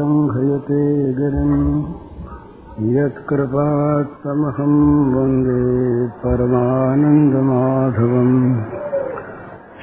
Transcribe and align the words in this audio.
संह्रियते 0.00 1.12
गिरिम् 1.12 2.96
यत्कृपात्तमहं 2.96 5.14
वन्दे 5.14 6.06
परमानन्दमाधवम्। 6.06 8.60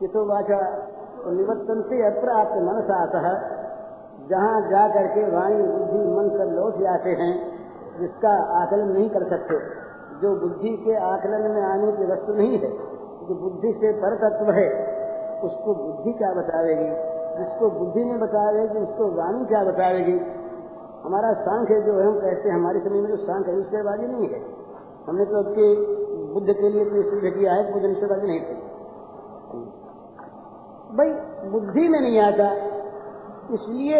कि 0.00 0.06
तो 0.06 0.28
वाचा 0.28 0.86
निवर्तन 1.30 1.82
से 1.86 2.06
अप्राप्त 2.06 2.52
मनसातः 2.52 3.55
जहाँ 4.30 4.60
जा 4.60 4.88
करके 4.88 5.22
वाणी 5.30 5.62
बुद्धि 5.62 5.98
मन 5.98 6.28
सब 6.38 6.54
लौट 6.54 6.78
जाते 6.78 7.10
हैं, 7.10 7.32
जिसका 8.00 8.62
आकलन 8.62 8.88
नहीं 8.88 9.10
कर 9.10 9.28
सकते। 9.28 9.58
जो 10.20 10.40
बुद्धि 10.40 10.76
के 10.76 10.96
आकलन 10.96 11.50
में 11.50 11.62
आने 11.62 11.92
की 11.92 12.12
वस्तु 12.12 12.32
नहीं 12.32 12.58
है, 12.58 12.70
जो 13.28 13.34
बुद्धि 13.34 13.72
से 13.72 13.92
पर 13.92 14.16
तत्व 14.16 14.50
है, 14.50 14.68
उसको 15.44 15.74
बुद्धि 15.74 16.12
क्या 16.12 16.32
बतावेगी 16.32 17.16
जिसको 17.38 17.70
बुद्धि 17.70 18.04
नहीं 18.04 18.18
बतावेगी 18.18 18.78
उसको 18.78 19.06
वाणी 19.16 19.44
क्या 19.44 19.64
बतावेगी 19.64 20.20
हमारा 21.04 21.32
सांख्य 21.32 21.80
जो 21.80 21.98
है, 21.98 22.06
हम 22.06 22.14
कहते 22.20 22.48
हैं, 22.48 22.56
हमारे 22.56 22.80
समय 22.80 23.00
में 23.00 23.08
जो 23.08 23.16
सांख्य 23.16 23.50
है 23.50 23.60
ईश्वरवादी 23.60 24.06
नहीं 24.06 24.28
है। 24.28 24.40
हमने 25.08 25.24
तो 25.24 25.40
उसके 25.40 25.66
बुद्ध 26.34 26.52
के 26.52 26.68
लिए 26.68 26.84
तो 26.84 27.02
सिद्ध 27.10 27.38
किया 27.38 27.52
है 27.52 27.72
बुद्ध 27.72 27.86
ईश्वरवादी 27.86 28.26
नहीं 28.26 28.40
थे। 28.40 28.54
भाई, 30.96 31.10
बुद्धि 31.50 31.88
में 31.88 32.00
नहीं 32.00 32.20
आता। 32.20 32.75
इसलिए 33.50 33.98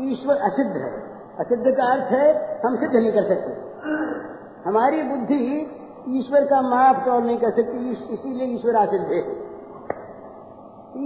ईश्वर 0.00 0.36
असिद्ध 0.36 0.76
है। 0.76 0.90
असिद्ध 1.38 1.64
का 1.66 1.92
अर्थ 1.92 2.12
है, 2.12 2.60
हम 2.66 2.76
सिद्ध 2.76 2.94
नहीं 2.94 3.12
कर 3.12 3.22
सकते। 3.22 3.52
हमारी 4.68 5.02
बुद्धि 5.02 5.72
ईश्वर 6.08 6.44
का 6.44 6.60
माप 6.62 7.02
तौर 7.06 7.22
नहीं 7.22 7.38
कर 7.38 7.50
सकती 7.50 7.90
इसीलिए 8.14 8.44
ईश्वर 8.44 8.74
असिद्ध 8.74 9.04
है। 9.04 9.18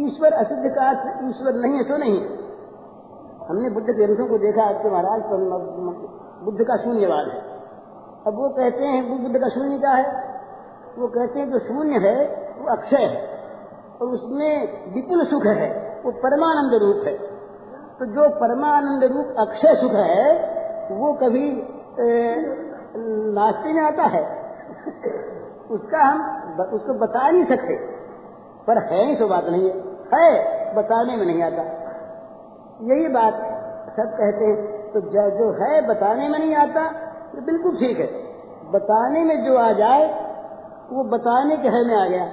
ईश्वर 0.06 0.32
असिद्ध 0.32 0.74
का 0.74 0.88
अर्थ 0.88 1.24
ईश्वर 1.30 1.54
नहीं 1.54 1.76
है 1.76 1.84
तो 1.84 1.96
नहीं 1.96 2.20
हमने 3.48 3.70
बुद्ध 3.70 3.86
ग्रंथों 3.86 4.26
को 4.28 4.38
देखा 4.38 4.62
आपके 4.62 4.90
महाराज 4.90 5.22
बुद्ध 6.44 6.64
का 6.64 6.76
शून्यवाद 6.76 7.26
है। 7.26 7.40
अब 8.26 8.34
वो 8.34 8.48
कहते 8.48 8.84
हैं 8.84 9.22
बुद्ध 9.22 9.36
का 9.38 9.48
शून्य 9.48 9.78
क्या 9.78 9.90
है? 9.90 10.30
वो 10.98 11.06
कहते 11.06 11.40
हैं, 11.40 11.50
जो 11.50 11.58
शून्य 11.58 11.98
है, 11.98 12.26
वो 12.58 12.76
अक्षय 12.76 12.96
है। 12.96 13.28
और 14.00 14.08
उसमें 14.08 14.84
विपुल 14.94 15.24
सुख 15.24 15.46
है। 15.46 15.89
वो 16.04 16.10
परमानंद 16.10 16.74
रूप 16.82 17.06
है। 17.06 17.14
तो 17.98 18.06
जो 18.06 18.28
परमानंद 18.36 19.04
रूप 19.04 19.34
अक्षय 19.38 19.74
सुख 19.76 19.92
है, 19.92 20.20
वो 20.92 21.12
कभी 21.12 21.46
नाश्ते 23.34 23.72
में 23.72 23.82
आता 23.82 24.02
है। 24.02 24.22
उसका 25.70 25.98
हम 25.98 26.18
उसको 26.74 26.94
बता 26.94 27.30
नहीं 27.30 27.44
सकते। 27.44 27.74
पर 28.66 28.78
है 28.84 29.04
ही 29.06 29.16
तो 29.16 29.26
बात 29.28 29.44
नहीं 29.44 29.68
है। 29.70 29.76
है, 30.14 30.74
बताने 30.74 31.16
में 31.16 31.26
नहीं 31.26 31.42
आता। 31.42 31.62
यही 32.82 33.08
बात 33.08 33.34
सब 33.96 34.10
कहते 34.18 34.44
हैं 34.44 34.92
तो 34.92 35.00
जो 35.10 35.50
है 35.60 35.86
बताने 35.86 36.28
में 36.28 36.38
नहीं 36.38 36.54
आता 36.56 36.86
तो 37.32 37.42
बिल्कुल 37.42 37.76
ठीक 37.76 37.98
है। 37.98 38.06
बताने 38.72 39.24
में 39.24 39.36
जो 39.44 39.56
आ 39.58 39.72
जाए, 39.72 40.04
वो 40.92 41.04
बताने 41.08 41.56
के 41.56 41.68
है 41.68 41.84
में 41.86 41.96
आ 41.96 42.06
गया। 42.06 42.24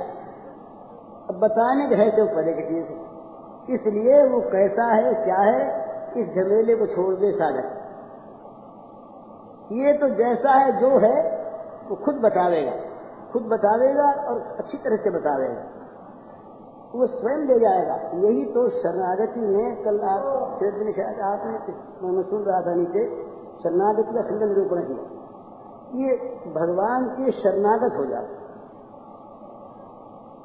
अब 1.29 1.39
बताने 1.39 1.87
के 1.87 1.95
है 1.95 2.09
तो 2.11 2.25
परे 2.25 2.53
की 2.53 2.63
चीज़ 2.63 2.85
इसलिए 3.69 4.27
वो 4.27 4.41
कैसा 4.41 4.83
है, 4.83 5.13
क्या 5.13 5.39
है, 5.39 5.87
इस 6.17 6.29
झमेले 6.35 6.75
को 6.75 6.85
छोड़ 6.85 7.15
दे 7.15 7.31
साधक 7.31 7.73
ये 9.71 9.93
तो 9.93 10.09
जैसा 10.09 10.51
है, 10.51 10.81
जो 10.81 10.89
है, 10.99 11.37
वो 11.89 11.95
खुद 11.95 12.15
बतावेगा। 12.15 12.71
खुद 13.33 13.43
बतावेगा 13.43 14.29
और 14.29 14.55
अच्छी 14.59 14.77
तरह 14.77 14.97
से 14.97 15.09
बतावेगा। 15.09 15.61
वो 16.95 17.07
स्वयं 17.07 17.37
ले 17.37 17.59
जाएगा। 17.59 17.93
यही 17.93 18.45
तो 18.45 18.69
शरणागति 18.69 19.39
में 19.39 19.83
कल 19.83 19.99
आप 19.99 20.59
शायद 20.61 21.19
आपने 21.19 21.51
मैं 22.07 22.23
सुन 22.23 22.43
रहा 22.43 22.61
था 22.61 22.75
नीचे, 22.75 23.23
शरणागति 23.63 24.13
का 24.15 24.21
सुंदर 24.21 24.45
निरूपण 24.45 24.81
किया। 24.81 25.17
ये 25.95 26.17
भगवान 26.51 27.09
के 27.09 27.31
शरणागत 27.31 27.97
हो 27.97 28.05
जाते 28.05 28.47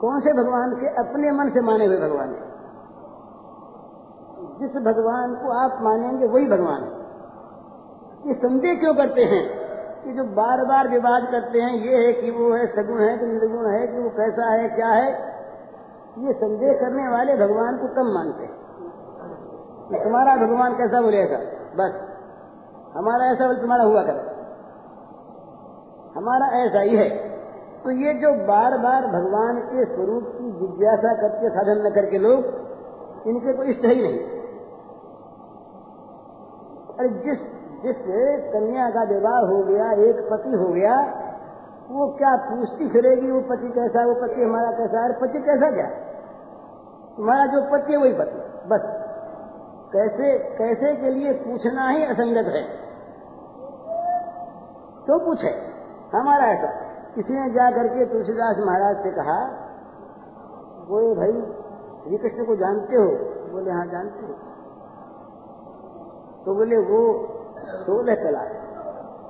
कौन 0.01 0.21
से 0.21 0.33
भगवान? 0.33 0.75
के 0.75 0.87
अपने 0.87 1.31
मन 1.31 1.51
से 1.51 1.61
माने 1.61 1.87
हुए 1.87 1.97
भगवान 1.97 2.33
के 2.33 2.52
जिस 4.63 4.83
भगवान 4.83 5.35
को 5.35 5.51
आप 5.53 5.79
मानेंगे, 5.83 6.27
वही 6.27 6.47
भगवान 6.47 6.83
है। 6.83 7.03
ये 8.29 8.35
संदेह 8.35 8.75
क्यों 8.75 8.95
करते 8.95 9.23
हैं? 9.23 9.63
कि 10.05 10.13
जो 10.13 10.25
बार 10.25 10.65
बार 10.65 10.89
विवाद 10.89 11.23
करते 11.31 11.59
हैं, 11.59 11.75
ये 11.75 12.07
है 12.07 12.13
कि 12.13 12.31
वो 12.31 12.55
है, 12.55 12.67
सगुण 12.67 13.01
है 13.01 13.19
कि 13.19 13.27
निर्गुण 13.27 13.67
है, 13.67 13.87
कि 13.87 13.99
वो 13.99 14.09
कैसा 14.09 14.51
है, 14.51 14.69
क्या 14.69 14.89
है? 14.89 15.13
ये 16.19 16.33
संदेह 16.33 16.73
करने 16.73 17.09
वाले 17.09 17.37
भगवान 17.37 17.77
को 17.77 17.87
कम 17.87 18.15
मानते 18.15 18.43
हैं। 18.43 18.63
तुम्हारा 20.05 20.37
भगवान 20.37 20.73
कैसा 20.73 21.01
बोले 21.01 21.17
ऐसा 21.17 21.37
बस। 21.77 22.09
हमारा 22.97 23.25
ऐसा 23.25 23.47
बोले 23.47 23.61
तुम्हारा 23.61 23.85
हुआ 23.85 24.03
करे। 24.03 24.33
हमारा 26.17 26.47
ऐसा 26.47 26.81
ही 26.81 26.97
है। 26.97 27.09
तो 27.85 27.91
ये 27.91 28.15
जो 28.15 28.47
बार 28.47 28.79
बार 28.79 29.07
भगवान 29.07 29.61
के 29.61 29.85
स्वरूप 29.85 30.23
की 30.27 30.53
जिज्ञासा 30.53 31.15
करके 31.15 31.49
साधन 31.49 31.87
न 31.87 31.91
करके 31.95 32.19
लोग, 32.19 32.45
इनके 33.27 33.53
कोई 33.53 33.67
इष्ट 33.67 33.85
ही 33.85 34.03
नहीं। 34.03 34.42
अरे 37.03 37.09
जिस 37.09 37.39
जिस 37.83 37.97
कन्या 38.53 38.91
का 38.91 39.03
विवाह 39.03 39.39
हो 39.39 39.63
गया, 39.63 39.93
एक 39.93 40.29
पति 40.31 40.51
हो 40.51 40.73
गया, 40.73 40.97
वो 41.91 42.07
क्या 42.19 42.37
पूछती 42.37 42.89
फिरेगी, 42.89 43.31
वो 43.31 43.41
पति 43.41 43.69
कैसा 43.69 44.07
वो 44.07 44.15
पति 44.15 44.43
हमारा 44.43 44.71
कैसा 44.71 45.01
है 45.05 45.13
पति 45.13 45.41
कैसा 45.41 45.71
क्या 45.71 45.87
तुम्हारा 47.17 47.47
जो 47.47 47.63
पति 47.73 47.93
है, 47.93 47.99
वही 47.99 48.13
पति 48.13 48.69
बस। 48.69 48.81
कैसे 49.93 50.39
कैसे 50.39 50.97
के 50.97 51.11
लिए 51.11 51.33
पूछना 51.33 51.89
ही 51.89 52.05
असंगत 52.05 52.47
है। 52.47 52.63
तो 55.07 55.19
पूछे, 55.25 55.51
हमारा 56.19 56.45
ऐसा। 56.45 56.71
किसी 57.15 57.33
ने 57.33 57.51
जा 57.51 57.71
करके 57.71 58.07
तुलसीदास 58.07 58.57
महाराज 58.59 58.97
से 58.97 59.11
कहा, 59.11 59.47
बोले 60.89 61.15
भाई, 61.15 61.53
श्री 62.05 62.19
कृष्ण 62.19 62.45
को 62.45 62.57
जानते 62.57 62.97
हो? 62.97 63.09
बोले 63.53 63.71
हाँ 63.71 63.87
जानते 63.87 64.27
हो। 64.27 64.52
तो 66.45 66.55
बोले, 66.55 66.77
वो 66.77 67.29
सोलह 67.59 68.15
कला 68.15 68.41
है। 68.41 68.63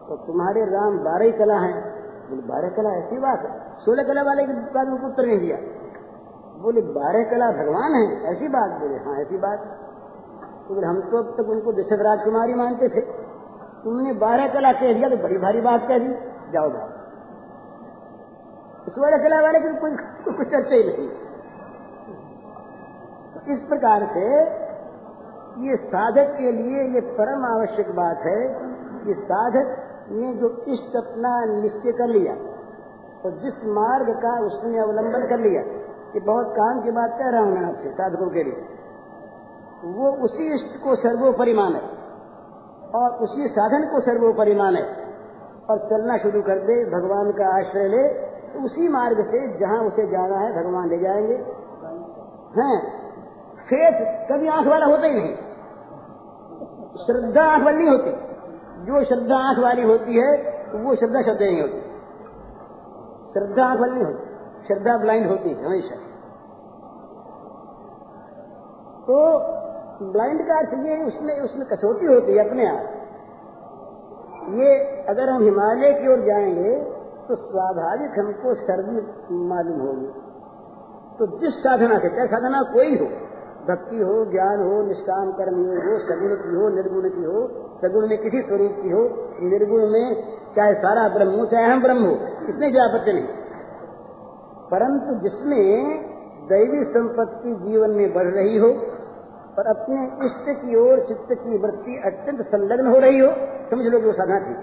तो 0.08 0.16
तुम्हारे 0.16 0.64
राम 0.64 0.98
बारह 0.98 1.30
कला 1.30 1.58
है। 1.58 1.82
बोले, 2.30 2.42
बारह 2.42 2.68
कला? 2.68 2.90
ऐसी 2.90 3.18
बात 3.18 3.38
है। 3.38 3.76
सोलह 3.78 4.02
कला 4.02 4.22
वाले 4.22 4.46
के 4.46 4.52
बाद 4.52 4.86
उनको 4.86 5.06
उत्तर 5.06 5.26
नहीं 5.26 5.38
दिया। 5.38 5.56
बोले, 6.62 6.80
बारह 6.80 7.24
कला 7.24 7.50
भगवान 7.50 7.92
है। 7.92 8.22
ऐसी 8.22 8.48
बात? 8.48 8.80
बोले 8.80 8.96
हाँ 8.96 9.20
ऐसी 9.20 9.36
बात। 9.36 9.58
तो 10.68 10.86
हम 10.86 11.00
तो 11.00 11.18
अब 11.18 11.34
तक 11.36 11.48
उनको 11.48 11.72
दशरथ 11.72 12.02
राजकुमारी 12.02 12.54
मानते 12.54 12.88
थे। 12.88 13.00
तुमने 13.84 14.12
बारह 14.12 14.48
कला 14.48 14.72
कह 14.72 14.94
दिया 14.94 15.08
तो 15.08 15.16
बड़ी 15.16 15.38
भारी 15.38 15.60
बात 15.60 15.80
कह 15.88 15.98
दी। 15.98 16.14
जाओ 16.52 16.68
जाओ। 16.68 16.88
सोलह 18.88 19.16
कला 19.16 19.42
वाले 19.42 19.60
की 19.60 19.68
कोई 19.68 19.90
कुछ 20.34 20.48
चर्चा 20.48 20.74
ही 20.74 20.84
नहीं। 20.84 21.10
इस 23.54 23.68
प्रकार 23.68 24.06
से 24.06 24.44
ये 25.58 25.76
साधक 25.76 26.30
के 26.38 26.50
लिए 26.52 26.82
ये 26.94 27.00
परम 27.16 27.44
आवश्यक 27.46 27.90
बात 27.90 28.22
है 28.26 28.38
कि 29.04 29.14
साधक 29.14 29.72
ने 30.10 30.32
जो 30.34 30.48
इष्ट 30.68 30.96
अपना 30.96 31.32
निश्चय 31.44 31.92
कर 31.92 32.06
लिया 32.06 32.34
तो 33.22 33.30
जिस 33.30 33.58
मार्ग 33.64 34.12
का 34.16 34.32
उसने 34.46 34.78
अवलंबन 34.78 35.26
कर 35.28 35.38
लिया 35.38 35.62
कि 36.12 36.20
बहुत 36.20 36.46
काम 36.52 36.80
की 36.80 36.90
बात 36.90 37.18
कह 37.18 37.30
रहा 37.30 37.42
हूँ 37.42 37.52
मैं 37.52 37.66
आपसे 37.66 37.90
साधकों 37.90 38.30
के 38.30 38.42
लिए। 38.42 39.92
वो 39.94 40.10
उसी 40.24 40.48
इष्ट 40.54 40.82
को 40.84 40.96
सर्वोपरि 40.96 41.54
माने 41.54 41.78
और 42.94 43.14
उसी 43.24 43.48
साधन 43.48 43.86
को 43.92 44.00
सर्वोपरि 44.00 44.54
माने 44.54 44.82
और 45.70 45.78
चलना 45.78 46.16
शुरू 46.18 46.42
कर 46.42 46.58
दे, 46.58 46.84
भगवान 46.86 47.30
का 47.32 47.46
आश्रय 47.58 47.88
ले 47.88 48.02
तो 48.48 48.64
उसी 48.64 48.88
मार्ग 48.88 49.24
से 49.26 49.46
जहाँ 49.58 49.78
उसे 49.84 50.06
जाना 50.06 50.38
है, 50.38 50.50
भगवान 50.52 50.88
ले 50.88 50.98
जाएँगे। 50.98 51.36
हैं? 52.60 53.01
फेथ 53.72 54.00
कभी 54.32 54.48
आँख 54.48 54.66
वाला 54.66 54.86
होता 54.86 55.06
ही 55.06 55.14
नहीं। 55.14 55.34
श्रद्धा 57.06 57.42
आँख 57.42 57.64
वाली 57.64 57.78
नहीं 57.78 57.90
होती। 57.90 58.10
जो 58.82 59.04
श्रद्धा 59.04 59.36
आँख 59.48 59.58
वाली 59.58 59.82
होती 59.82 60.16
है 60.16 60.30
वो 60.84 60.94
श्रद्धा 60.96 61.22
श्रद्धा 61.22 61.44
नहीं 61.44 61.60
होती। 61.60 61.80
श्रद्धा 63.32 63.64
आँख 63.64 63.80
वाली 63.80 63.92
नहीं 63.92 64.04
होती। 64.04 64.66
श्रद्धा 64.66 64.96
ब्लाइंड 64.96 65.30
होती 65.30 65.50
है 65.50 65.66
हमेशा। 65.66 65.96
तो 69.02 69.16
ब्लाइंड 70.12 70.40
का 70.40 70.58
अर्थ 70.58 70.74
ये 70.86 71.04
उसमें 71.04 71.40
उसमें 71.40 71.66
कसौटी 71.66 72.06
होती 72.06 72.32
है 72.32 72.48
अपने 72.48 72.66
आप। 72.66 72.84
ये 74.60 74.70
अगर 75.04 75.28
हम 75.28 75.42
हिमालय 75.42 75.92
की 75.92 76.12
ओर 76.12 76.20
जाएँगे 76.20 76.84
तो 77.28 77.34
स्वाभाविक 77.34 78.18
हमको 78.18 78.54
सर्दी 78.54 78.94
मालूम 79.48 79.80
होगी। 79.80 80.06
तो 81.18 81.26
जिस 81.38 81.54
साधना 81.54 81.98
से, 81.98 82.08
चाहे 82.08 82.26
साधना 82.26 82.62
कोई 82.62 82.96
हो 82.96 83.31
भक्ति 83.68 83.96
हो, 83.96 84.24
ज्ञान 84.24 84.60
हो, 84.60 84.82
निष्काम 84.82 85.32
कर्म 85.32 85.56
हो 85.56 85.98
सगुण 85.98 86.28
की 86.28 86.56
हो, 86.56 86.68
निर्गुण 86.68 87.08
की 87.10 87.24
हो, 87.24 87.48
सगुण 87.78 88.08
में 88.08 88.18
किसी 88.18 88.42
स्वरूप 88.42 88.72
की 88.72 88.90
हो, 88.90 89.02
निर्गुण 89.42 89.90
में 89.90 90.36
चाहे 90.56 90.74
सारा 90.74 91.08
ब्रह्म 91.08 91.30
हो, 91.30 91.46
चाहे 91.46 91.64
हम 91.64 91.82
ब्रह्म 91.82 92.04
हो, 92.04 92.14
इसमें 92.48 92.72
जो 92.72 92.80
आपत्ति 92.80 93.12
नहीं। 93.12 93.26
परंतु 94.70 95.14
जिसमें 95.14 95.96
दैवी 96.48 96.84
संपत्ति 96.84 97.70
जीवन 97.70 97.90
में 97.90 98.14
बढ़ 98.14 98.34
रही 98.34 98.58
हो, 98.58 98.68
और 99.58 99.66
अपने 99.66 100.26
इष्ट 100.26 100.60
की 100.60 100.76
ओर 100.76 101.06
चित्त 101.08 101.28
की 101.30 101.58
वृत्ति 101.58 102.02
अत्यंत 102.06 102.46
संलग्न 102.46 102.86
हो 102.86 102.98
रही 102.98 103.18
हो, 103.18 103.30
समझ 103.70 103.86
लो 103.86 103.98
वो 103.98 104.12
साधना 104.12 104.40
थी। 104.40 104.54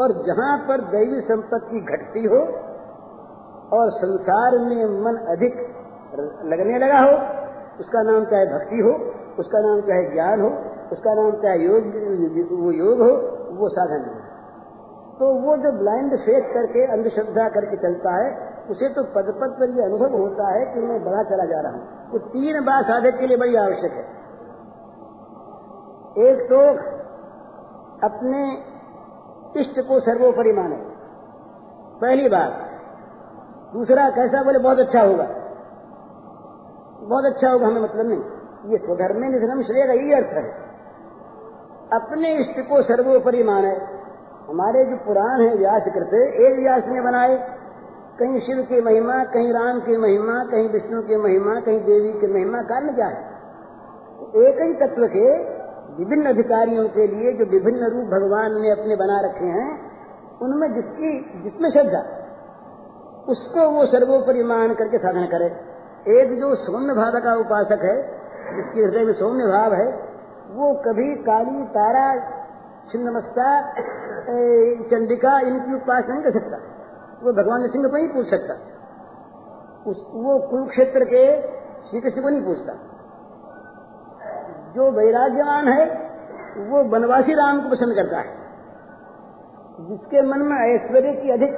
और 0.00 0.12
जहाँ 0.26 0.58
पर 0.58 0.80
दैवी 0.80 1.20
संपत्ति 1.20 1.80
घटती 1.80 2.24
हो, 2.24 2.66
और 3.76 3.90
संसार 3.90 4.52
में 4.52 4.84
मन 4.84 5.16
अधिक 5.16 5.75
लगने 6.22 6.78
लगा 6.78 6.98
हो, 6.98 7.36
उसका 7.80 8.02
नाम 8.02 8.24
चाहे 8.24 8.46
भक्ति 8.46 8.76
हो, 8.76 8.92
उसका 9.38 9.58
नाम 9.58 9.80
चाहे 9.80 10.04
ज्ञान 10.12 10.40
हो, 10.40 10.48
उसका 10.92 11.14
नाम 11.14 11.30
चाहे 11.30 11.58
योग, 11.58 11.82
वो 12.62 12.70
योग 12.70 12.98
हो, 13.00 13.36
वो 13.56 13.68
साधन 13.68 14.04
हो। 14.08 14.36
तो 15.18 15.34
वो 15.34 15.56
जो 15.56 15.72
ब्लाइंड 15.72 16.16
फेस 16.18 16.44
करके, 16.54 16.92
अंधश्रद्धा 16.92 17.48
करके 17.48 17.76
चलता 17.76 18.24
है, 18.24 18.56
उसे 18.70 18.88
तो 18.88 19.02
पद 19.02 19.38
पद 19.40 19.56
पर 19.60 19.70
ये 19.70 19.82
अनुभव 19.84 20.16
होता 20.16 20.48
है 20.48 20.74
कि 20.74 20.80
मैं 20.80 21.04
बड़ा 21.04 21.22
चला 21.22 21.44
जा 21.44 21.60
रहा 21.60 21.72
हूँ। 21.72 22.10
वो 22.12 22.18
तीन 22.18 22.60
बात 22.60 22.84
साधक 22.84 23.18
के 23.18 23.26
लिए 23.26 23.36
बड़ी 23.36 23.56
आवश्यक 23.56 23.92
है। 23.92 24.26
एक 26.28 26.48
तो 26.52 26.60
अपने 28.06 28.62
इष्ट 29.60 29.80
को 29.80 30.00
सर्वोपरि 30.00 30.52
माने। 30.52 30.76
पहली 32.00 32.28
बात। 32.28 32.50
दूसरा, 33.72 34.10
कैसा 34.10 34.42
बोले, 34.42 34.58
बहुत 34.58 34.78
अच्छा 34.78 35.02
होगा। 35.02 35.24
बहुत 37.06 37.24
अच्छा 37.24 37.50
होगा, 37.50 37.66
हमें 37.66 37.82
मतलब 37.82 38.06
नहीं। 38.06 38.22
ये 38.72 38.78
स्वधर्म 38.78 39.20
में 39.20 39.28
निधनम 39.28 39.62
श्रेय 39.62 39.96
यही 39.96 40.12
अर्थ 40.12 40.34
है। 40.34 40.66
अपने 41.92 42.34
इष्ट 42.34 42.68
को 42.68 42.82
सर्वोपरि 42.82 43.42
माने। 43.42 43.96
हमारे 44.48 44.84
जो 44.84 44.96
पुराण 44.96 45.40
है 45.40 45.56
व्यास 45.56 45.82
करते 45.86 46.46
एक 46.46 46.58
व्यास 46.58 46.82
ने 46.86 47.00
बनाए। 47.00 47.56
कहीं 48.18 48.40
शिव 48.40 48.66
की 48.68 48.82
महिमा, 48.82 49.24
कहीं 49.24 49.52
राम 49.52 49.80
की 49.80 49.96
महिमा, 49.96 50.44
कहीं 50.44 50.68
विष्णु 50.68 51.02
की 51.02 51.16
महिमा, 51.16 51.60
कहीं 51.60 51.80
देवी 51.80 52.12
की 52.12 52.26
महिमा, 52.26 52.62
कारण 52.62 52.94
क्या 52.94 53.06
है? 53.06 53.36
एक 54.36 54.62
ही 54.62 54.74
तत्व 54.74 55.06
के 55.06 55.56
विभिन्न 55.98 56.26
अधिकारियों 56.26 56.88
के 56.88 57.06
लिए 57.06 57.32
जो 57.32 57.44
विभिन्न 57.44 57.84
रूप 57.84 58.04
भगवान 58.04 58.60
ने 58.60 58.70
अपने 58.70 58.96
बना 58.96 59.20
रखे 59.20 59.44
हैं, 59.44 59.92
उनमें 60.42 60.74
जिसकी, 60.74 61.40
जिसमें 61.42 61.70
श्रद्धा, 61.70 62.00
उसको 63.28 63.70
वो 63.70 63.86
सर्वोपरि 63.86 64.42
मान 64.42 64.74
करके 64.74 64.98
साधन 64.98 65.26
करे। 65.26 65.75
एक 66.08 66.40
जो 66.40 66.54
सौम्य 66.54 66.94
भाव 66.94 67.20
का 67.20 67.34
उपासक 67.34 67.82
है, 67.82 68.02
जिसके 68.56 68.80
हृदय 68.80 69.04
में 69.04 69.12
सौम्य 69.12 69.44
भाव 69.44 69.74
है, 69.74 69.86
वो 70.50 70.74
कभी 70.74 71.22
काली, 71.22 71.64
तारा, 71.64 72.14
छिन्नमस्ता 72.92 73.72
चंडिका, 74.90 75.40
इनकी 75.40 75.74
उपासना 75.74 76.14
नहीं 76.14 76.24
कर 76.24 76.30
सकता। 76.30 76.56
वो 77.22 77.32
भगवान 77.32 77.68
सिंह 77.68 77.88
को 77.88 77.96
नहीं 77.96 78.08
पूछ 78.08 78.30
सकता। 78.30 78.54
उस, 79.90 80.06
वो 80.14 80.48
कुरुक्षेत्र 80.50 81.04
के 81.04 81.42
श्री 81.88 82.00
कृष्ण 82.00 82.22
को 82.22 82.28
नहीं 82.28 82.44
पूछता। 82.44 82.72
जो 84.76 84.90
वैराग्यवान 84.90 85.68
है, 85.68 85.84
वो 86.70 86.84
वनवासी 86.84 87.32
राम 87.32 87.60
को 87.60 87.68
पसंद 87.68 87.94
करता 87.94 88.18
है। 88.18 88.46
जिसके 89.80 90.22
मन 90.22 90.38
में 90.38 90.74
ऐश्वर्य 90.74 91.12
की 91.12 91.30
अधिक 91.30 91.54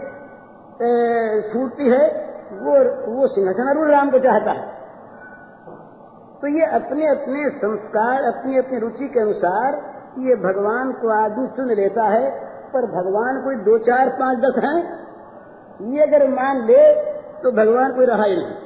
स्फूर्ति 1.44 1.90
है 1.90 2.27
वो 2.52 2.74
वो 3.14 3.26
सिंहासनारूढ़ 3.26 3.90
राम 3.90 4.10
को 4.10 4.18
चाहता 4.18 4.50
है। 4.50 4.66
तो 6.42 6.46
ये 6.48 6.66
अपने 6.66 7.08
अपने 7.10 7.48
संस्कार 7.58 8.24
अपनी 8.24 8.58
अपनी 8.58 8.78
रुचि 8.78 9.08
के 9.08 9.20
अनुसार 9.20 9.74
ये 10.18 10.36
भगवान 10.36 10.92
को 10.92 11.10
आदि 11.14 11.46
चुन 11.56 11.72
लेता 11.72 12.04
है 12.04 12.30
पर 12.72 12.86
भगवान 12.86 13.40
कोई 13.44 13.56
दो 13.56 13.78
चार 13.78 14.08
पाँच 14.08 14.38
दस 14.38 14.62
हैं? 14.64 14.78
ये 15.92 16.02
अगर 16.02 16.28
मान 16.28 16.64
ले 16.66 16.82
तो 17.42 17.52
भगवान 17.52 17.92
कोई 17.92 18.06
रहा 18.06 18.24
ही 18.24 18.36
नहीं। 18.36 18.56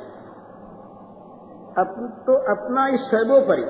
अप, 1.78 2.22
तो 2.26 2.34
अपना 2.52 2.88
इस 2.88 3.00
सर्वोपरि 3.00 3.64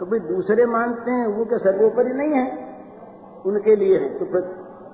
तो 0.00 0.06
भाई 0.06 0.18
दूसरे 0.18 0.66
मानते 0.66 1.10
हैं 1.10 1.26
वो 1.26 1.44
क्या 1.44 1.58
सर्वोपरि 1.58 2.12
नहीं 2.12 2.32
है? 2.32 2.46
उनके 3.46 3.76
लिए 3.76 3.98
है। 3.98 4.08
तो 4.18 4.40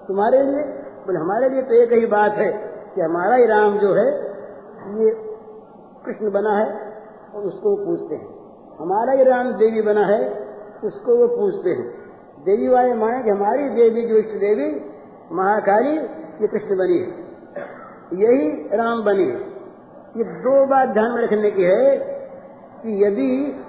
तुम्हारे 0.08 0.42
लिए 0.42 0.62
बोले 1.06 1.18
हमारे 1.18 1.48
लिए 1.48 1.62
तो 1.62 1.74
एक 1.74 1.92
ही 1.92 2.06
बात 2.06 2.32
है 2.32 2.50
कि 2.94 3.00
हमारा 3.00 3.34
ही 3.34 3.46
राम 3.46 3.78
जो 3.78 3.94
है 3.94 4.37
ये 4.78 5.10
कृष्ण 6.06 6.30
बना 6.30 6.50
है 6.50 6.92
और 7.34 7.42
उसको 7.42 7.86
पूछते 7.86 8.14
हैं। 8.14 8.38
हमारा 8.80 9.12
ही 9.12 9.24
राम 9.24 9.52
देवी 9.52 9.82
बना 9.82 10.06
है, 10.06 10.30
उसको 10.84 11.16
वो 11.16 11.36
पूछते 11.36 11.70
हैं। 11.70 11.98
देवी 12.44 12.68
वाले 12.68 12.94
माने 12.94 13.22
कि 13.22 13.30
हमारी 13.30 13.68
देवी, 13.68 14.06
जो 14.06 14.16
इष्ट 14.16 14.30
देवी, 14.30 14.90
महाकाली, 15.32 15.96
ये 16.42 16.46
कृष्ण 16.46 16.76
बनी 16.76 16.98
है। 16.98 17.28
यही 18.14 18.76
राम 18.76 19.04
बनी 19.04 19.24
है। 19.24 19.48
ये 20.16 20.24
दो 20.24 20.66
बात 20.66 20.88
ध्यान 20.88 21.10
में 21.10 21.22
रखने 21.22 21.50
की 21.50 21.62
है 21.62 21.96
कि 22.82 23.04
यदि 23.04 23.62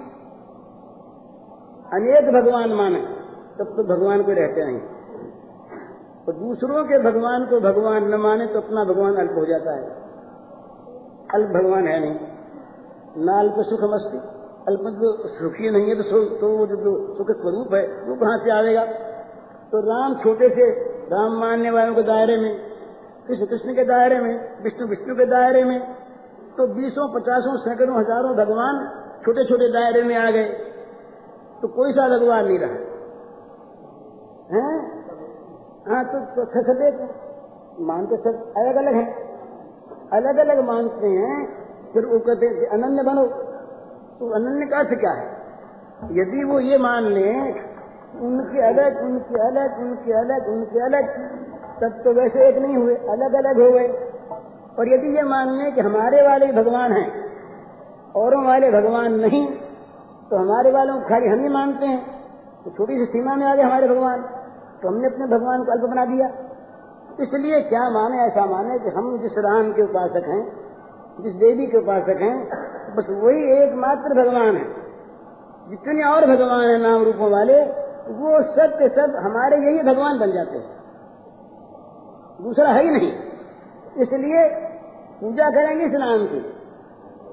अनेक 1.92 2.24
भगवान 2.24 2.72
माने, 2.72 3.00
तब 3.58 3.64
तो 3.64 3.84
भगवान 3.84 4.22
को 4.22 4.32
रहते 4.32 4.64
नहीं। 4.64 4.80
तो 6.26 6.32
दूसरों 6.32 6.84
के 6.84 6.98
भगवान 6.98 7.46
को 7.46 7.60
भगवान 7.60 8.14
न 8.14 8.14
माने 8.14 8.46
तो 8.46 8.60
अपना 8.60 8.84
भगवान 8.84 9.14
अल्प 9.14 9.30
हो 9.30 9.46
जाता 9.46 9.72
है। 9.72 10.09
अल्प 11.34 11.48
भगवान 11.50 11.86
है 11.86 11.98
नहीं। 12.00 13.24
ना 13.24 13.38
अल्प 13.38 13.56
सुख 13.66 13.82
मस्ती। 13.84 14.18
अल्प 14.68 14.82
जो 14.96 15.10
सुखी 15.28 15.70
नहीं 15.70 15.88
है 15.88 15.94
तो 15.94 16.24
तो 16.36 16.48
वो 16.56 16.66
जो 16.66 16.90
सुख 17.14 17.30
स्वरूप 17.30 17.74
है 17.74 17.82
वो 18.08 18.16
कहाँ 18.16 18.38
से 18.38 18.50
आएगा 18.50 18.84
तो 19.72 19.80
राम 19.80 20.14
छोटे 20.14 20.48
से 20.48 20.66
राम 21.06 21.38
मानने 21.40 21.70
वालों 21.70 21.94
के 21.94 22.02
दायरे 22.02 22.36
में 22.36 22.50
कृष्ण 23.26 23.46
कृष्ण 23.46 23.74
के 23.74 23.84
दायरे 23.84 24.20
में 24.20 24.62
विष्णु 24.62 24.86
विष्णु 24.86 25.14
के 25.16 25.26
दायरे 25.26 25.64
में 25.64 25.78
तो 26.56 26.66
बीसों 26.66 27.08
पचासों 27.14 27.56
सैकड़ों 27.58 27.98
हज़ारों 27.98 28.34
भगवान 28.36 28.80
छोटे 29.24 29.44
छोटे 29.44 29.68
दायरे 29.68 30.02
में 30.02 30.16
आ 30.16 30.30
गए। 30.30 30.44
तो 31.62 31.68
कोई 31.68 31.92
सा 31.92 32.08
भगवान 32.08 32.46
नहीं 32.46 32.58
रहा। 32.58 32.76
है? 34.52 34.62
हाँ 35.88 36.04
तो, 36.04 36.20
तो 36.34 36.44
छठे 36.44 36.90
मानते 37.84 38.16
सब 38.16 38.52
अलग 38.56 38.76
अलग 38.76 38.94
है। 38.94 39.29
अलग 40.12 40.38
अलग 40.38 40.64
मानते 40.64 41.06
हैं, 41.06 41.36
फिर 41.92 42.06
वो 42.06 42.18
कहते 42.18 42.46
हैं 42.46 42.66
अनन्य 42.68 43.02
बनो। 43.02 43.26
तो 44.18 44.30
अनन्य 44.34 44.66
का 44.66 44.78
अर्थ 44.78 44.94
क्या 45.00 45.12
है? 45.12 45.26
यदि 46.12 46.44
वो 46.44 46.60
ये 46.60 46.78
मान 46.78 47.04
ले, 47.04 47.30
उनके 48.20 48.60
अलग 48.68 49.00
उनके 49.02 49.40
अलग 49.46 49.78
उनके 49.78 50.12
अलग 50.12 50.48
उनके 50.48 50.84
अलग, 50.84 51.10
तब 51.80 52.00
तो 52.04 52.12
वैसे 52.12 52.48
एक 52.48 52.58
नहीं 52.58 52.76
हुए 52.76 52.94
अलग 52.94 53.34
अलग 53.34 53.60
हो 53.60 53.70
गए। 53.72 53.88
और 54.78 54.88
यदि 54.88 55.16
ये 55.16 55.22
मान 55.22 55.50
लें 55.50 55.74
कि 55.74 55.80
हमारे 55.80 56.22
वाले 56.22 56.52
भगवान 56.52 56.92
हैं, 56.92 57.08
औरों 58.16 58.44
वाले 58.44 58.70
भगवान 58.70 59.14
नहीं 59.14 59.46
तो 60.30 60.36
हमारे 60.36 60.70
वालों 60.70 60.94
को 60.94 61.08
खाली 61.08 61.28
हम 61.28 61.40
ही 61.40 61.48
मानते 61.48 61.86
हैं। 61.86 62.00
तो 62.64 62.70
छोटी 62.70 62.96
सी 62.98 63.04
सीमा 63.04 63.34
में 63.34 63.46
आ 63.46 63.54
गए 63.54 63.62
हमारे 63.62 63.88
भगवान। 63.88 64.20
तो 64.82 64.88
हमने 64.88 65.06
अपने 65.06 65.26
भगवान 65.26 65.64
को 65.64 65.72
अल्प 65.72 65.84
बना 65.90 66.04
दिया। 66.04 66.28
इसलिए 67.22 67.60
क्या 67.60 67.90
माने, 67.90 68.18
ऐसा 68.18 68.44
माने 68.46 68.78
कि 68.78 68.90
हम 68.90 69.18
जिस 69.18 69.32
राम 69.38 69.72
के 69.72 69.82
उपासक 69.82 70.28
हैं, 70.28 70.42
जिस 71.22 71.34
देवी 71.34 71.66
के 71.66 71.78
उपासक 71.78 72.22
हैं, 72.22 72.36
बस 72.96 73.10
वही 73.22 73.62
एकमात्र 73.62 74.22
भगवान 74.22 74.56
है। 74.56 74.68
जितने 75.70 76.04
और 76.04 76.26
भगवान 76.26 76.68
हैं 76.70 76.78
नाम 76.78 77.04
रूपों 77.04 77.30
वाले, 77.30 77.58
वो 78.10 78.42
सब 78.54 78.78
के 78.78 78.88
सब 78.88 79.16
हमारे 79.16 79.56
यही 79.56 79.82
भगवान 79.82 80.18
बन 80.18 80.32
जाते 80.32 80.56
हैं। 80.58 80.78
दूसरा 82.42 82.68
है 82.68 82.82
ही 82.82 82.90
नहीं। 82.90 83.12
इसलिए 84.02 84.48
पूजा 85.20 85.50
करेंगे 85.50 85.84
इस 85.84 85.92
नाम 85.92 86.26
की 86.26 86.40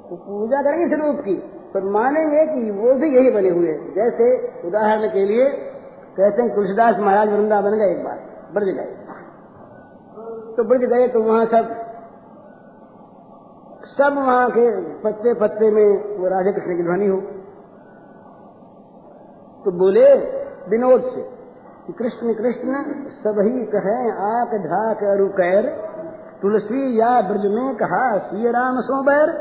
तो 0.10 0.15
पूजा 0.15 0.62
करेंगे 0.62 0.86
इस 0.86 1.01
रूप 1.01 1.20
की 1.25 1.36
तो 1.74 1.89
मानेंगे 1.91 2.46
कि 2.53 2.72
वो 2.72 2.94
भी 2.94 3.15
यही 3.15 3.32
बने 3.32 3.50
हुए 3.50 3.74
जैसे 3.96 4.27
उदाहरण 4.67 5.08
के 5.08 5.25
लिए 5.25 5.50
कहते 6.17 6.41
हैं 6.41 6.56
तुलसीदास 6.56 7.00
महाराज 7.00 7.29
वृंदावन 7.29 7.77
गए 7.77 7.91
एक 7.91 8.03
बार, 8.03 8.20
ब्रज 8.53 8.75
गए। 8.75 8.97
तो 10.57 10.63
ब्रज 10.63 10.83
गए 10.89 11.07
तो 11.07 11.21
वहाँ 11.21 11.45
सब 11.45 11.75
सब 13.89 14.15
वहाँ 14.15 14.49
के 14.49 14.63
पत्ते 15.03 15.33
पत्ते 15.33 15.71
में 15.71 16.17
वो 16.17 16.27
राधे 16.27 16.51
कृष्ण 16.51 16.77
की 16.77 16.83
ध्वनि 16.83 17.07
हो। 17.07 17.17
तो 19.65 19.71
बोले 19.71 20.05
विनोद 20.69 21.01
से 21.01 21.37
कृष्ण 21.93 22.33
कृष्ण 22.33 22.81
सबही 23.23 23.65
कहे, 23.65 23.97
आक 24.11 24.55
ढाक 24.63 25.03
अरु 25.03 25.27
कैर, 25.27 25.69
तुलसी 26.41 26.99
या 26.99 27.21
ब्रज 27.21 27.45
में 27.45 27.75
कहा 27.75 28.17
श्री 28.17 28.51
राम 28.51 28.79
सो 28.81 29.03
बैर। 29.03 29.31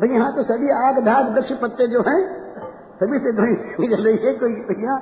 भाई 0.00 0.08
यहाँ 0.08 0.32
तो 0.36 0.42
सभी 0.42 0.70
आग 0.70 1.04
धाग 1.04 1.32
वृक्ष 1.34 1.52
पत्ते 1.52 1.86
जो 1.86 2.00
हैं, 2.00 2.20
सभी 3.00 3.18
से 3.18 3.32
ध्वनि 3.32 3.76
निकल 3.80 4.04
रही 4.04 4.16
है, 4.16 4.34
कोई 4.34 4.52
भैया 4.52 4.96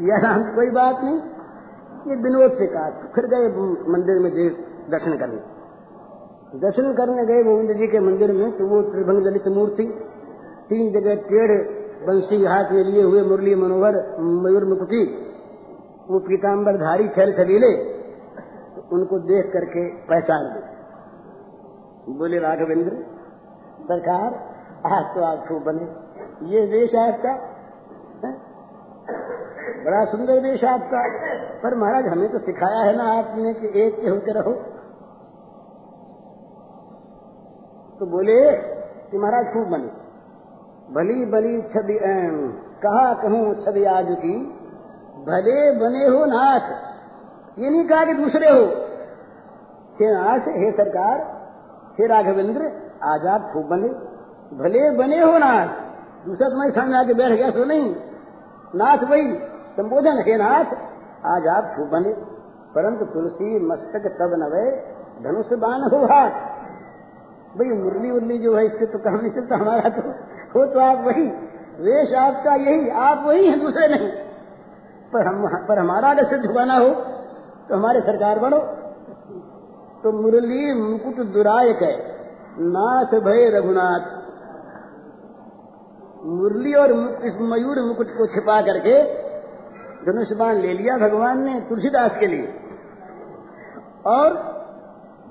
या 0.00 0.20
राम 0.28 0.42
कोई 0.54 0.70
बात 0.70 1.00
नहीं। 1.04 1.20
ये 2.06 2.14
विनोद 2.22 2.54
से 2.54 2.66
कहा, 2.68 2.86
फिर 3.14 3.26
गए 3.28 3.48
मंदिर 3.92 4.18
में 4.20 4.30
दर्शन 4.90 5.12
करने। 5.18 5.40
दर्शन 6.60 6.92
करने 6.94 7.24
गए 7.26 7.42
गोविंद 7.44 7.72
जी 7.76 7.86
के 7.88 8.00
मंदिर 8.02 8.32
में 8.32 8.50
तो 8.52 8.66
वो 8.68 8.80
त्रिभंग 8.88 9.24
दलित 9.24 9.46
मूर्ति, 9.50 9.86
तीन 10.68 10.90
जगह 10.92 11.14
टेढ़ 11.28 11.52
बंसी, 12.02 12.44
हाथ 12.46 12.72
में 12.72 12.82
लिए 12.84 13.02
हुए 13.04 13.22
मुरली 13.24 13.54
मनोहर, 13.56 13.96
मयूर 14.40 14.64
मुकुटी, 14.64 15.02
वो 16.08 16.18
पीताम्बर 16.22 16.78
धारी 16.78 17.08
छैल 17.10 17.32
छबीले 17.32 17.72
तो 18.74 18.82
उनको 18.92 19.18
देख 19.26 19.50
करके 19.52 19.82
पहचान 20.06 20.46
ली। 20.46 20.60
बोले, 22.18 22.38
राघवेंद्र, 22.40 22.92
सरकार, 23.84 24.28
आज 24.88 25.04
तो 25.14 25.24
आप 25.24 25.44
खूब 25.48 25.62
बने। 25.62 25.86
ये 26.50 26.60
वेश 26.68 26.94
आपका 27.00 27.34
बड़ा 29.84 30.04
सुंदर 30.04 30.40
वेश 30.40 30.64
आपका। 30.66 31.02
पर 31.62 31.74
महाराज, 31.76 32.06
हमें 32.06 32.28
तो 32.32 32.38
सिखाया 32.38 32.82
है 32.82 32.96
ना 32.96 33.04
आपने 33.12 33.52
कि 33.54 33.66
एक 33.82 34.00
के 34.00 34.08
होते 34.08 34.32
रहो। 34.32 34.52
तो 38.00 38.06
बोले 38.06 38.38
कि 39.08 39.18
महाराज, 39.18 39.52
खूब 39.52 39.66
बने 39.68 39.90
भली 40.90 41.24
भली 41.26 41.60
छवि 41.64 41.98
कहा 42.82 43.12
कहूँ 43.14 43.42
छवि 43.64 43.84
आज 43.88 44.06
की? 44.20 44.34
भले 45.26 45.58
बने 45.78 46.04
हो 46.06 46.24
नाथ, 46.26 46.70
ये 47.58 47.70
नहीं 47.70 47.84
कहा 47.88 48.04
कि 48.04 48.14
दूसरे 48.14 48.48
हो। 48.48 48.64
हे 49.96 50.10
नाथ, 50.12 50.48
हे 50.56 50.70
सरकार, 50.72 51.20
हे 51.98 52.06
राघवेंद्र, 52.06 52.70
आज 53.04 53.26
आप 53.28 53.50
खूब 53.52 53.66
बने। 53.66 53.88
भले 54.58 54.90
बने 54.96 55.20
हो 55.20 55.36
नाथ, 55.38 55.68
दूसरा 56.26 56.48
तुम्हारे 56.48 56.72
सामने 56.72 56.98
आके 56.98 57.14
बैठ 57.14 57.32
गया 57.32 57.50
सो 57.50 57.64
नहीं। 57.64 57.94
नाथ 58.74 58.98
भाई 58.98 59.38
संबोधन 59.76 60.24
हे 60.26 60.36
नाथ, 60.36 60.64
आज 61.26 61.46
आप 61.48 61.74
खूब 61.76 61.88
बने। 61.88 62.12
परंतु 62.74 63.04
तुलसी, 63.04 63.58
मस्तक 63.66 64.00
तब 64.06 64.30
नवे 64.38 64.70
धनुष 65.22 65.52
बाण 65.52 65.80
हो 65.80 66.04
हाथ 66.04 66.30
भाई 67.56 67.68
मुरली 67.68 68.10
उर्ली 68.10 68.38
जो 68.38 68.56
है, 68.56 68.66
इससे 68.66 68.86
तो 68.86 68.98
काम 68.98 69.14
नहीं 69.14 69.30
चलता 69.30 69.56
हमारा 69.56 69.88
तो। 69.88 70.10
हो 70.54 70.66
तो 70.74 70.80
आप 70.80 71.04
वही, 71.06 71.26
वेश 71.80 72.14
आपका 72.14 72.54
यही, 72.54 72.90
आप 72.90 73.24
वही 73.26 73.46
हैं, 73.46 73.60
दूसरे 73.60 73.88
नहीं। 73.88 74.08
पर 75.12 75.26
हम, 75.26 75.66
पर 75.68 75.78
हमारा 75.78 76.10
अगर 76.10 76.24
सिर 76.24 76.38
झुकाना 76.38 76.74
हो 76.74 76.88
तो 77.68 77.76
हमारे 77.76 78.00
सरकार 78.00 78.38
बनो। 78.38 78.58
तो 80.02 80.22
मुरली 80.22 80.74
मुकुट 80.74 81.26
दुरायक 81.26 81.82
है। 81.82 82.16
नाथ 82.58 83.20
भय 83.20 83.50
रघुनाथ। 83.54 84.21
मुरली 86.24 86.74
और 86.74 86.90
इस 87.24 87.38
मयूर 87.40 87.88
मुकुट 87.88 88.06
को 88.06 88.26
छिपा 88.26 88.62
करके 88.62 89.22
धनुष्बान 90.12 90.54
ले 90.56 90.72
लिया 90.72 90.98
भगवान 90.98 91.42
ने 91.42 91.60
तुलसीदास 91.68 92.10
के 92.20 92.26
लिए। 92.26 92.54
और 94.06 94.52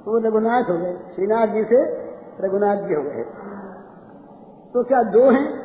वो 0.08 0.28
रघुनाथ 0.28 0.64
हो 0.64 0.78
गए। 0.78 0.98
श्रीनाथ 1.16 1.48
जी 1.48 1.64
से 1.64 2.02
रघुनाथ 2.46 2.76
जी 2.76 2.94
हो 2.94 3.04
गए। 3.04 3.24
तो 4.74 4.84
क्या 4.84 5.04
दो 5.04 5.32
हैं? 5.32 5.62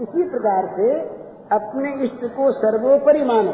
इसी 0.00 0.30
प्रकार 0.30 0.66
से 0.76 1.00
अपने 1.56 2.04
इष्ट 2.04 2.24
को 2.24 2.52
सर्वोपरि 2.52 3.24
मानो। 3.24 3.52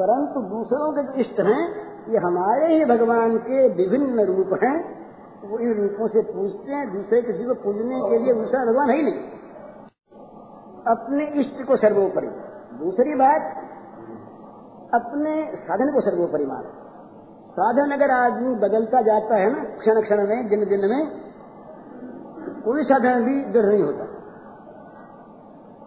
परंतु 0.00 0.40
दूसरों 0.40 0.92
के 0.92 1.02
जो 1.02 1.12
इष्ट 1.12 1.40
हैं, 1.40 1.92
ये 2.10 2.18
हमारे 2.18 2.74
ही 2.74 2.84
भगवान 2.84 3.38
के 3.38 3.68
विभिन्न 3.68 4.20
रूप 4.20 4.60
हैं। 4.64 5.06
वो 5.50 5.58
इन 5.58 5.82
रूपों 5.82 6.08
से 6.08 6.22
पूजते 6.22 6.72
हैं। 6.72 6.94
दूसरे 6.94 7.22
किसी 7.22 7.44
को 7.44 7.54
पूजने 7.54 8.00
के 8.00 8.18
लिए 8.18 8.34
दूसरा 8.34 8.64
भगवान 8.64 8.90
है 8.90 8.96
ही 8.96 9.02
नहीं। 9.02 9.41
अपने 10.88 11.24
इष्ट 11.26 11.66
को 11.66 11.76
सर्वोपरि। 11.76 12.26
दूसरी 12.78 13.14
बात, 13.14 13.42
अपने 14.94 15.56
साधन 15.56 15.92
को 15.92 16.00
सर्वोपरि 16.00 16.46
मानो। 16.46 16.68
साधन 17.50 17.90
अगर 17.90 18.10
आदमी 18.10 18.54
बदलता 18.54 19.02
जाता 19.02 19.36
है 19.36 19.52
ना, 19.52 19.64
क्षण 19.64 20.00
क्षण 20.00 20.28
में, 20.28 20.48
दिन 20.48 20.64
दिन 20.64 20.80
में, 20.80 21.10
कोई 22.64 22.82
साधन 22.82 23.24
भी 23.24 23.52
दृढ़ 23.52 23.66
नहीं 23.66 23.82
होता। 23.82 24.04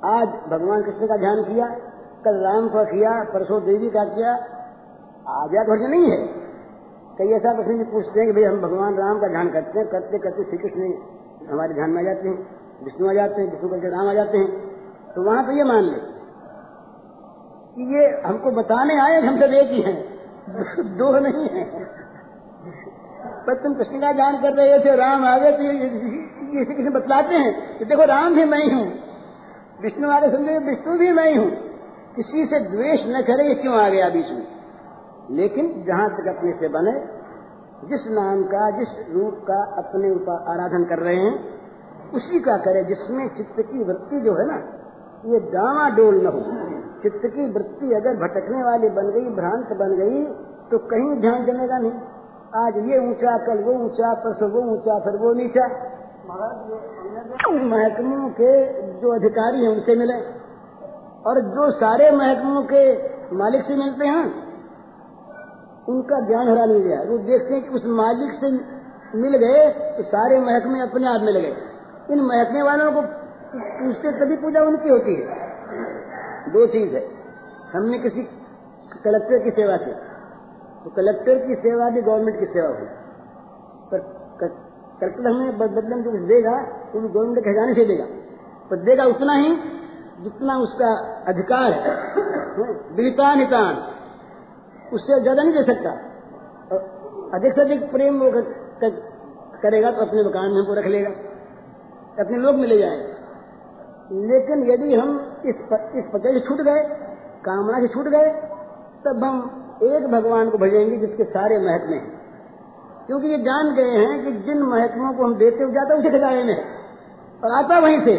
आज 0.09 0.27
भगवान 0.27 0.83
कृष्ण 0.83 1.07
का 1.07 1.17
ध्यान 1.17 1.43
किया, 1.43 1.67
कल 2.25 2.43
राम 2.43 2.67
का 2.67 2.83
किया, 2.83 3.23
परसों 3.23 3.63
देवी 3.63 3.89
का 3.89 4.03
किया, 4.03 4.33
आज 5.29 5.49
धैर्य 5.49 5.87
नहीं 5.87 6.11
है। 6.11 6.45
कई 7.17 7.27
ऐसा 7.27 7.53
प्रश्न 7.53 7.83
पूछते 7.83 8.19
हैं 8.19 8.33
कि 8.33 8.41
भाई 8.41 8.43
हम 8.43 8.61
भगवान 8.61 8.95
राम 8.95 9.19
का 9.19 9.27
ध्यान 9.27 9.49
करते 9.49 9.79
हैं 9.79 9.87
करते 9.87 10.17
करते 10.17 10.43
श्री 10.43 10.57
कृष्ण 10.57 10.93
हमारे 11.53 11.73
ध्यान 11.73 11.89
में 11.89 12.01
आ 12.01 12.13
जाते 12.13 12.29
हैं, 12.29 12.47
विष्णु 12.83 13.09
आ 13.09 13.13
जाते 13.13 13.41
हैं, 13.41 13.51
विष्णु 13.51 13.69
करके 13.69 13.87
राम 13.87 14.09
आ 14.09 14.13
जाते 14.13 14.37
हैं। 14.37 14.64
तो 15.15 15.21
वहाँ 15.21 15.45
तो 15.45 15.51
ये 15.51 15.63
मान 15.63 15.83
ले 15.83 16.15
कि 17.75 17.97
ये 17.97 18.21
हमको 18.27 18.51
बताने 18.51 19.01
आए, 19.01 19.21
हम 19.21 19.37
सब 19.37 19.53
एक 19.53 19.71
ही 19.71 19.81
हैं। 19.81 20.15
दो 20.97 21.19
नहीं 21.19 21.49
है। 21.49 21.85
पर 23.47 23.63
तुम 23.63 23.73
कृष्ण 23.73 23.99
का 24.01 24.13
ध्यान 24.13 24.41
कर 24.41 24.53
रहे 24.53 24.79
थे, 24.79 24.95
राम 24.95 25.25
आ 25.25 25.37
गए 25.37 25.51
तो 25.51 25.63
ये 25.63 26.75
किसी 26.75 26.89
बतलाते 26.89 27.35
हैं 27.35 27.77
कि 27.77 27.85
देखो 27.85 28.03
राम 28.03 28.35
भी 28.35 28.45
मैं 28.45 28.57
ही 28.57 28.71
हूँ। 28.71 28.93
विष्णु 29.81 30.11
आगे 30.11 30.31
समझे? 30.31 30.57
विष्णु 30.57 30.97
भी 30.97 31.11
मैं 31.11 31.29
ही 31.29 31.37
हूँ। 31.37 31.51
किसी 32.15 32.45
से 32.45 32.59
द्वेष 32.59 32.99
न 33.07 33.21
करे 33.21 33.55
क्यों 33.55 33.85
आ 33.85 33.89
गया 33.89 34.09
बीच 34.09 34.31
में? 34.31 34.47
लेकिन 35.31 35.83
जहाँ 35.87 36.09
तक 36.09 36.37
अपने 36.37 36.53
से 36.53 36.67
बने, 36.67 37.25
जिस 37.87 38.07
नाम 38.07 38.43
का, 38.43 38.71
जिस 38.71 38.87
रूप 39.11 39.33
का 39.33 39.63
अपने 39.63 40.11
ऊपर 40.11 40.31
आराधन 40.31 40.85
कर 40.89 40.99
रहे 40.99 41.15
हैं, 41.15 41.49
उसी 42.13 42.39
का 42.39 42.57
करे, 42.57 42.83
जिसमें 42.83 43.27
चित्त 43.27 43.55
की 43.59 43.83
वृत्ति 43.83 44.21
जो 44.21 44.33
है 44.33 44.47
ना 44.47 44.74
ये 45.25 45.39
डावा 45.51 45.87
डोल 45.89 46.15
न 46.23 46.27
हो। 46.27 46.41
चित्त 47.01 47.23
की 47.25 47.45
वृत्ति 47.51 47.93
अगर 47.93 48.17
भटकने 48.17 48.63
वाली 48.63 48.89
बन 48.89 49.09
गई, 49.11 49.25
भ्रांत 49.35 49.71
बन 49.77 49.95
गई 49.95 50.23
तो 50.71 50.77
कहीं 50.87 51.15
ध्यान 51.21 51.45
जमेगा 51.45 51.77
नहीं। 51.77 51.97
आज 52.55 52.77
ये 52.89 52.99
ऊँचा, 52.99 53.37
कल 53.37 53.63
वो 53.63 53.73
ऊँचा, 53.85 54.13
परसों 54.23 54.49
वो 54.51 54.61
ऊँचा, 54.73 54.99
फिर 54.99 55.17
वो 55.17 55.33
नीचा। 55.33 55.65
महकमों 57.65 58.29
के 58.29 58.51
जो 59.01 59.13
अधिकारी 59.15 59.63
हैं, 59.63 59.71
उनसे 59.71 59.95
मिले। 59.95 60.15
और 61.25 61.41
जो 61.51 61.69
सारे 61.71 62.09
महकमों 62.11 62.63
के 62.63 62.81
मालिक 63.35 63.65
से 63.65 63.75
मिलते 63.75 64.07
हैं, 64.07 64.25
उनका 65.89 66.19
ध्यान 66.27 66.47
हरा 66.49 66.65
नहीं 66.65 66.83
गया 66.83 67.01
वो 67.01 67.17
देखते 67.25 67.53
हैं 67.53 67.63
कि 67.63 67.69
उस 67.69 67.83
मालिक 67.95 68.31
से 68.39 68.49
मिल 69.17 69.37
गए 69.37 69.65
तो 69.97 70.03
सारे 70.03 70.39
महकमे 70.39 70.79
अपने 70.81 71.07
आप 71.07 71.21
मिल 71.21 71.37
गए 71.39 71.53
इन 72.11 72.21
महकमे 72.21 72.61
वालों 72.61 72.91
को 72.91 73.01
पूछते 73.55 74.11
तभी 74.19 74.35
पूजा 74.37 74.61
उनकी 74.63 74.89
होती 74.89 75.15
है। 75.15 75.25
दो 76.53 76.65
चीज़ 76.67 76.95
है। 76.95 77.03
हमने 77.73 77.99
किसी 77.99 78.23
कलेक्टर 79.03 79.43
की 79.43 79.51
सेवा 79.51 79.77
की। 79.77 79.93
तो 80.83 80.91
कलेक्टर 80.95 81.39
की 81.47 81.55
सेवा 81.61 81.89
भी 81.89 82.01
गवर्नमेंट 82.01 82.39
की 82.39 82.45
सेवा 82.45 82.67
हुई 82.67 82.87
पर 83.91 83.99
कलेक्टर 84.41 85.27
हमें 85.27 85.57
बदले 85.57 85.95
में 85.95 86.03
जो 86.03 86.11
कुछ 86.11 86.21
देगा, 86.23 86.51
वो 86.93 87.01
भी 87.01 87.07
गवर्नमेंट 87.07 87.37
के 87.37 87.51
खजाने 87.51 87.73
से 87.73 87.85
देगा। 87.85 88.05
पर 88.69 88.83
देगा 88.83 89.05
उतना 89.05 89.33
ही 89.33 89.49
जितना 90.19 90.57
उसका 90.57 90.91
अधिकार 91.27 91.73
है। 91.77 91.95
बिलता 92.95 93.33
नितान। 93.35 93.81
उससे 94.93 95.19
ज़्यादा 95.21 95.43
नहीं 95.43 95.53
दे 95.53 95.63
सकता। 95.63 95.91
अधिक 97.33 97.53
से 97.53 97.61
अधिक 97.61 97.91
प्रेम 97.91 98.19
वो 98.19 98.31
करेगा 99.63 99.91
तो 99.91 100.01
अपने 100.01 100.23
मकान 100.23 100.51
में 100.51 100.59
हमको 100.59 100.73
रख 100.73 100.85
लेगा। 100.85 101.09
अपने 102.19 102.37
लोग 102.37 102.55
मिले 102.55 102.77
जाएगा। 102.77 103.14
लेकिन 104.11 104.63
यदि 104.63 104.95
हम 104.95 105.41
इस 105.45 105.55
इस 105.95 106.05
पते 106.13 106.33
से 106.33 106.39
छूट 106.39 106.61
गए, 106.61 106.81
कामना 107.45 107.79
से 107.79 107.87
छूट 107.87 108.05
गए, 108.05 108.29
तब 109.05 109.23
हम 109.23 109.79
एक 109.83 110.07
भगवान 110.07 110.49
को 110.49 110.57
भजेंगे 110.57 110.97
जिसके 110.97 111.23
सारे 111.23 111.57
महत्व 111.57 111.93
हैं। 111.93 112.21
क्योंकि 113.07 113.27
ये 113.27 113.37
जान 113.37 113.75
गए 113.75 113.89
हैं 113.89 114.25
कि 114.25 114.31
जिन 114.31 114.63
महत्वों 114.63 115.13
को 115.13 115.25
हम 115.25 115.35
देते 115.35 115.63
हुए 115.63 115.73
जाते 115.73 115.93
उसे 115.93 116.09
खजाने 116.09 116.43
में 116.43 116.65
और 117.43 117.51
आता 117.51 117.79
वहीं 117.79 117.99
से। 117.99 118.17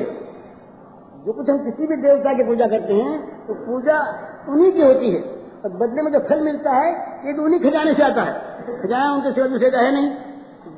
जो 1.26 1.32
कुछ 1.32 1.50
हम 1.50 1.58
किसी 1.58 1.86
भी 1.86 1.96
देवता 1.96 2.32
की 2.32 2.44
पूजा 2.44 2.66
करते 2.66 2.94
हैं 2.94 3.46
तो 3.46 3.54
पूजा 3.54 3.98
उन्हीं 4.48 4.72
की 4.72 4.82
होती 4.82 5.10
है। 5.10 5.22
और 5.64 5.70
बदले 5.70 6.02
में 6.02 6.12
जो 6.12 6.18
फल 6.18 6.40
मिलता 6.40 6.70
है, 6.70 6.90
ये 7.26 7.32
तो 7.32 7.42
उन्हीं 7.42 7.60
खजाने 7.60 7.94
से 7.94 8.02
आता 8.02 8.22
है। 8.22 8.34
खजाना 8.82 9.12
उनके 9.14 9.32
सिवा 9.32 9.46
दूसरे 9.46 9.70
का 9.70 9.78
है 9.78 9.92
नहीं, 9.92 10.10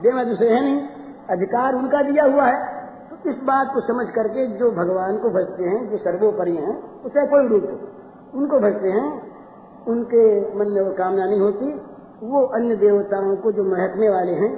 देवा 0.03 0.25
दूसरे 0.25 0.49
है 0.49 0.61
नहीं, 0.65 0.89
अधिकार 1.31 1.75
उनका 1.75 2.03
दिया 2.03 2.25
हुआ 2.25 2.45
है। 2.45 2.78
इस 3.25 3.39
बात 3.45 3.71
को 3.75 3.81
समझ 3.81 4.07
करके 4.15 4.47
जो 4.59 4.71
भगवान 4.73 5.17
को 5.19 5.31
भजते 5.31 5.65
हैं, 5.65 5.91
जो 5.91 5.99
सर्वोपरि 5.99 6.57
हैं 6.57 6.75
चाहे 7.07 7.27
कोई 7.27 7.49
रूप 7.49 7.65
हो 7.65 8.41
उनको 8.41 8.59
भजते 8.61 8.89
हैं, 8.89 9.09
उनके 9.87 10.25
मन 10.59 10.73
में 10.73 10.81
वो 10.83 10.93
कामना 10.93 11.27
नहीं 11.27 11.41
होती। 11.41 11.73
वो 12.25 12.43
अन्य 12.47 12.77
देवताओं 12.77 13.37
को 13.37 13.53
जो 13.53 13.65
महकने 13.65 14.09
वाले 14.11 14.33
हैं, 14.33 14.51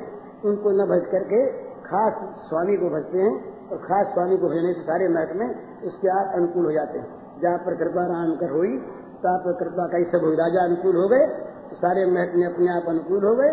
उनको 0.45 0.71
न 0.71 0.87
भज 0.87 1.07
करके 1.11 1.40
खास 1.83 2.21
स्वामी 2.49 2.76
को 2.76 2.90
भजते 2.90 3.19
हैं 3.19 3.33
और 3.71 3.79
खास 3.79 4.07
स्वामी 4.07 4.37
को 4.37 4.49
भेजने 4.49 4.73
से 4.73 4.83
सारे 4.83 5.09
महकमे 5.09 5.49
उसके 5.87 6.09
आप 6.09 6.33
अनुकूल 6.35 6.64
हो 6.64 6.73
जाते 6.73 6.99
हैं। 6.99 7.07
जहाँ 7.43 7.59
पर 7.59 7.75
कृपा 7.75 8.07
राम 8.07 8.35
कर 8.37 8.50
हुई, 8.50 8.76
तहाँ 9.23 9.38
पर 9.38 9.52
कृपा 9.52 9.87
का 9.87 10.02
सब 10.11 10.25
हुई 10.25 10.37
राजा 10.37 10.64
अनुकूल 10.64 10.97
हो 10.97 11.09
गए 11.09 11.26
तो 11.71 11.76
सारे 11.76 12.07
महकमे 12.07 12.47
अपने 12.47 12.69
आप 12.76 12.88
अनुकूल 12.88 13.25
हो 13.25 13.35
गए। 13.37 13.52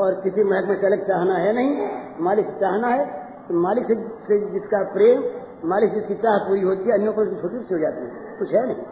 और 0.00 0.14
किसी 0.14 0.42
महकमे 0.44 0.74
से 0.76 0.86
अलग 0.86 1.06
चाहना 1.06 1.34
है 1.34 1.52
नहीं, 1.54 1.88
मालिक 2.20 2.48
चाहना 2.60 2.88
है 2.88 3.04
तो 3.48 3.54
मालिक 3.54 3.84
से 3.84 4.50
जिसका 4.50 4.82
प्रेम, 4.82 5.22
मालिक 5.68 5.94
जिसकी 5.94 6.14
चाह 6.14 6.38
पूरी 6.38 6.60
होती 6.60 6.82
है, 6.82 6.92
अन्यों 6.92 7.12
पर 7.12 7.42
छोटी 7.42 7.56
हो 7.56 7.78
जाती 7.78 8.00
है। 8.00 8.38
कुछ 8.38 8.52
है 8.52 8.66
नहीं। 8.66 8.82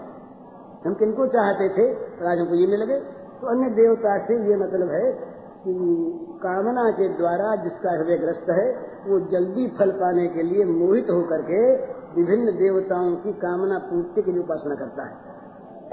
हम 0.87 0.94
किनको 0.94 1.26
चाहते 1.26 1.68
थे 1.68 1.94
आज 2.26 2.38
हमको 2.38 2.54
ये 2.54 2.66
मिल 2.66 2.84
गए। 2.84 3.00
तो 3.40 3.46
अन्य 3.46 3.70
देवता 3.70 4.18
से 4.18 4.34
ये 4.34 4.56
मतलब 4.56 4.90
है 4.90 5.12
कि 5.64 5.75
कामना 6.42 6.90
के 6.90 7.08
द्वारा 7.08 7.56
जिसका 7.56 7.90
हृदय 7.90 8.16
ग्रस्त 8.16 8.50
है, 8.50 8.73
वो 9.06 9.20
जल्दी 9.20 9.68
फल 9.78 9.90
पाने 9.90 10.28
के 10.28 10.42
लिए 10.42 10.64
मोहित 10.64 11.06
होकर 11.11 11.42
के 11.42 11.76
विभिन्न 12.20 12.50
देवताओं 12.50 13.16
की 13.16 13.32
कामना 13.32 13.78
पूर्ति 13.78 14.23
के 14.23 14.32
लिए 14.32 14.42
उपासना 14.42 14.75
करता 14.75 15.02
है। 15.02 15.14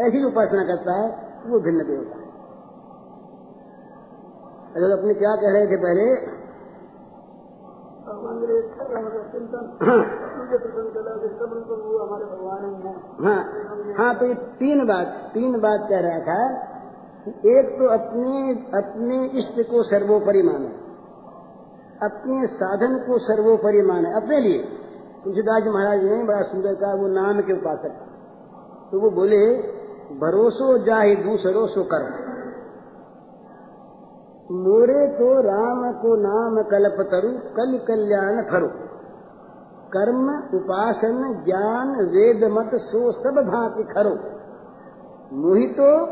ऐसी 0.08 0.24
उपासना 0.24 0.64
करता 0.64 0.94
है, 0.94 1.34
वो 1.46 1.60
भिन्न 1.60 1.78
देवता 1.78 2.16
है। 2.16 2.32
अगर 4.76 5.00
अपने 5.00 5.14
क्या 5.14 5.36
कह 5.36 5.52
रहे 5.52 5.68
थे 5.68 5.76
पहले 5.76 6.41
हाँ 13.24 13.44
हाँ 13.98 14.20
तो 14.20 14.26
ये 14.26 14.34
तीन 14.34 14.86
बात 14.86 15.32
तीन 15.34 15.60
बात 15.60 15.90
कह 15.90 16.00
रहा 16.00 16.20
था 16.20 16.68
एक 17.46 17.76
तो 17.80 17.88
अपने 17.88 18.52
अपने 18.78 19.26
इष्ट 19.26 19.72
को 19.72 19.84
सर्वोपरि 19.84 20.42
माने। 20.42 20.92
अपने 22.06 22.48
साधन 22.48 22.98
को 23.08 23.20
सर्वोपरि 23.20 23.82
माने, 23.82 24.14
अपने 24.14 24.40
लिए। 24.40 24.64
तुलसीदास 25.24 25.64
महाराज 25.64 26.04
ने 26.04 26.24
बड़ा 26.24 26.42
सुंदर 26.42 26.74
कहा, 26.74 26.94
वो 26.94 27.08
नाम 27.08 27.42
के 27.42 27.54
उपासक। 27.54 27.92
तो 28.92 29.00
वो 29.00 29.10
बोले, 29.12 29.58
भरोसो 30.18 30.78
जाहि 30.78 31.16
दूसरो 31.16 31.68
सो 31.68 31.84
कर 31.84 32.31
मोरे 34.52 35.08
तो 35.08 35.42
राम 35.42 35.94
को 35.94 36.16
नाम 36.16 36.64
कल्प 36.64 37.02
तरु 37.02 37.32
कल 37.32 37.86
कल्याण 37.88 38.44
फरो 38.44 38.88
कर्म, 39.96 40.58
उपासन, 40.58 41.44
ज्ञान, 41.46 41.88
वेद, 41.88 42.52
मत, 42.52 42.72
सो, 42.76 43.12
सब 43.12 43.42
भांति 43.42 43.84
खरो 43.84 44.42
मोहितो, 45.36 46.06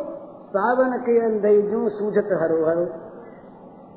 सावन 0.50 0.98
के 0.98 1.26
अंधे 1.26 1.62
जो 1.62 1.90
सूझत 1.90 2.28
हरो 2.42 2.70
हरो। 2.70 3.10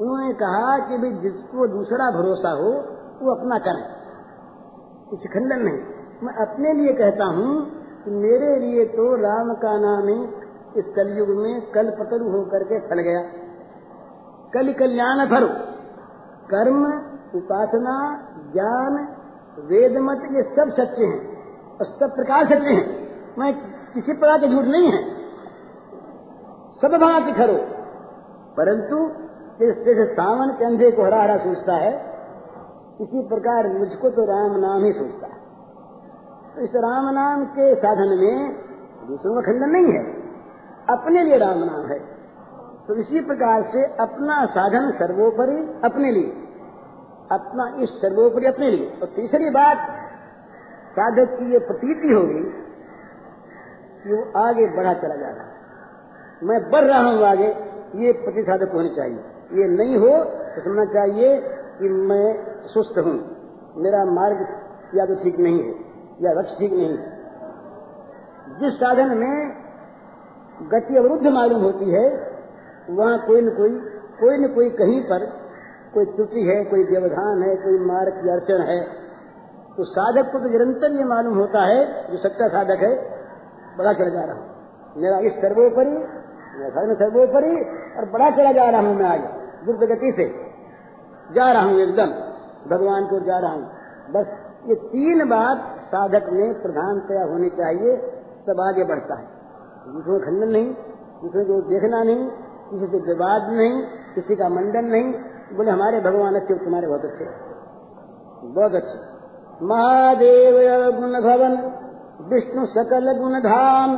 उन्होंने 0.04 0.32
कहा 0.32 0.78
कि 0.78 0.98
भाई 0.98 1.12
जिसको 1.12 1.66
दूसरा 1.66 2.10
भरोसा 2.10 2.50
हो, 2.50 2.70
वो 3.26 3.34
अपना 3.34 3.58
करे। 3.58 4.02
कुछ 5.10 5.20
खंडन 5.20 5.56
नहीं। 5.56 5.78
मैं 6.22 6.34
अपने 6.34 6.72
लिए 6.72 6.92
कहता 6.92 7.24
हूँ 7.24 7.70
कि 8.04 8.10
मेरे 8.10 8.56
लिए 8.56 8.84
तो 8.84 9.16
राम 9.16 9.54
का 9.54 9.78
नाम 9.80 10.08
ही 10.08 10.24
इस 10.76 10.84
कलयुग 10.96 11.28
में 11.28 11.70
कल 11.70 11.90
पतरु 11.90 12.30
होकर 12.30 12.64
के 12.64 12.78
फल 12.78 13.00
गया। 13.00 13.51
कल 14.54 14.72
कल्याण 14.72 15.26
फरो 15.26 15.72
कर्म, 16.46 16.86
उपासना, 17.38 18.26
ज्ञान, 18.52 19.16
वेद, 19.58 19.98
मत, 19.98 20.18
ये 20.32 20.42
सब 20.42 20.70
सच्चे 20.70 21.04
हैं। 21.04 21.32
और 21.72 21.84
सब 21.84 22.14
प्रकार 22.14 22.44
सच्चे 22.44 22.70
हैं। 22.70 23.08
मैं 23.38 23.54
किसी 23.94 24.12
प्रकार 24.12 24.38
के 24.38 24.48
झूठ 24.48 24.64
नहीं 24.64 24.92
है। 24.92 25.14
सब 26.82 26.88
भांति 26.88 27.32
खरो। 27.32 27.82
परंतु 28.56 29.22
जैसे 29.60 30.14
सावन 30.14 30.48
के 30.48 30.64
अंधे 30.64 30.90
को 30.90 31.04
हरा 31.04 31.22
हरा 31.22 31.36
सोचता 31.36 31.72
है 31.72 32.12
इसी 33.00 33.28
प्रकार 33.28 33.78
मुझको 33.78 34.10
तो 34.10 34.24
राम 34.24 34.60
नाम 34.60 34.84
ही 34.84 34.92
सोचता 34.92 35.26
है। 35.26 35.42
तो 36.54 36.60
इस 36.60 36.70
राम 36.74 37.14
नाम 37.14 37.44
के 37.44 37.74
साधन 37.74 38.08
में 38.08 38.56
दूसरों 39.08 39.34
का 39.34 39.40
खंडन 39.40 39.70
नहीं 39.70 39.92
है। 39.92 40.04
अपने 40.88 41.22
लिए 41.22 41.38
राम 41.38 41.58
नाम 41.58 41.86
है। 41.86 42.21
तो 42.88 42.94
इसी 42.94 43.20
प्रकार 43.20 43.62
से 43.72 43.84
अपना 44.00 44.44
साधन 44.52 44.90
सर्वोपरि 44.98 45.58
अपने 45.84 46.10
लिए। 46.12 46.30
अपना 47.30 47.66
इस 47.82 47.90
सर्वोपरि 48.00 48.46
अपने 48.46 48.70
लिए। 48.70 48.86
और 49.02 49.08
तीसरी 49.16 49.50
बात, 49.50 49.84
साधक 50.92 51.36
की 51.38 51.52
ये 51.52 51.58
प्रतीति 51.60 52.08
होगी 52.08 52.42
कि 54.02 54.12
वो 54.12 54.22
आगे 54.38 54.66
बढ़ा 54.76 54.94
चला 54.94 55.16
जा 55.16 55.28
रहा 55.28 55.50
मैं 56.42 56.58
बढ़ 56.70 56.84
रहा 56.84 57.00
हूँ 57.00 57.24
आगे, 57.24 57.48
ये 57.98 58.12
प्रति 58.14 58.42
साधक 58.42 58.72
होनी 58.74 58.88
चाहिए। 58.88 59.18
ये 59.52 59.68
नहीं 59.68 59.96
हो 59.96 60.10
तो 60.54 60.62
समझना 60.62 60.84
चाहिए 60.92 61.36
कि 61.78 61.88
मैं 62.08 62.26
सुस्त 62.68 62.98
हूँ। 62.98 63.14
मेरा 63.76 64.04
मार्ग 64.12 64.40
या 64.94 65.06
तो 65.06 65.14
ठीक 65.14 65.38
नहीं 65.38 65.62
है, 65.62 65.72
या 66.20 66.32
रक्ष 66.40 66.58
ठीक 66.58 66.72
नहीं 66.72 66.88
है। 66.88 68.60
जिस 68.60 68.74
साधन 68.76 69.16
में 69.18 69.34
गति 70.70 70.96
अवरुद्ध 70.96 71.26
मालूम 71.28 71.62
होती 71.62 71.90
है 71.90 72.04
वहाँ 72.90 73.18
कोई 73.26 73.40
न 73.40 73.54
कोई 73.56 73.78
कोई 74.20 74.38
न 74.38 74.48
कोई 74.54 74.70
कहीं 74.72 75.00
पर 75.02 75.24
कोई 75.94 76.04
त्रुटि 76.06 76.42
है, 76.42 76.64
कोई 76.64 76.84
व्यवधान 76.84 77.42
है, 77.42 77.54
कोई 77.56 77.78
मार्ग 77.86 78.12
की 78.14 78.30
अड़चन 78.30 78.60
है 78.62 78.80
तो 79.76 79.84
साधक 79.86 80.32
को 80.32 80.38
तो 80.38 80.48
निरंतर 80.48 80.92
ये 80.92 81.04
मालूम 81.04 81.36
होता 81.36 81.60
है, 81.64 81.80
जो 82.10 82.18
सच्चा 82.18 82.48
साधक 82.48 82.82
है, 82.82 82.94
बड़ा 83.78 83.92
चला 83.92 84.08
जा 84.08 84.24
रहा 84.24 84.34
हूँ। 84.34 84.44
मेरा 84.96 85.18
इस 85.20 85.40
सर्वोपरि 85.42 85.94
धर्म 86.72 86.94
सर्वोपरि, 86.94 87.52
और 87.96 88.08
बड़ा 88.10 88.30
चला 88.30 88.52
जा 88.52 88.68
रहा 88.70 88.80
हूँ 88.80 88.94
मैं 88.94 89.06
आगे 89.06 89.28
द्रुत 89.64 89.84
गति 89.90 90.12
से 90.12 90.26
जा 91.30 91.50
रहा 91.52 91.62
हूँ 91.62 91.80
एकदम, 91.80 92.10
भगवान 92.68 93.06
को 93.06 93.20
जा 93.20 93.38
रहा 93.38 93.52
हूँ। 93.52 93.64
बस 94.10 94.26
ये 94.66 94.74
तीन 94.86 95.28
बात 95.28 95.64
साधक 95.86 96.28
में 96.32 96.62
प्रधानतया 96.62 97.22
होनी 97.24 97.50
चाहिए, 97.52 97.96
तब 98.46 98.60
आगे 98.60 98.84
बढ़ता 98.84 99.18
है। 99.18 99.26
दूसरों 99.88 100.18
खंडन 100.20 100.48
नहीं, 100.48 100.72
दूसरों 101.22 101.44
को 101.44 101.60
देखना 101.68 102.02
नहीं 102.02 102.28
किसी 102.72 102.86
से 102.86 102.98
विवाद 103.06 103.48
नहीं, 103.50 103.72
किसी 104.14 104.36
का 104.36 104.48
मंडन 104.48 104.86
नहीं। 104.86 105.08
बोले, 105.56 105.70
हमारे 105.70 106.00
भगवान 106.00 106.34
अच्छे, 106.34 106.54
तुम्हारे 106.54 106.86
बहुत 106.86 107.04
अच्छे। 107.04 107.24
बहुत 108.54 108.74
अच्छे। 108.74 108.98
महादेव 109.64 110.56
गुण 110.96 111.18
भवन, 111.20 111.56
विष्णु 112.28 112.64
सकल 112.66 113.12
गुण 113.18 113.38
धाम, 113.40 113.96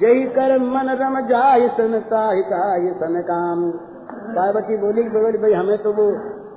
जय 0.00 0.22
कर 0.36 0.52
मन 0.58 0.90
रम 1.00 1.20
जाय 1.26 1.68
सन 1.68 1.98
ताहिताय 2.00 2.92
सन 2.94 3.20
काम। 3.22 3.64
पार्वती 4.36 4.76
बोली 4.76 5.02
बोली 5.08 5.38
भाई 5.38 5.52
हमें 5.52 5.76
तो 5.78 5.92
वो 5.92 6.06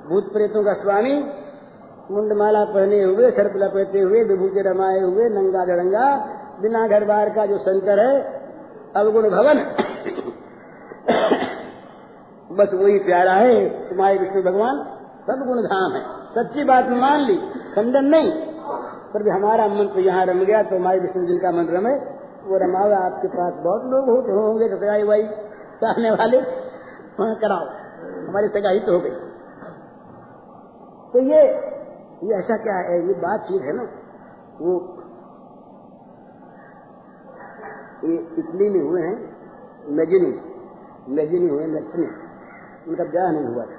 भूत 0.08 0.32
प्रेतों 0.32 0.64
का 0.64 0.72
स्वामी, 0.72 1.14
मुंडमाला 2.10 2.64
पहने 2.64 3.02
हुए 3.02 3.30
सर्प 3.30 3.56
लपेटे 3.56 4.00
हुए, 4.00 4.22
विभूति 4.24 4.60
रमाए 4.60 5.00
हुए, 5.00 5.28
नंगा 5.30 5.64
धड़ंगा 5.64 6.06
बिना 6.62 6.86
घर 6.88 7.04
बार 7.04 7.28
का 7.30 7.46
जो 7.46 7.58
शंकर 7.58 7.98
है, 7.98 8.14
अवगुण 8.96 9.28
भवन 9.30 9.58
बस 12.58 12.70
वही 12.74 12.98
प्यारा 12.98 13.32
है, 13.32 13.88
तुम्हारे 13.88 14.18
विष्णु 14.18 14.42
भगवान, 14.42 14.78
सब 15.26 15.44
गुण 15.46 15.62
धाम 15.62 15.92
है। 15.92 16.02
सच्ची 16.28 16.64
बात 16.64 16.88
मान 16.88 17.20
ली, 17.20 17.36
खंडन 17.74 18.04
नहीं। 18.04 18.32
पर 19.12 19.22
भी 19.22 19.30
हमारा 19.30 19.66
मन 19.68 19.90
तो 19.94 20.00
यहाँ 20.00 20.24
रम 20.26 20.44
गया 20.44 20.62
तो 20.62 20.76
हमारे 20.76 21.00
विष्णु 21.00 21.24
जी 21.26 21.38
का 21.38 21.50
मन 21.50 21.68
रमे, 21.68 21.94
वो 22.44 22.58
रमावा, 22.58 22.98
आपके 23.06 23.28
पास 23.28 23.54
बहुत 23.64 23.84
लोग 23.84 24.10
होते 24.10 24.32
होंगे 24.32 24.68
सगाई 24.68 25.02
वाई 25.02 25.22
चाहने 25.82 26.10
वाले, 26.10 26.38
वहाँ 27.20 27.34
कराओ। 27.34 27.64
हमारी 28.28 28.48
सगाई 28.48 28.80
तो 28.80 28.92
हो 28.92 29.00
गई। 29.00 29.10
तो 31.12 31.18
ये 31.24 31.42
ये 32.24 32.38
ऐसा 32.38 32.56
क्या 32.56 32.76
है? 32.76 32.96
ये 33.06 33.14
बात 33.14 33.40
चीज़ 33.40 33.62
है 33.62 33.72
ना, 33.72 33.82
वो 34.60 34.72
ये 38.04 38.16
इटली 38.38 38.68
में 38.70 38.80
हुए 38.80 39.02
हैं, 39.02 39.16
मेजिनी 39.90 40.32
मेजिनी 41.08 41.48
हुए 41.48 41.66
लक्ष्मी 41.66 42.06
उनका 42.88 43.04
ब्याह 43.04 43.30
नहीं 43.32 43.46
हुआ 43.46 43.64
था। 43.64 43.78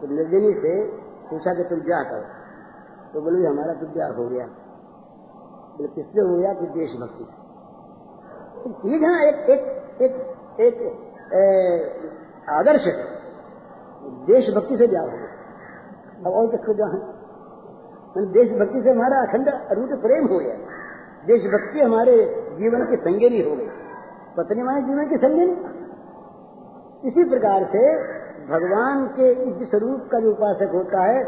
तो 0.00 0.08
निर्जनी 0.10 0.52
से 0.60 0.72
पूछा 1.30 1.54
कि 1.54 1.64
तुम 1.70 1.80
ब्याह 1.80 2.02
करो? 2.02 2.26
तो 3.12 3.20
बोले 3.20 3.46
हमारा 3.46 3.72
तो 3.74 3.86
ब्याह 3.86 4.10
हो 4.12 4.24
गया। 4.28 4.46
बोले, 5.76 5.88
किससे 5.88 6.20
हो 6.20 6.34
गया? 6.36 6.52
कि 6.52 6.66
देशभक्ति 6.78 7.24
ठीक 8.80 9.02
है, 9.02 9.10
एक 9.28 9.38
एक 10.00 10.12
एक 10.60 10.80
एक 11.32 12.50
आदर्श 12.50 12.84
देशभक्ति 14.26 14.76
से 14.76 14.86
ब्याह 14.86 15.04
हो 15.04 15.10
गया? 15.10 15.30
अब 16.26 16.32
और 16.32 16.46
किसको 16.50 16.74
ब्याह 16.74 16.90
है 16.90 18.22
देशभक्ति 18.32 18.80
से 18.82 18.90
हमारा 18.90 19.18
अखंड 19.22 19.48
रूट 19.78 19.90
प्रेम 20.02 20.24
हो 20.26 20.38
गया। 20.38 20.54
देशभक्ति 21.26 21.80
हमारे 21.80 22.14
जीवन 22.56 22.86
की 22.86 22.96
संगेरी 23.02 23.42
हो 23.48 23.56
गई। 23.56 23.68
पत्नी 24.36 24.62
माने 24.62 24.82
जीवन 24.82 25.08
की 25.08 25.16
संगेरी 25.16 25.54
इसी 27.04 27.24
प्रकार 27.28 27.64
से 27.66 27.82
भगवान 28.48 29.06
के 29.06 29.58
जिस 29.58 29.70
स्वरूप 29.70 30.08
का 30.12 30.20
जो 30.20 30.30
उपासक 30.30 30.70
होता 30.74 31.02
है, 31.02 31.24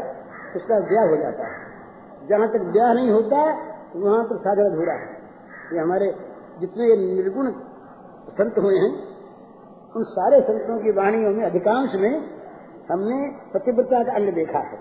उसका 0.55 0.79
ब्याह 0.79 1.09
हो 1.09 1.15
जाता 1.15 1.47
है। 1.47 1.73
जहाँ 2.29 2.47
तक 2.47 2.59
ब्याह 2.59 2.93
नहीं 2.93 3.11
होता, 3.11 3.37
वहाँ 3.95 4.23
पर 4.23 4.37
साधन 4.37 4.71
अधूरा 4.71 4.93
है। 4.93 5.07
ये 5.73 5.79
हमारे 5.79 6.15
जितने 6.59 7.13
निर्गुण 7.15 7.51
संत 8.29 8.57
हुए 8.57 8.75
हैं, 8.75 8.91
उन 9.95 10.03
सारे 10.03 10.41
संतों 10.41 10.79
की 10.79 10.91
वाणियों 10.91 11.31
में, 11.31 11.45
अधिकांश 11.45 11.91
में, 11.95 12.29
हमने 12.91 13.37
पतिव्रता 13.53 14.03
का 14.03 14.11
अंग 14.11 14.33
देखा 14.33 14.59
है। 14.59 14.77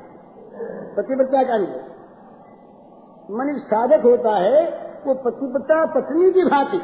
पतिव्रता 0.96 1.42
का 1.42 1.54
अंग। 1.54 1.66
मन 3.30 3.54
साधक 3.56 4.04
होता 4.04 4.36
है, 4.36 4.66
वो 5.06 5.14
पतिव्रता 5.14 5.86
पत्नी 5.86 6.32
की 6.32 6.44
भांति। 6.44 6.82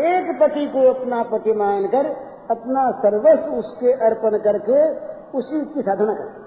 एक 0.00 0.38
पति 0.40 0.66
को 0.66 0.94
अपना 0.94 1.22
पति 1.22 1.52
मानकर 1.52 2.31
अपना 2.50 2.90
सर्वस्व 2.90 3.52
उसके 3.52 3.92
अर्पण 3.92 4.38
करके 4.38 4.90
उसी 5.38 5.74
की 5.74 5.82
साधना 5.82 6.14
करते 6.14 6.42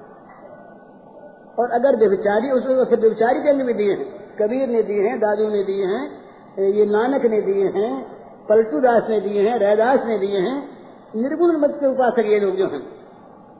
और 1.62 1.71
अगर 1.71 1.95
व्यभिचारी 1.95 2.51
उसमें 2.51 2.75
व्यभिचारी 2.75 3.39
के 3.39 3.63
भी 3.63 3.73
दिए 3.73 3.93
हैं। 3.93 4.36
कबीर 4.36 4.69
ने 4.69 4.84
दिए 4.84 5.01
हैं, 5.01 5.19
दादू 5.19 5.43
ने 5.43 5.63
दिए 5.63 5.86
हैं, 5.86 6.12
ये 6.60 6.86
नानक 6.86 7.25
ने 7.25 7.41
दिए 7.41 7.65
हैं 7.65 8.15
पलटू 8.49 8.79
दास 8.79 9.03
ने 9.10 9.19
दिए 9.19 9.49
हैं, 9.49 9.60
रैदास 9.60 9.99
ने 10.05 10.19
दिए 10.19 10.39
हैं, 10.39 10.69
निर्गुण 11.15 11.58
मत 11.58 11.77
के 11.79 11.88
उपासक 11.88 12.19
ये 12.19 12.39
लोग 12.39 12.55
जो 12.55 12.67
हैं। 12.67 12.81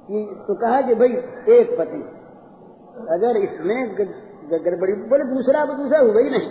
कि 0.08 0.44
तो 0.48 0.56
कहा 0.56 0.82
कि 0.82 0.96
भाई, 0.96 1.10
एक 1.54 1.78
पति, 1.80 2.10
अगर 3.10 3.38
इसमें 3.38 3.98
गड़बड़ी, 4.66 4.94
बोले 4.94 5.24
दूसरा 5.24 5.66
तो 5.66 5.74
दूसरा 5.74 6.00
हुआ 6.00 6.22
ही 6.22 6.30
नहीं। 6.30 6.50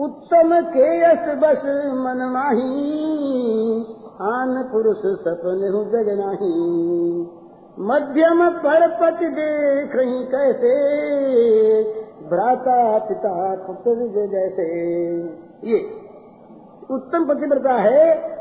उत्तम 0.00 0.60
के 0.60 0.98
यश 0.98 1.18
बस 1.18 1.62
मन 1.94 2.30
माही। 2.32 3.81
आन 4.20 4.68
पुरुष 4.72 4.96
सपन 4.96 5.60
जग 5.92 6.08
नाही 6.08 6.50
मध्यम 7.78 8.50
पर 8.50 8.88
पति 8.88 9.26
देख 9.26 9.96
रही 9.96 10.24
कैसे? 10.24 10.74
भ्राता 12.28 12.98
पिता 12.98 13.54
पुत्र 13.54 14.26
जैसे। 14.26 14.66
ये 15.64 15.78
उत्तम 16.90 17.26
पतिव्रता 17.28 17.72
है। 17.72 18.32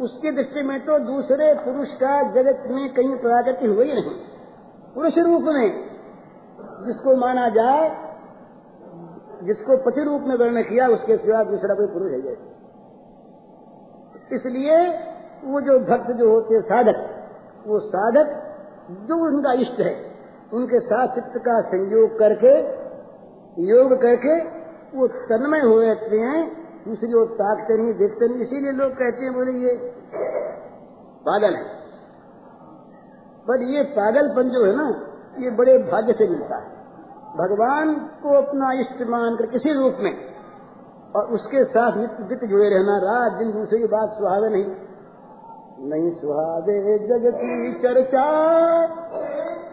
उसकी 0.00 0.30
दृष्टि 0.30 0.62
में 0.62 0.80
तो 0.80 0.98
दूसरे 0.98 1.54
पुरुष 1.54 1.88
का 1.88 2.22
जगत 2.22 2.62
में 2.66 2.92
कहीं 2.92 3.16
प्रागति 3.16 3.66
हुई 3.66 3.92
नहीं। 3.94 4.14
पुरुष 4.94 5.18
रूप 5.18 5.42
में 5.42 5.86
जिसको 6.86 7.16
माना 7.16 7.48
जाए, 7.48 7.88
जिसको 9.42 9.76
पति 9.76 10.02
रूप 10.02 10.20
में 10.20 10.36
वर्ण 10.36 10.62
किया, 10.62 10.88
उसके 10.88 11.16
सिवा 11.16 11.44
दूसरा 11.44 11.74
कोई 11.74 11.86
पुरुष 11.86 12.12
है 12.12 12.22
जैसे 12.22 12.56
इसलिए 14.36 15.06
वो 15.46 15.60
जो 15.60 15.78
भक्त 15.78 16.10
जो 16.10 16.30
होते 16.30 16.60
साधक, 16.60 16.98
वो 17.66 17.78
साधक 17.78 18.42
जो 18.90 19.16
उनका 19.26 19.52
इष्ट 19.52 19.80
है, 19.80 19.94
उनके 20.52 20.80
साथ 20.80 21.08
चित्त 21.08 21.32
का 21.36 21.60
संयोग 21.60 22.18
करके, 22.18 22.54
योग 23.62 24.02
करके 24.02 24.36
वो 24.98 25.06
तन्मय 25.08 25.60
हो 25.60 25.80
रहते 25.80 26.16
हैं, 26.16 26.66
दूसरी 26.88 27.12
ओर 27.12 27.26
ताकते 27.26 27.76
नहीं 27.76 27.94
देखते 27.94 28.28
नहीं 28.28 28.40
इसीलिए 28.40 28.72
लोग 28.72 28.92
कहते 28.92 29.24
हैं, 29.24 29.34
बोले, 29.34 29.52
ये 29.52 29.74
पागल 31.28 31.54
है। 31.54 31.64
पर 33.48 33.62
ये 33.62 33.82
पागलपन 33.82 34.48
जो 34.48 34.64
है 34.64 34.76
ना, 34.76 35.06
ये 35.38 35.50
बड़े 35.50 35.78
भाग्य 35.78 36.12
से 36.12 36.28
मिलता 36.28 36.56
है। 36.56 36.76
भगवान 37.36 37.94
को 37.94 38.42
अपना 38.42 38.72
इष्ट 38.72 39.02
मानकर 39.08 39.46
किसी 39.46 39.72
रूप 39.72 39.96
में 40.00 40.12
और 41.16 41.24
उसके 41.24 41.64
साथ 41.64 41.96
नित्य 41.96 42.28
नित्य 42.30 42.46
जुड़े 42.46 42.68
रहना, 42.70 42.96
रात 42.98 43.32
दिन 43.38 43.52
दूसरे 43.52 43.78
की 43.78 43.84
बात 43.84 44.10
सुहावे 44.10 44.48
नहीं। 44.48 44.64
नहीं 45.80 46.10
सुहावे 46.10 46.98
जग 46.98 47.24
की 47.34 47.78
चर्चा, 47.78 48.24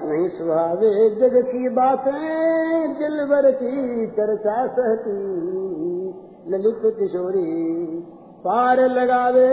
नहीं 0.04 0.30
सुहावे 0.30 1.10
जग 1.10 1.38
की 1.48 1.70
बातें 1.70 2.94
दिलवर 2.94 3.52
की 3.52 4.08
चर्चा 4.08 4.68
सहती, 4.68 5.16
ललित 6.48 6.82
किशोरी 7.00 7.48
पार 8.40 8.80
लगावे 8.80 9.48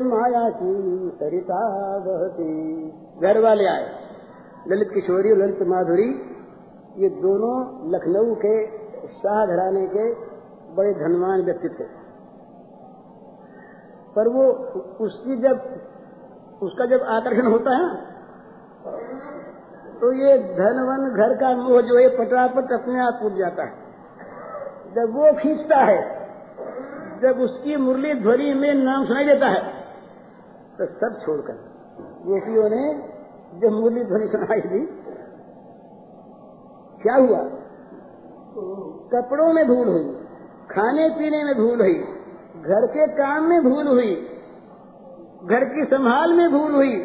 माया 0.00 0.48
की 0.50 0.74
सरिता 1.14 1.60
बहती। 1.98 2.88
घर 3.22 3.40
वाले 3.40 3.66
आए, 3.66 3.90
ललित 4.68 4.88
किशोरी 4.94 5.32
और 5.32 5.38
ललित 5.38 5.62
माधुरी, 5.62 6.10
ये 6.98 7.08
दोनों 7.08 7.56
लखनऊ 7.92 8.34
के 8.34 8.66
शाह 9.08 9.46
घराने 9.46 9.86
के 9.86 10.12
बड़े 10.74 10.92
धनवान 10.94 11.42
व्यक्ति 11.42 11.68
थे। 11.68 12.05
पर 14.16 14.28
वो 14.30 14.44
उसकी 15.06 15.36
जब, 15.38 15.56
उसका 16.62 16.84
जब 16.86 17.02
आकर्षण 17.14 17.46
होता 17.46 17.72
है 17.76 17.88
तो 20.00 20.12
ये 20.14 20.36
धनवन 20.54 21.04
घर 21.16 21.34
का 21.36 21.50
मोह 21.56 21.80
जो 21.82 21.98
है 21.98 22.08
पटापट 22.16 22.72
अपने 22.72 23.00
आप 23.02 23.20
उठ 23.24 23.32
जाता 23.34 23.64
है। 23.64 24.94
जब 24.94 25.14
वो 25.14 25.32
खींचता 25.38 25.78
है, 25.82 25.98
जब 27.22 27.40
उसकी 27.40 27.76
मुरली 27.78 28.14
ध्वनि 28.20 28.52
में 28.54 28.72
नाम 28.76 29.04
सुनाई 29.04 29.24
देता 29.24 29.46
है 29.48 29.62
तो 30.78 30.86
सब 30.96 31.20
छोड़कर, 31.20 31.56
गोपियों 32.24 32.68
ने 32.70 32.82
जब 33.60 33.72
मुरली 33.74 34.04
ध्वनि 34.04 34.28
सुनाई 34.28 34.60
दी, 34.66 34.80
क्या 37.02 37.14
हुआ? 37.16 37.38
कपड़ों 39.12 39.52
में 39.52 39.66
धूल 39.66 39.88
हुई, 39.88 40.04
खाने 40.70 41.08
पीने 41.18 41.42
में 41.44 41.54
धूल 41.56 41.80
हुई 41.80 41.96
घर 42.66 42.86
के 42.86 43.06
काम 43.06 43.44
में 43.44 43.62
भूल 43.62 43.88
हुई, 43.88 44.14
घर 45.44 45.64
की 45.64 45.84
संभाल 45.84 46.32
में 46.32 46.52
भूल 46.52 46.74
हुई। 46.74 46.96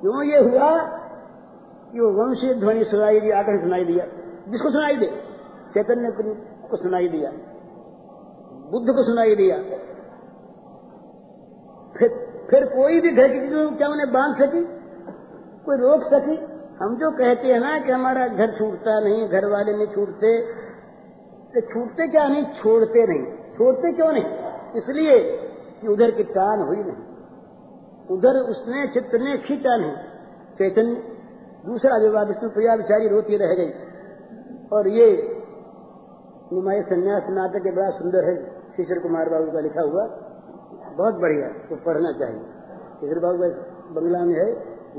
क्यों 0.00 0.22
ये 0.22 0.38
हुआ? 0.38 0.96
कि 1.92 2.00
वो 2.00 2.24
वंशी 2.24 2.54
ध्वनि 2.60 2.84
सुनाई 2.84 3.20
दी 3.20 3.30
आकर 3.30 3.60
सुनाई 3.60 3.84
दिया। 3.84 4.04
जिसको 4.48 4.70
सुनाई 4.70 4.96
दे? 4.96 5.06
चैतन्य 5.74 6.12
को 6.68 6.76
सुनाई 6.76 7.08
दिया। 7.08 7.30
बुद्ध 8.70 8.86
को 8.88 9.02
सुनाई 9.02 9.34
दिया। 9.34 9.56
फिर 11.98 12.08
फिर 12.50 12.64
कोई 12.64 13.00
भी 13.00 13.10
घर 13.10 13.28
की 13.28 13.40
चीज़ों 13.40 13.70
क्या 13.70 13.88
उन्हें 13.88 14.12
बाँध 14.12 14.36
सकी? 14.36 14.64
कोई 15.64 15.76
रोक 15.76 16.00
सकी? 16.02 16.36
हम 16.84 16.96
जो 16.96 17.10
कहते 17.10 17.48
हैं 17.48 17.60
ना 17.60 17.78
कि 17.78 17.92
हमारा 17.92 18.28
घर 18.28 18.58
छूटता 18.58 19.00
नहीं, 19.00 19.28
घर 19.28 19.44
वाले 19.46 19.72
नहीं 19.72 19.86
छूटते 19.86 20.52
तो 21.54 21.60
छूटते 21.60 22.08
क्या 22.08 22.28
नहीं? 22.28 22.44
छोड़ते 22.44 23.06
नहीं। 23.06 23.45
छोड़ते 23.56 23.92
क्यों 23.92 24.12
नहीं? 24.12 24.24
इसलिए 24.76 25.18
कि 25.80 25.88
उधर 25.88 26.10
की 26.10 26.24
टान 26.24 26.62
हुई 26.62 26.76
नहीं। 26.76 27.04
उधर 28.10 28.38
उसने 28.50 28.86
चित्र 28.86 29.18
ने 29.18 29.38
खींचा 29.38 29.76
नहीं 29.76 29.92
चैतन्य, 30.58 31.02
दूसरा 31.66 31.96
विवाह 31.96 32.24
विष्णु 32.24 32.50
प्रिया 32.50 32.76
बिचारी 32.76 33.08
रोती 33.08 33.36
रह 33.36 33.54
गई। 33.54 33.70
और 34.72 34.88
ये 34.88 35.06
निमाय 36.52 36.82
संन्यास 36.82 37.22
नाटक 37.28 37.62
के 37.64 37.70
बड़ा 37.70 37.90
सुंदर 37.90 38.24
है। 38.24 38.36
शिशिर 38.76 38.98
कुमार 38.98 39.28
बाबू 39.28 39.50
का 39.52 39.60
लिखा 39.60 39.82
हुआ। 39.82 40.06
बहुत 40.96 41.14
बढ़िया 41.14 41.48
तो 41.48 41.76
पढ़ना 41.76 42.12
चाहिए। 42.12 42.40
शिशिर 43.00 43.18
बाबू 43.18 43.38
का 43.38 43.48
बंगला 43.94 44.18
में 44.18 44.34
है, 44.34 44.46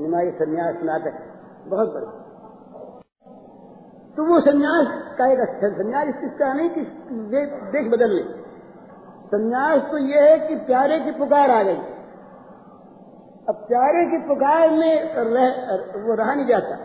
निमाई 0.02 0.32
संन्यास 0.32 0.76
नाटक। 0.84 1.14
बहुत 1.68 1.94
बढ़िया। 1.94 2.24
तो 4.18 4.24
वो 4.24 4.40
संन्यास 4.42 5.16
का 5.18 5.28
एक 5.28 5.40
अच्छा 5.40 5.70
संन्यास 5.70 6.08
इसका 6.24 6.54
नहीं 6.54 6.70
कि 6.70 6.82
देश 7.72 7.92
बदल 7.94 8.10
ले। 8.10 8.37
संन्यास 9.28 9.82
तो 9.92 9.98
ये 9.98 10.30
है 10.30 10.48
कि 10.48 10.56
प्यारे 10.56 11.00
की 11.00 11.12
पुकार 11.12 11.52
आ 11.52 11.64
गई। 11.64 11.78
अब 13.50 13.56
प्यारे 13.56 14.06
की 14.06 14.18
पुकार 14.18 14.72
में 14.72 15.16
रह, 15.16 15.50
वो 16.08 16.16
रहा 16.16 16.34
नहीं 16.34 16.46
जाता। 16.46 16.76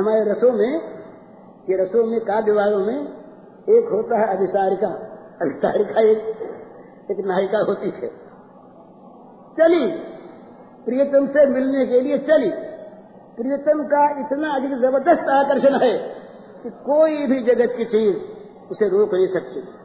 हमारे 0.00 0.32
रसों 0.32 0.52
में 0.52 0.80
ये 1.70 1.82
रसों 1.82 2.06
में 2.06 2.20
काव्य 2.20 2.52
विभागों 2.52 2.78
में 2.78 3.02
एक 3.68 3.88
होता 3.92 4.18
है 4.18 4.36
अभिसारिका 4.36 4.88
अभिसारिका 5.42 6.00
एक 6.00 6.18
एक 7.10 7.26
नायिका 7.26 7.58
होती 7.58 7.86
है। 7.86 8.08
चली। 9.60 9.90
प्रियतम 10.84 11.26
से 11.26 11.46
मिलने 11.46 11.86
के 11.86 12.00
लिए 12.00 12.18
चली। 12.18 12.50
प्रियतम 13.36 13.84
का 13.84 14.20
इतना 14.20 14.54
अधिक 14.54 14.70
ज़बरदस्त 14.70 15.28
आकर्षण 15.28 15.78
है 15.80 15.98
कि 16.62 16.70
कोई 16.70 17.26
भी 17.26 17.42
जगत 17.42 17.74
की 17.76 17.84
चीज़ 17.84 18.16
उसे 18.70 18.88
रोक 18.88 19.14
नहीं 19.14 19.28
सकती। 19.28 19.81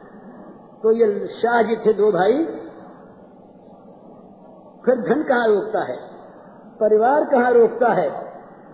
तो 0.82 0.92
ये 0.92 1.26
शाह 1.26 1.62
जी 1.62 1.76
थे 1.76 1.92
दो 1.92 2.12
भाई, 2.12 2.44
फिर 4.84 5.00
धन 5.00 5.22
कहाँ 5.22 5.46
रोकता 5.48 5.80
है? 5.84 5.96
परिवार 6.80 7.24
कहाँ 7.24 7.52
रोकता 7.52 7.92
है? 7.92 8.08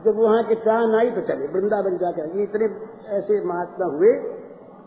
जब 0.05 0.17
वहाँ 0.17 0.43
के 0.45 0.55
चाँद 0.55 0.95
आई 0.95 1.11
तो 1.11 1.21
चले, 1.21 1.47
वृंदावन 1.47 1.97
जाकर। 1.97 2.37
ये 2.37 2.43
इतने 2.43 2.67
ऐसे 3.17 3.45
महात्मा 3.45 3.87
हुए, 3.87 4.11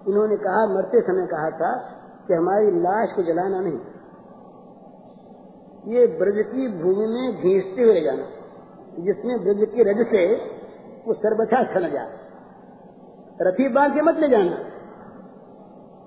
इन्होंने 0.08 0.38
कहा, 0.38 0.66
मरते 0.66 1.02
समय 1.02 1.28
कहा 1.28 1.50
था 1.52 1.72
कि 2.28 2.34
हमारी 2.34 2.72
लाश 2.72 3.16
को 3.16 3.24
जलाना 3.24 3.60
नहीं। 3.60 3.80
ये 5.94 6.08
ब्रज 6.08 6.46
की 6.46 6.68
भूमि 6.84 7.08
में 7.08 7.42
घीसते 7.42 7.84
हुए 7.84 8.02
जाना, 8.02 8.26
जिसमें 9.00 9.44
ब्रज 9.44 9.68
की 9.74 9.84
रज 9.84 10.08
से 10.08 10.24
वो 11.08 11.14
सर्वथा 11.14 11.64
छन 11.64 11.90
जाए 11.90 12.16
रथी 13.42 13.70
बाँध 13.70 13.94
के 13.94 14.02
मत 14.02 14.16
ले 14.16 14.30
जाना। 14.30 14.58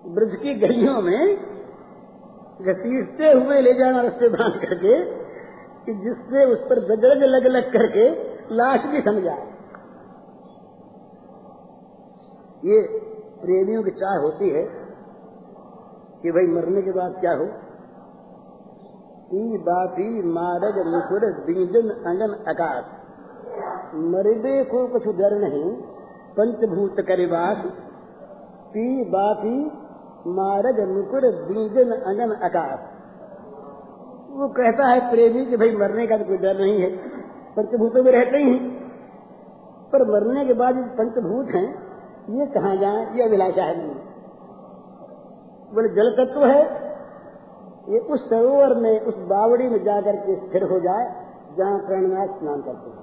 ब्रज 0.05 0.35
की 0.37 0.55
गलियों 0.55 1.01
में 1.03 1.37
घसीटते 2.61 3.31
हुए 3.33 3.61
ले 3.61 3.73
जाना 3.75 4.03
रस्ते 4.03 4.29
बाँध 4.29 4.61
करके 4.61 4.95
कि 5.85 5.95
जिससे 5.95 6.45
उस 6.45 6.61
पर 6.71 6.81
गजरज 6.87 7.23
लग 7.25 7.47
लग 7.47 7.73
करके 7.73 8.05
लाश 8.55 8.87
भी 8.87 9.01
सम 9.01 9.21
जाए। 9.21 9.45
ये 12.65 12.81
प्रेमियों 13.43 13.83
की 13.83 13.91
चाह 13.91 14.17
होती 14.19 14.49
है 14.49 14.65
कि 16.23 16.31
भाई 16.31 16.49
मरने 16.55 16.83
के 16.83 16.93
बाद 16.93 17.15
क्या 17.21 17.33
हो? 17.33 17.45
ई 19.35 19.59
बापी 19.59 20.09
मारग 20.31 20.81
मुकुर 20.87 21.27
बीजन 21.47 21.89
अंगन 22.07 22.35
आकाश 22.49 22.97
मरदे 24.09 24.57
को 24.65 24.87
कुछ 24.89 25.07
डर 25.17 25.37
नहीं, 25.39 25.71
पंचभूत 26.37 27.01
करिवास 27.09 27.63
पी 28.75 28.89
बापी 29.11 29.55
मारग 30.28 30.80
मुकुर 30.88 31.24
बीजन 31.44 31.92
अंगन 31.92 32.33
आकाश 32.44 32.80
वो 34.33 34.48
कहता 34.56 34.87
है 34.87 34.98
प्रेमी 35.11 35.44
कि 35.46 35.56
भाई 35.56 35.70
मरने 35.76 36.06
का 36.06 36.16
तो 36.18 36.24
कोई 36.24 36.37
डर 36.38 36.59
नहीं 36.59 36.76
है, 36.80 36.90
पंचभूतों 37.56 38.02
में 38.02 38.11
रहते 38.12 38.38
ही 38.38 38.54
पर 39.92 40.00
मरने 40.11 40.44
के 40.46 40.54
बाद 40.54 40.76
पंचभूत 40.98 41.48
हैं, 41.54 41.68
ये 42.30 42.46
कहा 42.48 42.74
जाए? 42.76 43.00
ये 43.16 43.22
अभिलाषा 43.24 43.64
है 43.64 43.74
नहीं 43.78 43.94
बोले 45.72 45.88
जल 45.88 46.11
तत्व 46.14 46.44
है। 46.46 46.62
ये 47.88 47.98
उस 47.98 48.28
सरोवर 48.30 48.74
में, 48.76 49.00
उस 49.00 49.18
बावड़ी 49.26 49.66
में 49.68 49.83
जाकर 49.85 50.16
के 50.16 50.37
स्थिर 50.37 50.62
हो 50.62 50.78
जाए, 50.80 51.04
जहाँ 51.59 51.78
प्राणनाथ 51.87 52.33
स्नान 52.38 52.61
करते 52.62 52.90
हैं। 52.90 52.98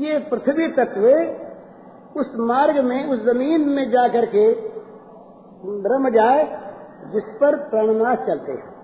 ये 0.00 0.18
पृथ्वी 0.30 0.68
तत्व 0.74 1.06
उस 2.16 2.32
मार्ग 2.36 2.84
में, 2.84 3.10
उस 3.10 3.18
ज़मीन 3.18 3.68
में 3.68 3.90
जाकर 3.90 4.26
के 4.26 4.52
रम 5.94 6.10
जाए, 6.10 6.70
जिस 7.12 7.24
पर 7.24 7.56
प्राणनाथ 7.56 8.16
चलते 8.16 8.52
हैं। 8.52 8.80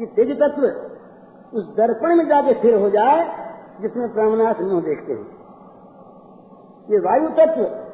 ये 0.00 0.06
तेज 0.06 0.36
तत्व 0.36 0.90
उस 1.58 1.64
दर्पण 1.76 2.16
में 2.16 2.28
जाके 2.28 2.54
स्थिर 2.54 2.74
हो 2.74 2.90
जाए, 2.90 3.44
जिसमें 3.80 4.14
प्राणनाथ 4.14 4.54
मुँह 4.60 4.82
देखते 4.82 5.12
हैं। 5.12 5.44
ये 6.90 6.98
वायु 6.98 7.28
तत्व 7.28 7.84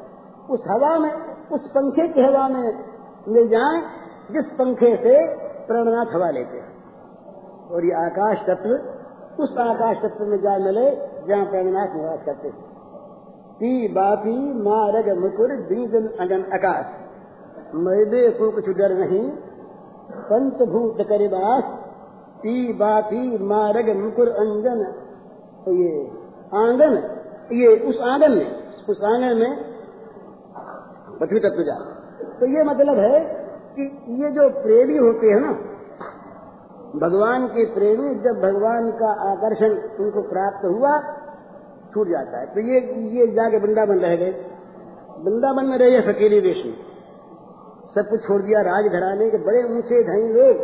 उस 0.53 0.61
हवा 0.67 0.99
में, 0.99 1.13
उस 1.47 1.69
पंखे 1.69 2.07
की 2.07 2.21
हवा 2.21 2.47
में 2.47 2.83
ले 3.27 3.47
जाए, 3.47 3.81
जिस 4.31 4.45
पंखे 4.45 4.97
से 4.97 5.35
प्राणनाथ 5.67 6.05
हवा 6.15 6.29
लेते 6.29 6.57
हैं। 6.57 6.71
और 7.69 7.85
ये 7.85 8.05
आकाश 8.05 8.37
तत्व 8.49 8.97
उस 9.43 9.57
आकाश 9.57 9.97
तत्व 9.97 10.25
में 10.25 10.37
जा 10.37 10.57
मिले, 10.57 10.95
जहाँ 11.27 11.45
प्राणनाथ 11.45 11.95
निवास 11.95 12.19
करते 12.25 12.47
हैं। 12.47 12.70
पी 13.61 13.87
बापी 13.93 14.35
मारग 14.61 15.07
मुकुर 15.17 15.51
बीजन 15.65 16.05
अगन 16.19 16.43
आकाश। 16.53 16.85
मैदे 17.79 18.21
को 18.31 18.49
कुछ 18.51 18.69
डर 18.77 18.93
नहीं 18.95 19.25
पंचभूत 20.29 21.01
करिबास 21.09 21.67
पी 22.39 22.55
बापी 22.73 23.21
मारग 23.45 23.89
मुकुर 23.97 24.29
अंजन 24.37 24.83
तो 25.65 25.73
ये 25.73 25.91
आँगन, 26.55 26.95
ये 27.53 27.75
उस 27.89 27.99
आँगन 28.03 28.31
में, 28.31 28.49
उस 28.89 29.03
आँगन 29.03 29.37
में 29.37 29.51
पृथ्वी 31.19 31.39
तत्व 31.39 31.63
जा। 31.63 31.75
तो 32.39 32.47
ये 32.47 32.63
मतलब 32.63 32.99
है 32.99 33.19
कि 33.75 33.83
ये 34.17 34.31
जो 34.31 34.49
प्रेमी 34.61 34.97
होते 34.97 35.27
हैं 35.27 35.39
ना, 35.39 35.51
भगवान 36.99 37.47
के 37.47 37.65
प्रेमी, 37.73 38.09
जब 38.23 38.41
भगवान 38.41 38.89
का 38.99 39.11
आकर्षण 39.29 39.75
उनको 40.03 40.21
प्राप्त 40.29 40.65
हुआ 40.67 40.93
छूट 41.93 42.07
जाता 42.07 42.39
है। 42.39 42.45
तो 42.45 42.61
ये 42.61 42.79
ये 43.19 43.27
जाके 43.27 43.57
वृंदावन 43.57 43.99
रह 43.99 44.15
गए। 44.15 44.31
वृंदावन 45.17 45.65
में 45.65 45.77
रहे 45.77 46.01
फकीरी 46.01 46.39
वेश 46.39 46.65
में 46.65 46.91
सब 47.95 48.09
कुछ 48.09 48.21
छोड़ 48.21 48.41
दिया, 48.41 48.61
राज 48.61 48.85
घराने 48.85 49.29
के 49.29 49.37
बड़े 49.37 49.63
ऊँचे 49.63 50.03
धनी 50.03 50.33
लोग 50.33 50.61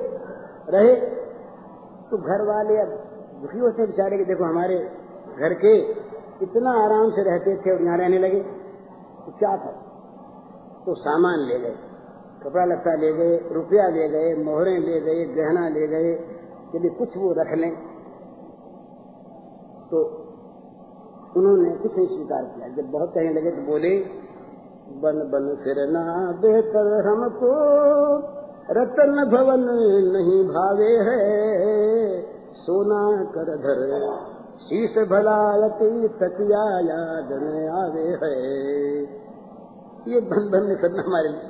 रहे। 0.70 0.96
तो 2.10 2.18
घर 2.18 2.46
वाले 2.48 2.78
अब 2.82 2.88
दुखी 3.42 3.60
होते 3.60 3.86
बेचारे 3.86 4.18
कि 4.18 4.26
देखो 4.26 4.44
हमारे 4.44 4.78
घर 5.40 5.54
के 5.54 5.78
इतना 6.44 6.84
आराम 6.84 7.10
से 7.10 7.24
रहते 7.24 7.56
थे 7.58 7.76
और 7.76 7.82
यहाँ 7.82 7.98
रहने 7.98 8.20
लगे। 8.20 8.40
तो 9.26 9.32
क्या 9.40 9.58
था? 9.58 9.72
तो 10.86 10.96
सामान 10.96 11.40
ले 11.40 11.60
गए। 11.60 11.76
कपड़ा 12.44 12.66
लत्ता 12.66 12.96
ले 12.96 13.14
गए, 13.14 13.50
रुपया 13.52 13.88
ले 13.88 14.10
गए, 14.10 14.44
मोहरे 14.44 14.78
ले 14.78 15.02
गए, 15.02 15.26
गहना 15.26 15.70
ले 15.70 15.88
गए 15.88 16.12
यदि 16.76 16.90
कुछ 16.90 17.18
वो 17.18 17.32
रख 17.32 17.58
लें। 17.58 17.72
तो 19.92 20.27
उन्होंने 21.36 21.70
कुछ 21.78 21.98
नहीं 21.98 22.08
स्वीकार 22.08 22.44
किया? 22.46 22.68
जब 22.68 22.92
बहुत 22.92 23.10
कहने 23.10 23.34
लगे 23.34 23.52
तो 23.52 23.62
बोले, 23.62 23.92
बन 25.02 25.18
बन 25.32 25.46
फिरना 25.64 26.04
बेहतर 26.42 27.08
हमको 27.08 27.52
रतन 28.72 29.14
भवन 29.32 29.66
नहीं 30.14 30.40
भावे 30.48 30.92
है। 31.08 31.22
सोना 32.58 33.02
कर 33.26 33.50
धर, 33.58 33.82
शीश 34.60 34.96
भलायती 35.10 36.08
तकिया 36.08 36.64
याद 36.80 37.30
न 37.34 37.52
आवे 37.74 38.08
है। 38.22 38.34
ये 40.08 40.22
बन 40.22 40.50
बन 40.50 40.76
करना 40.82 41.04
हमारे 41.08 41.30
लिए। 41.30 41.48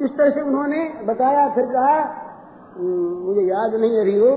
इस 0.00 0.10
तरह 0.16 0.30
से 0.30 0.40
उन्होंने 0.40 0.82
बताया, 1.04 1.48
फिर 1.54 1.66
कहा 1.66 1.96
मुझे 3.24 3.42
याद 3.42 3.74
नहीं 3.74 4.00
अभी 4.00 4.18
वो। 4.20 4.30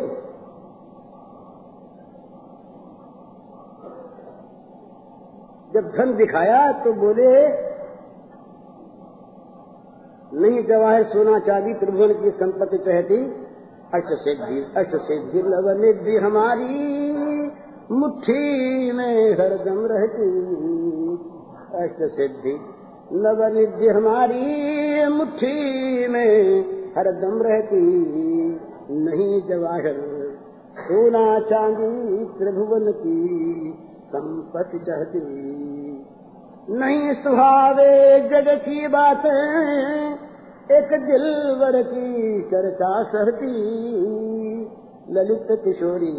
जब 5.75 5.87
धन 5.91 6.15
दिखाया 6.15 6.59
तो 6.83 6.93
बोले, 6.93 7.31
नहीं 10.33 10.63
जवाहर 10.67 11.03
सोना 11.03 11.39
चांदी 11.39 11.73
त्रिभुवन 11.73 12.13
की 12.13 12.29
संपत्ति 12.29 12.77
चहती 12.77 13.17
अष्ट 13.93 14.13
सिद्धि 14.13 14.59
अष्ट 14.77 14.95
सिद्धि 14.95 15.41
लव 15.45 15.67
हमारी 16.25 16.77
मुट्ठी 17.91 18.91
में 18.91 19.33
हरदम 19.33 19.81
रहती। 19.85 20.29
अष्ट 21.83 22.01
सिद्धि 22.15 22.55
नव 23.13 23.43
निधि 23.53 23.87
हमारी 23.87 25.07
मुट्ठी 25.07 26.07
में 26.07 26.61
हरदम 26.97 27.41
रहती। 27.41 27.83
नहीं 29.03 29.41
जवाहर 29.47 30.01
सोना 30.79 31.39
चांदी 31.39 32.25
त्रिभुवन 32.25 32.91
की 32.91 33.19
संपत्ति 34.07 34.79
चाहती। 34.79 35.64
नहीं 36.69 37.13
सुहावे 37.13 38.19
जग 38.19 38.47
की 38.61 38.87
बातें, 38.87 40.13
एक 40.71 40.89
दिलवर 41.05 41.83
की 41.83 42.41
चर्चा 42.41 43.03
सहती। 43.03 43.51
ललित 45.09 45.47
किशोरी, 45.51 46.15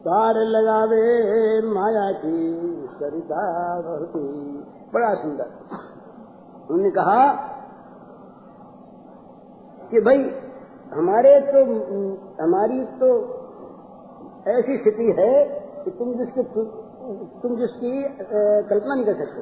पार 0.00 0.34
लगावे 0.34 1.04
माया 1.62 2.12
की 2.12 2.52
सरिता 3.00 3.44
बहती 3.80 4.64
बड़ा 4.94 5.14
सुंदर। 5.14 5.46
उन्होंने 6.70 6.90
कहा 6.90 7.32
कि 9.90 10.00
भाई, 10.00 10.34
हमारे 10.98 11.40
तो 11.40 11.64
हमारी 12.44 12.84
तो 12.84 13.10
ऐसी 14.48 14.76
स्थिति 14.76 15.14
है 15.18 15.44
कि 15.84 15.90
तुम 15.90 16.14
जिसके 16.14 16.42
तुम 17.42 17.56
जिसकी 17.56 18.02
कल्पना 18.68 18.94
नहीं 18.94 19.04
कर 19.04 19.14
सकते। 19.14 19.40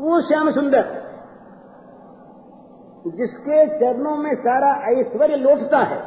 वो 0.00 0.20
श्याम 0.20 0.50
सुंदर। 0.50 0.88
जिसके 3.06 3.58
चरणों 3.70 4.16
में 4.16 4.34
सारा 4.36 4.70
ऐश्वर्य 4.90 5.36
लौटता 5.36 5.78
है, 5.82 5.98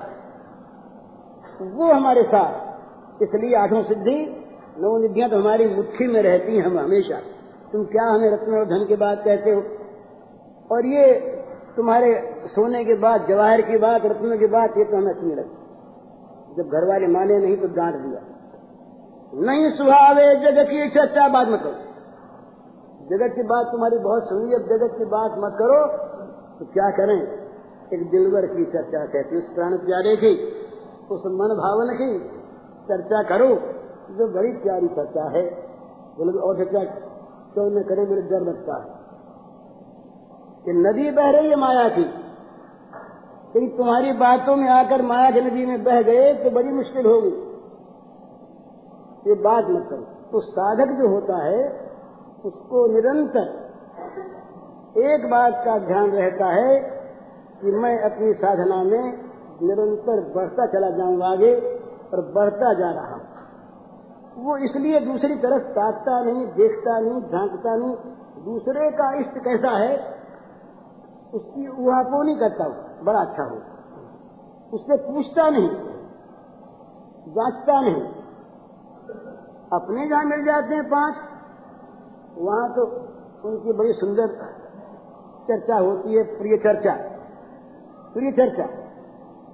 वो 1.72 1.92
हमारे 1.94 2.24
साथ। 2.24 3.22
इसलिए 3.22 3.56
आठों 3.56 3.84
सिद्धि, 3.84 4.18
नौ 4.80 4.98
निधियाँ 4.98 5.30
तो 5.30 5.40
हमारी 5.40 5.68
मुट्ठी 5.68 6.08
में 6.08 6.22
रहती 6.22 6.58
हैं 6.58 6.66
हम 6.66 6.80
हमेशा। 6.80 7.20
तुम 7.72 7.86
क्या 7.86 8.04
हमें 8.06 8.30
रत्न 8.32 8.54
और 8.54 8.66
धन 8.66 8.86
की 8.88 8.96
बात 8.96 9.24
कहते 9.26 9.52
हो? 9.52 9.62
और 10.72 10.86
ये 10.86 11.06
तुम्हारे 11.78 12.12
सोने 12.46 12.84
के 12.86 12.94
बाद, 12.96 13.26
जवाहर 13.28 13.62
की 13.62 13.78
बात 13.78 14.06
रत्नों 14.06 14.38
की 14.38 14.48
बात 14.48 14.78
ये 14.78 14.86
तो 14.86 14.98
हमें 14.98 15.14
अच्छी 15.14 15.26
नहीं 15.26 15.36
लगती 15.36 15.58
जब 16.56 16.70
घर 16.70 16.88
वाले 16.88 17.08
माने 17.08 17.38
नहीं 17.38 17.58
तो 17.58 17.68
डांट 17.68 17.96
दिया। 17.96 18.22
नहीं 19.36 19.70
सुहावे, 19.70 20.36
जगत 20.36 20.66
की 20.70 20.90
चर्चा 20.90 21.28
बात 21.28 21.48
मत 21.48 21.60
करो। 21.64 21.94
जगत 23.10 23.36
की 23.36 23.44
बात 23.44 23.66
तुम्हारी 23.72 23.98
बहुत 23.98 24.24
सुनी 24.24 24.54
अब 24.54 24.62
जगत 24.62 24.96
की 24.98 25.06
बात 25.06 25.32
मत 25.38 25.54
करो। 25.62 25.98
तो 26.60 26.66
क्या 26.66 26.90
करें? 26.90 27.50
एक 27.94 28.10
दिलवर 28.10 28.46
की 28.46 28.66
चर्चा 28.66 29.06
कहती, 29.06 29.38
उस 29.38 29.44
प्राण 29.56 29.78
प्यारे 29.78 30.16
की, 30.16 30.52
उस 31.12 31.22
मन 31.26 31.48
भावन 31.48 31.94
की 31.94 32.20
चर्चा 32.84 33.24
करो, 33.24 33.56
जो 34.14 34.34
बड़ी 34.34 34.52
प्यारी 34.52 34.88
चर्चा 34.88 35.30
है। 35.30 35.50
बोले 36.18 36.40
और 36.40 36.58
चर्चा 36.58 36.84
क्यों 37.54 37.80
न 37.80 37.84
करे, 37.84 38.02
मेरे 38.02 38.22
डर 38.22 38.42
लगता 38.42 38.84
है। 38.84 39.04
कि 40.66 40.74
नदी 40.74 41.12
बह 41.12 41.30
रही 41.30 41.50
है 41.50 41.56
माया 41.56 41.90
की। 41.90 42.04
कहीं 43.54 43.70
तुम्हारी 43.70 44.12
बातों 44.12 44.56
में 44.56 44.70
आकर 44.70 45.02
माया 45.02 45.32
की 45.32 45.42
नदी 45.42 45.66
में 45.66 45.84
बह 45.84 46.02
गए 46.02 46.34
तो 46.34 46.50
बड़ी 46.50 46.70
मुश्किल 46.70 47.06
होगी। 47.06 47.53
ये 49.28 49.34
बात 49.34 49.66
मत 49.70 49.88
करो। 49.90 50.06
तो 50.32 50.40
साधक 50.40 50.92
जो 50.92 51.10
होता 51.10 51.44
है, 51.44 51.60
उसको 52.46 52.88
निरंतर 52.88 53.62
एक 54.98 55.30
बात 55.30 55.62
का 55.66 55.78
ध्यान 55.78 56.12
रहता 56.12 56.46
है 56.46 56.80
कि 57.62 57.72
मैं 57.72 58.00
अपनी 58.00 58.34
साधना 58.34 58.84
में 58.84 59.06
निरंतर 59.62 60.22
बढ़ता 60.36 60.66
चला 60.66 60.90
जाऊँगा 60.90 61.28
आगे 61.28 61.54
और 62.14 62.22
बढ़ता 62.32 62.74
जा 62.74 62.90
रहा 62.92 63.14
हूँ। 63.14 63.22
वो 64.38 64.58
इसलिए 64.58 65.00
दूसरी 65.00 65.36
तरफ़ 65.36 65.64
ताकता 65.64 66.24
नहीं, 66.24 66.48
देखता 66.48 67.00
नहीं, 67.00 67.22
झांकता 67.22 67.76
नहीं। 67.76 67.96
दूसरे 68.46 68.92
का 68.92 69.20
इष्ट 69.20 69.38
कैसा 69.38 69.70
है, 69.70 69.94
उसकी 71.34 71.68
उहापो 71.68 72.24
नहीं 72.24 72.38
करता 72.38 72.64
हूँ, 72.64 73.06
बड़ा 73.06 73.20
अच्छा 73.20 73.44
हो। 73.44 73.58
उससे 74.74 74.98
पूछता 74.98 75.50
नहीं, 75.50 75.70
जांचता 77.30 77.82
नहीं। 77.82 78.23
अपने 79.74 80.08
जहाँ 80.10 80.26
मिल 80.26 80.44
जाते 80.46 80.76
हैं 80.76 80.84
पाँच, 80.90 81.16
वहाँ 82.40 82.68
तो 82.74 82.84
उनकी 83.44 83.74
बड़ी 83.74 83.94
सुंदर 83.94 84.36
चर्चा 85.48 85.78
होती 85.78 86.16
है, 86.16 86.24
प्रिय 86.38 86.58
चर्चा। 86.58 86.94
प्रिय 88.14 88.32
चर्चा। 88.32 88.66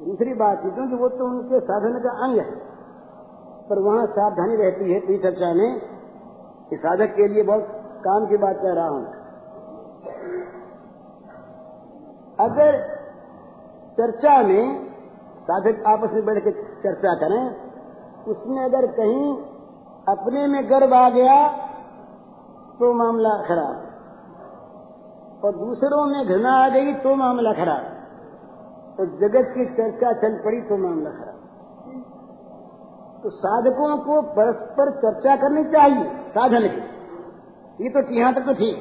दूसरी 0.02 0.34
बात 0.34 0.66
है 0.66 0.72
क्योंकि 0.72 0.96
वो 0.96 1.10
तो 1.12 1.26
उनके 1.28 1.60
साधन 1.62 1.96
का 2.00 2.12
अंग 2.26 2.38
है, 2.40 2.50
पर 3.70 3.80
वहाँ 3.80 4.06
सावधानी 4.10 4.56
रहती 4.56 4.92
है 4.94 5.00
प्रिय 5.00 5.18
चर्चा 5.18 5.54
में 5.54 5.80
कि 6.70 6.78
साधक 6.78 7.16
के 7.16 7.28
लिए 7.28 7.44
बहुत 7.44 7.64
काम 8.04 8.28
की 8.28 8.38
बात 8.38 8.62
कह 8.62 8.74
रहा 8.74 8.88
हूँ। 8.88 9.04
अगर 12.40 12.78
चर्चा 13.98 14.36
में 14.44 14.64
साधक 15.44 15.84
आपस 15.88 16.14
में 16.14 16.26
बैठ 16.26 16.44
के 16.44 16.52
चर्चा 16.84 17.14
करें, 17.20 17.42
उसमें 18.28 18.64
अगर 18.64 18.86
कहीं 18.98 19.24
अपने 20.10 20.46
में 20.48 20.62
गर्व 20.70 20.94
आ 20.96 21.10
गया 21.10 21.38
तो 22.80 22.94
मामला 22.96 23.34
खराब। 23.48 23.78
और 25.44 25.56
दूसरों 25.56 26.06
में 26.06 26.22
घृणा 26.28 26.54
आ 26.56 26.70
गई 26.70 26.94
तो 27.00 27.16
मामला 27.16 27.52
खराब। 27.54 27.84
तो 28.98 29.06
जगत 29.20 29.52
की 29.52 29.66
चर्चा 29.76 30.14
चल 30.22 30.38
पड़ी 30.46 30.62
तो 30.62 30.78
मामला 30.78 31.12
खराब। 31.12 31.38
तो 33.24 33.30
साधकों 33.38 33.92
को 34.00 34.22
परस्पर 34.34 34.92
चर्चा 34.98 35.36
करनी 35.36 35.64
चाहिए, 35.72 36.06
साधन 36.30 36.68
की। 36.68 36.82
ये 37.80 37.90
तो 37.90 38.02
यहाँ 38.14 38.34
तक 38.34 38.46
तो 38.46 38.54
ठीक 38.54 38.78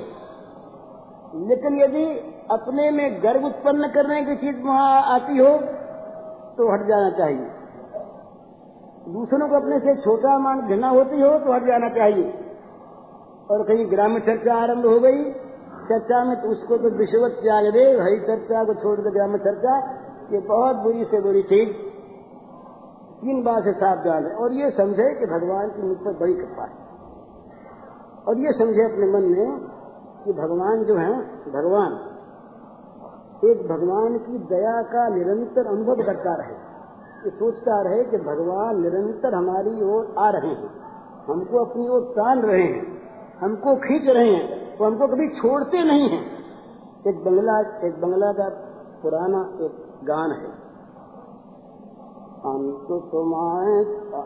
लेकिन 1.48 1.78
यदि 1.80 2.04
अपने 2.50 2.90
में 2.90 3.22
गर्व 3.22 3.46
उत्पन्न 3.46 3.88
करने 3.88 4.18
की 4.24 4.36
चीज़ 4.36 4.60
वहाँ 4.66 4.92
आती 5.14 5.38
हो 5.38 5.48
तो 6.56 6.68
हट 6.72 6.86
जाना 6.88 7.10
चाहिए। 7.18 7.48
दूसरों 9.08 9.48
को 9.48 9.56
अपने 9.56 9.78
से 9.78 9.96
छोटा 9.96 10.38
मान 10.38 10.68
घृणा 10.68 10.88
होती 10.88 11.20
हो 11.20 11.38
तो 11.38 11.52
हट 11.52 11.62
जाना 11.62 11.88
चाहिए। 11.88 12.44
और 13.50 13.62
कहीं 13.62 13.90
ग्रामीण 13.90 14.20
चर्चा 14.20 14.54
आरंभ 14.54 14.86
हो 14.86 15.00
गई, 15.00 15.32
चर्चा 15.88 16.24
में 16.24 16.42
तो 16.42 16.48
उसको 16.48 16.76
तो 16.76 16.98
विश्वत 16.98 17.30
त्याग 17.42 17.72
दे 17.72 18.00
हरी 18.02 18.20
चर्चा 18.20 18.64
को 18.64 18.74
छोड़ 18.74 19.00
दे 19.00 19.10
ग्रामीण 19.10 19.38
चर्चा, 19.38 19.90
ये 20.32 20.40
बहुत 20.40 20.76
बुरी 20.76 21.04
से 21.04 21.20
बुरी 21.20 21.42
चीज़। 21.42 21.88
तीन 23.20 23.42
बार 23.42 23.62
से 23.62 23.72
साफ़ 23.72 24.08
है। 24.08 24.36
और 24.36 24.52
ये 24.52 24.70
समझे 24.70 25.14
कि 25.14 25.26
भगवान 25.26 25.68
की 25.68 25.82
मुझ 25.82 25.96
पर 25.96 26.18
बड़ी 26.20 26.34
कृपा 26.34 26.62
है। 26.62 26.88
और 28.28 28.38
ये 28.38 28.52
समझे 28.52 28.84
अपने 28.84 29.06
मन 29.06 29.22
में 29.22 29.58
कि 30.24 30.32
भगवान 30.32 30.84
जो 30.84 30.96
है, 30.96 31.12
भगवान, 31.52 31.92
एक 33.48 33.58
भगवान 33.68 34.18
की 34.18 34.38
दया 34.38 34.82
का 34.82 35.08
निरंतर 35.08 35.66
अनुभव 35.66 35.94
करता 35.94 36.34
रहे। 36.34 36.67
ये 37.25 37.31
सोचता 37.33 37.81
रहे 37.81 38.03
कि 38.05 38.17
भगवान 38.23 38.81
निरंतर 38.81 39.35
हमारी 39.35 39.75
ओर 39.89 40.13
आ 40.19 40.29
रहे 40.29 40.53
हैं 40.53 40.71
हमको 41.27 41.59
अपनी 41.59 41.87
ओर 41.89 42.01
तान 42.15 42.41
रहे 42.41 42.63
हैं 42.63 42.81
हमको 43.41 43.75
खींच 43.85 44.09
रहे 44.09 44.33
हैं 44.33 44.77
वो 44.79 44.85
हमको 44.85 45.07
कभी 45.07 45.27
छोड़ते 45.35 45.83
नहीं 45.83 46.09
हैं 46.09 46.23
एक 47.07 47.23
बंगला 47.23 47.59
एक 47.87 47.95
बंगला 48.01 48.31
का 48.33 48.49
पुराना 49.03 49.41
एक 49.61 49.79
गान 50.05 50.35
है 50.41 50.51
अंत 52.45 52.89
তোমায় 53.11 53.75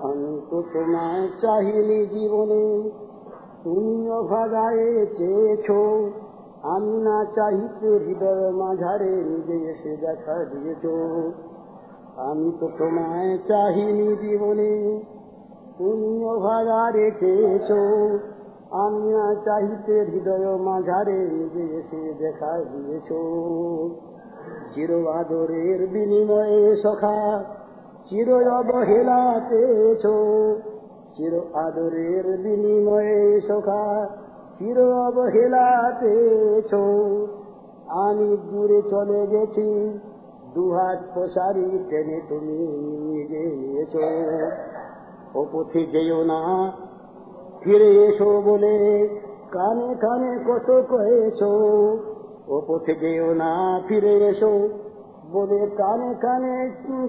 অন্ত 0.03 0.51
তোমায় 0.71 1.25
চাহিনি 1.41 1.97
জীবনে 2.13 2.63
তুমিও 3.63 4.17
ভাগায়ে 4.31 4.89
চেয়েছো 5.17 5.81
আমি 6.67 6.95
না 7.07 7.17
চাহিতে 7.35 7.89
হৃদয় 8.05 8.47
মাঝারে 8.61 9.11
নিজে 9.29 9.57
এসে 9.71 9.93
দেখা 10.03 10.35
দিয়েছ 10.51 10.83
আমি 12.30 12.52
তো 12.60 12.68
তোমায় 12.78 13.38
চাহিনি 13.48 14.16
জীবনে, 14.16 15.00
তুমিও 15.78 16.40
ভাগা 16.40 16.90
রেখেছো। 16.90 17.80
আমি 18.70 19.12
চাহিতে 19.44 20.00
হৃদয় 20.00 20.56
মাঝারে 20.58 21.12
নিজে 21.12 21.78
এসে 21.78 22.14
দেখা 22.18 22.60
দিয়েছ। 22.72 23.08
চির 24.74 25.08
আদরের 25.08 25.86
বিনিময়ে 25.86 26.76
সখা, 26.76 27.44
চির 28.10 28.32
অবহেলা 28.48 29.40
পেয়েছ। 29.48 30.06
চির 31.16 31.34
আদরের 31.54 32.38
বিনিময়ে 32.38 33.40
সখা, 33.40 34.08
চির 34.58 34.78
অবহেলা 34.80 35.92
পেয়েছ। 36.00 36.74
আমি 37.88 38.36
দূরে 38.50 38.82
চলে 38.90 39.26
গেছি 39.26 39.98
দুহাত 40.53 40.99
প্রসারি 41.13 41.67
টেনে 41.89 42.17
তুমি 42.29 42.57
নিজে 43.07 43.41
নিয়েছ 43.53 43.95
ও 45.35 45.41
পথে 45.51 45.81
যেও 45.93 46.19
না 46.23 46.39
ফিরে 47.61 47.89
এসো 48.05 48.29
বলে 48.41 48.75
কানে 49.51 49.89
কানে 50.01 50.31
কত 50.47 50.69
কয়েছো 50.89 51.51
ও 52.47 52.55
পথে 52.67 52.93
গেও 53.01 53.29
না 53.33 53.51
ফিরে 53.87 54.13
এসো 54.29 54.51
বলে 55.31 55.61
কানে 55.77 56.09
কানে 56.21 56.55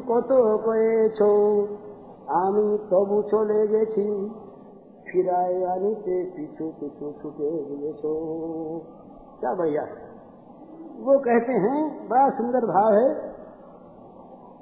কত 0.09 0.31
কয়েছো 0.66 1.31
আমি 2.38 2.66
তবু 2.90 3.18
চলে 3.31 3.61
গেছি 3.66 4.07
ফিরায় 5.07 5.59
আনিতে 5.66 6.16
পিছু 6.35 6.64
পিছু 6.79 7.07
ছুটে 7.21 7.49
দিয়েছো 7.68 8.12
क्या 9.40 9.51
भैया 9.55 9.83
वो 11.01 11.14
कहते 11.21 11.57
हैं 11.64 11.81
बड़ा 12.09 12.29
सुंदर 12.31 12.64
भाव 12.66 12.94
है 12.94 13.09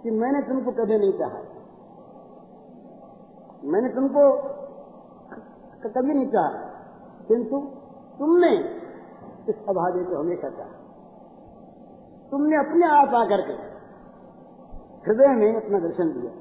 कि 0.04 0.12
मैंने 0.12 0.42
तुमको 0.42 0.72
कभी 0.72 0.98
नहीं 1.00 1.14
चाहा 1.14 1.44
मैंने 3.64 3.90
तुमको 3.90 4.38
कभी 5.90 6.14
नहीं 6.14 6.28
चाहा 6.28 6.70
किंतु 7.28 7.58
तुमने 8.20 8.56
इस 9.50 9.56
अभागे 9.70 10.04
को 10.04 10.20
हमेशा 10.20 10.50
चाहा 10.50 10.70
तुमने 12.32 12.58
अपने 12.58 12.88
आप 12.88 13.16
आकर 13.16 13.42
के 13.42 13.72
हृदय 15.08 15.28
में 15.28 15.56
अपना 15.56 15.80
दर्शन 15.80 16.04
दिया। 16.04 16.32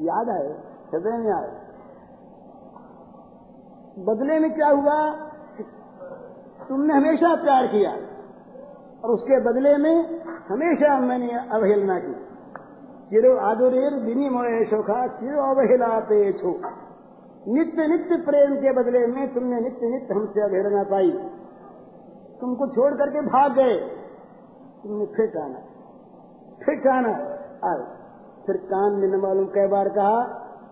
याद 0.00 0.28
आए? 0.28 0.62
हृदय 0.92 1.10
में 1.10 1.32
आए। 1.32 1.50
बदले 3.98 4.38
में 4.38 4.54
क्या 4.54 4.68
हुआ? 4.68 5.16
तुमने 6.68 6.94
हमेशा 6.94 7.34
प्यार 7.34 7.66
किया 7.66 7.90
और 9.04 9.10
उसके 9.10 9.40
बदले 9.40 9.76
में 9.76 10.20
हमेशा 10.48 11.00
मैंने 11.00 11.30
अवहेलना 11.48 11.98
की। 11.98 12.29
चिरो 13.10 13.30
आदुरेर 13.38 13.94
विनिमय 13.94 14.64
शोखा 14.64 15.06
चिरो 15.06 15.44
छो 16.32 16.50
नित्य 17.48 17.86
नित्य 17.86 18.16
प्रेम 18.16 18.56
के 18.56 18.72
बदले 18.72 19.06
में 19.06 19.34
तुमने 19.34 19.60
नित्य 19.60 19.86
नित्य 19.86 20.14
हमसे 20.14 20.40
अवहेलना 20.40 20.82
पाई। 20.82 21.10
तुमको 22.40 22.66
छोड़ 22.66 22.92
करके 22.94 23.20
भाग 23.20 23.52
गए। 23.52 23.78
तुमने 24.82 25.06
फिर 25.06 25.38
आना 25.38 25.58
फिर 26.64 26.88
आना 26.88 27.14
आए। 27.70 27.82
फिर 28.46 28.56
कान 28.56 28.92
में 28.92 29.08
न 29.08 29.20
मालूम 29.20 29.46
कई 29.46 29.66
बार 29.66 29.88
कहा 29.88 30.22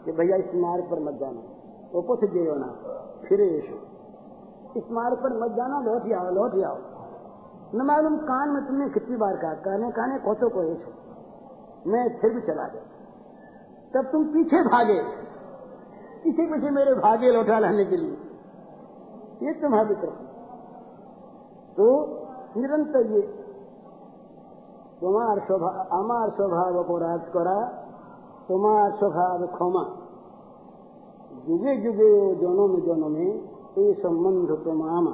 कि 0.05 0.13
भैया, 0.13 0.37
इस 0.37 0.55
मार्ग 0.55 0.85
पर 0.85 1.01
मत 1.01 1.15
जाना। 1.15 1.43
वो 1.95 2.03
पुथ 2.03 2.29
गए 2.29 2.47
ना। 2.47 2.71
फिर 3.29 3.41
इस 4.77 4.85
मार्ग 4.91 5.17
पर 5.17 5.37
मत 5.39 5.51
जाना, 5.51 5.81
लौट 5.81 6.13
आओ 6.13 6.31
लौट 6.31 6.65
आओ। 6.65 6.79
न 7.75 7.87
मालूम 7.87 8.17
कान 8.17 8.49
में 8.49 8.67
तुमने 8.67 8.89
कितनी 8.89 9.17
बार 9.17 9.37
कहा। 9.37 9.55
कहने 9.55 9.91
कहने 9.91 10.19
कोतो 10.19 10.49
को 10.49 10.75
छो 10.75 11.08
मैं 11.89 12.19
फिर 12.19 12.35
भी 12.35 12.41
चला 12.41 12.69
गया। 12.69 12.83
तब 13.95 14.09
तुम 14.13 14.25
पीछे 14.25 14.63
भागे। 14.63 15.03
किसी 16.25 16.47
पीछे 16.47 16.71
मेरे 16.71 16.95
भागे 16.95 17.31
लौटा 17.31 17.59
रहने 17.59 17.85
के 17.85 17.97
लिए। 17.97 18.17
ये 19.43 19.53
तुम्हारी 19.53 19.95
तरफ़। 19.95 20.29
तो 21.77 21.87
निरंतर 22.57 23.07
ये 23.07 23.21
तुम्हार 25.01 25.39
स्वभाव 25.39 25.99
अमार 25.99 26.31
स्वभाव 26.31 26.85
को 26.85 26.99
राज 26.99 27.21
करा, 27.29 27.59
तुम्हार 28.49 28.91
स्वभाव 28.93 29.47
क्षमा। 29.47 29.85
जुगे 31.47 31.77
जुगे 31.77 32.09
वो 32.13 32.35
दोनों 32.35 32.69
में 32.69 32.87
दोनों 32.87 33.09
में 33.09 33.43
ये 33.79 33.95
संबंध 33.95 34.65
तुम 34.65 34.83
आमा 34.91 35.11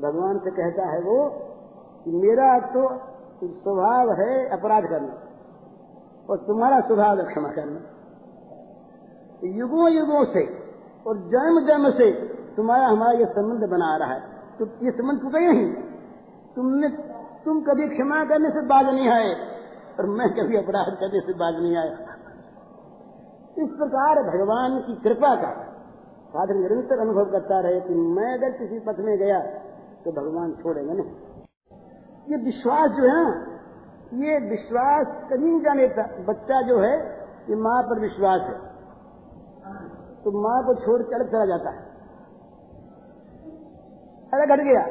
भगवान 0.00 0.38
से 0.38 0.50
कहता 0.50 0.86
है 0.86 1.00
वो 1.00 1.30
कि 2.04 2.10
मेरा 2.10 2.58
तो 2.58 2.88
स्वभाव 3.44 4.10
है 4.10 4.48
अपराध 4.48 4.84
करना। 4.84 5.14
और 6.28 6.36
तुम्हारा 6.36 6.80
स्वभाव 6.80 7.18
है 7.18 7.24
क्षमा 7.24 7.48
करना। 7.48 7.80
युगों 9.56 9.90
युगों 9.90 10.24
से 10.24 10.42
और 11.06 11.18
जन्म 11.28 11.60
जन्म 11.66 11.90
से 11.90 12.10
तुम्हारा 12.56 12.86
हमारा 12.86 13.18
ये 13.18 13.26
संबंध 13.26 13.68
बना 13.70 13.96
रहा 13.96 14.14
है। 14.14 14.20
तो 14.58 14.66
ये 14.84 14.90
संबंध 14.90 15.20
टूटे 15.22 15.40
नहीं। 15.52 15.66
तुमने, 16.54 16.88
तुम 17.44 17.60
कभी 17.60 17.88
क्षमा 17.88 18.24
करने 18.24 18.50
से 18.50 18.60
बाज 18.66 18.86
नहीं 18.86 19.08
आए 19.08 19.32
और 19.98 20.06
मैं 20.06 20.28
कभी 20.30 20.56
अपराध 20.56 20.94
करने 20.94 21.20
से 21.20 21.32
बाज 21.32 21.62
नहीं 21.62 21.76
आया। 21.76 22.14
इस 23.56 23.70
प्रकार 23.70 24.22
भगवान 24.22 24.78
की 24.78 24.94
कृपा 24.94 25.34
का 25.34 25.50
साधन 26.28 26.58
निरंतर 26.60 26.98
अनुभव 27.00 27.30
करता 27.32 27.60
रहे 27.60 27.80
कि 27.80 27.94
मैं 27.94 28.32
अगर 28.34 28.50
किसी 28.50 28.78
पथ 28.78 28.98
में 29.00 29.16
गया 29.18 29.40
तो 30.04 30.12
भगवान 30.12 30.52
छोड़ेंगे 30.52 30.92
नहीं। 30.92 31.12
ये 32.28 32.36
विश्वास 32.44 32.90
जो 32.90 33.04
है 33.04 33.14
ना 33.14 33.55
ये 34.14 34.50
विश्वास 34.50 35.06
कभी 35.32 35.50
नहीं 35.50 35.60
जाने 35.60 35.88
बच्चा 36.24 36.62
जो 36.62 36.78
है, 36.78 37.06
ये 37.50 37.56
माँ 37.56 37.82
पर 37.82 38.00
विश्वास 38.00 38.40
है। 38.40 38.76
तो 40.24 40.42
माँ 40.42 40.66
को 40.66 40.74
छोड़ 40.74 41.02
कर 41.02 41.26
चला 41.26 41.46
जाता 41.46 41.70
है। 41.70 41.86
अलग 44.34 44.52
हट 44.52 44.60
गया। 44.60 44.86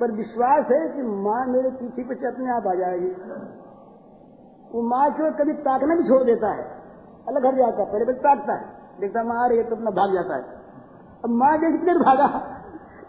पर 0.00 0.12
विश्वास 0.12 0.66
है 0.72 0.88
कि 0.88 1.02
माँ 1.02 1.46
मेरे 1.46 1.70
पीछे 1.70 2.02
पीछे 2.02 2.26
अपने 2.26 2.50
आप 2.50 2.66
आ 2.66 2.74
जाएगी। 2.74 3.10
वो 4.72 4.82
माँ 4.82 5.10
को 5.10 5.44
कभी 5.44 5.52
ताकना 5.52 5.96
भी 5.96 6.02
छोड़ 6.02 6.24
देता 6.24 6.48
है। 6.48 6.62
अलग 7.28 7.46
हट 7.46 7.54
जाता 7.54 7.82
है, 7.82 7.92
पहले 7.92 8.04
पहले 8.04 8.18
ताकता 8.18 8.52
है। 8.52 8.64
देखता 9.00 9.22
माँ 9.22 9.44
आ 9.44 9.46
रही 9.46 9.58
है 9.58 9.64
तो 9.64 9.76
अपना 9.76 9.90
भाग 9.90 10.14
जाता 10.14 10.36
है। 10.36 10.42
अब 11.24 11.30
माँ 11.30 11.58
जैसे 11.58 11.78
देर 11.78 11.98
भागा? 11.98 12.56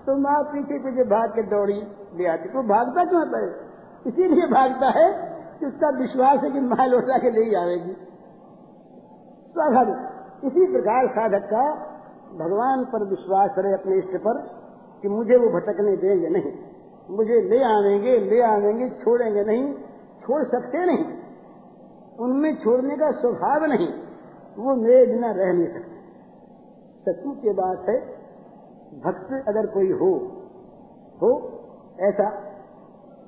तो 0.06 0.18
माँ 0.18 0.44
पीछे 0.44 0.80
पीछे 0.80 1.04
भाग 1.04 1.30
के 1.30 1.44
दौड़ी, 1.44 1.88
ले 2.16 2.28
आती। 2.28 2.50
तो 2.50 2.64
भागता 2.64 3.06
क्यों 3.06 3.44
है 3.44 3.72
इसीलिए 4.08 4.48
भागता 4.48 5.00
है 5.00 5.31
उसका 5.66 5.90
विश्वास 5.90 6.44
है 6.44 6.52
कि 6.52 6.60
माँ 6.60 6.88
लौटा 6.88 7.18
के 7.18 7.30
ले 7.30 7.56
आवेगी 7.56 7.94
स्वाभाविक 9.52 10.08
इसी 10.46 10.72
प्रकार 10.72 11.08
साधक 11.08 11.46
का 11.46 11.92
भगवान 12.46 12.86
पर 12.86 13.10
विश्वास 13.10 13.52
रहे 13.58 13.74
अपने 13.74 13.98
इष्ट 13.98 14.18
पर 14.18 14.62
कि 15.02 15.08
मुझे 15.08 15.36
वो 15.36 15.50
भटकने 15.50 15.98
देंगे 15.98 16.30
नहीं। 16.30 16.54
मुझे 17.10 17.42
ले 17.42 17.64
आवेंगे 17.64 18.18
ले 18.18 18.42
आवेंगे, 18.42 18.90
छोड़ेंगे 18.90 19.44
नहीं, 19.44 19.74
छोड़ 20.22 20.44
सकते 20.44 20.86
नहीं। 20.86 21.06
उनमें 22.20 22.56
छोड़ने 22.56 22.96
का 22.96 23.12
स्वभाव 23.12 23.66
नहीं। 23.66 23.88
वो 24.64 24.76
मेरे 24.76 25.06
बिना 25.06 25.32
रह 25.32 25.54
नहीं 25.54 25.68
सकते। 25.68 25.92
सचू 27.02 27.32
की 27.32 27.50
बात 27.50 27.90
है, 27.90 28.00
भक्त 29.02 29.48
अगर 29.48 29.66
कोई 29.66 29.92
हो 29.92 30.14
हो, 31.22 31.52
ऐसा, 32.00 32.52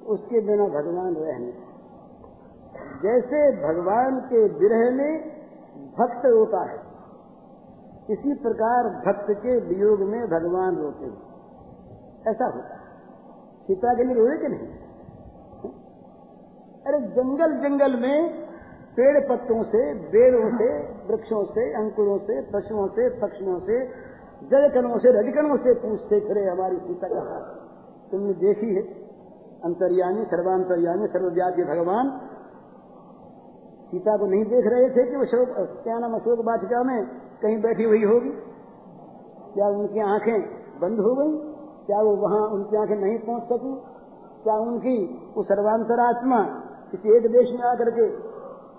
उसके 0.08 0.42
बिना 0.42 0.64
भगवान 0.64 1.16
रह 1.16 1.38
नहीं 1.38 1.73
जैसे 2.78 3.52
भगवान 3.52 4.20
के 4.20 4.44
विरह 4.44 4.92
में 4.92 5.30
भक्त 6.00 6.26
रोता 6.26 6.72
है, 6.72 6.94
इसी 8.10 8.34
प्रकार 8.34 8.84
भक्त 8.90 9.32
के 9.32 9.60
वियोग 9.60 10.00
में 10.00 10.28
भगवान 10.28 10.76
रोते 10.76 11.06
हैं। 11.06 11.34
ऐसा 12.28 12.46
होता 12.46 12.74
है। 12.74 12.84
सीता 13.68 13.94
के 13.94 14.04
लिए 14.04 14.16
रोए 14.16 14.38
कि 14.38 14.48
नहीं? 14.48 14.68
अरे 16.88 17.00
जंगल 17.00 17.54
जंगल 17.54 18.00
में 18.00 18.48
पेड़ 18.98 19.30
पत्तों 19.30 19.64
से 19.64 19.94
बेड़ों 19.94 20.58
से, 20.58 20.80
वृक्षों 21.08 21.46
से, 21.46 21.74
अंकुरों 21.74 22.18
से, 22.18 22.42
पशुओं 22.42 22.88
से, 22.88 23.10
पक्षियों 23.10 23.60
से, 23.60 23.86
जलकणों 24.44 24.98
से, 24.98 25.12
रजकणों 25.12 25.58
से 25.58 25.74
पूछते 25.74 26.20
फिरे 26.20 26.50
हमारी 26.50 26.78
सीता 26.78 27.08
का 27.08 27.40
तुमने 28.12 28.34
देखी 28.34 28.76
है? 28.76 28.82
अंतर्यामी, 29.66 30.26
सर्वांतर्यामी, 30.26 31.08
सर्वव्यापी 31.08 31.64
भगवान 31.64 32.22
सीता 33.94 34.18
को 34.18 34.26
नहीं 34.26 34.44
देख 34.44 34.68
रहे 34.68 34.90
थे 34.90 35.04
कि 35.10 35.16
वो 35.16 35.26
शोक 35.26 35.50
क्या 35.84 35.98
नाम 36.00 36.14
अशोक 36.16 36.40
बाटिका 36.46 36.84
में 36.84 36.96
कहीं 37.42 37.58
बैठी 37.62 37.84
हुई 37.84 38.04
होगी? 38.04 38.30
क्या 39.54 39.68
उनकी 39.70 40.00
आँखें 40.00 40.38
बंद 40.82 41.00
हो 41.00 41.12
गई? 41.16 41.34
क्या 41.86 42.00
वो 42.02 42.14
वहाँ 42.18 42.40
उनकी 42.50 42.78
आँखें 42.78 42.96
नहीं 42.96 43.18
पहुँच 43.18 43.44
सकी? 43.44 43.74
क्या 44.44 44.56
उनकी 44.60 44.96
वो 45.38 45.44
सर्वांतर 45.44 46.00
आत्मा 46.00 46.40
किसी 46.92 47.16
एक 47.18 47.28
देश 47.32 47.52
में 47.52 47.66
आकर 47.70 47.92
के 47.92 48.08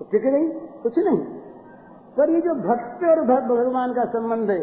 टिक 0.04 0.24
गई? 0.32 0.48
कुछ 0.82 0.98
नहीं। 0.98 1.20
पर 2.16 2.30
ये 2.30 2.40
जो 2.40 2.54
भक्त 2.54 3.04
और 3.04 3.22
भगवान 3.22 3.92
का 3.92 4.04
संबंध 4.04 4.50
है, 4.50 4.58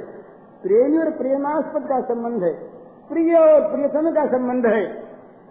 प्रेमी 0.64 0.98
और 0.98 1.10
प्रेमास्पद 1.12 1.88
का 1.90 2.02
संबंध 2.02 2.44
है, 2.44 2.54
प्रिय 3.10 3.38
और 3.38 3.62
प्रियतम 3.72 4.12
का 4.12 4.26
संबंध 4.26 4.66
है, 4.66 4.84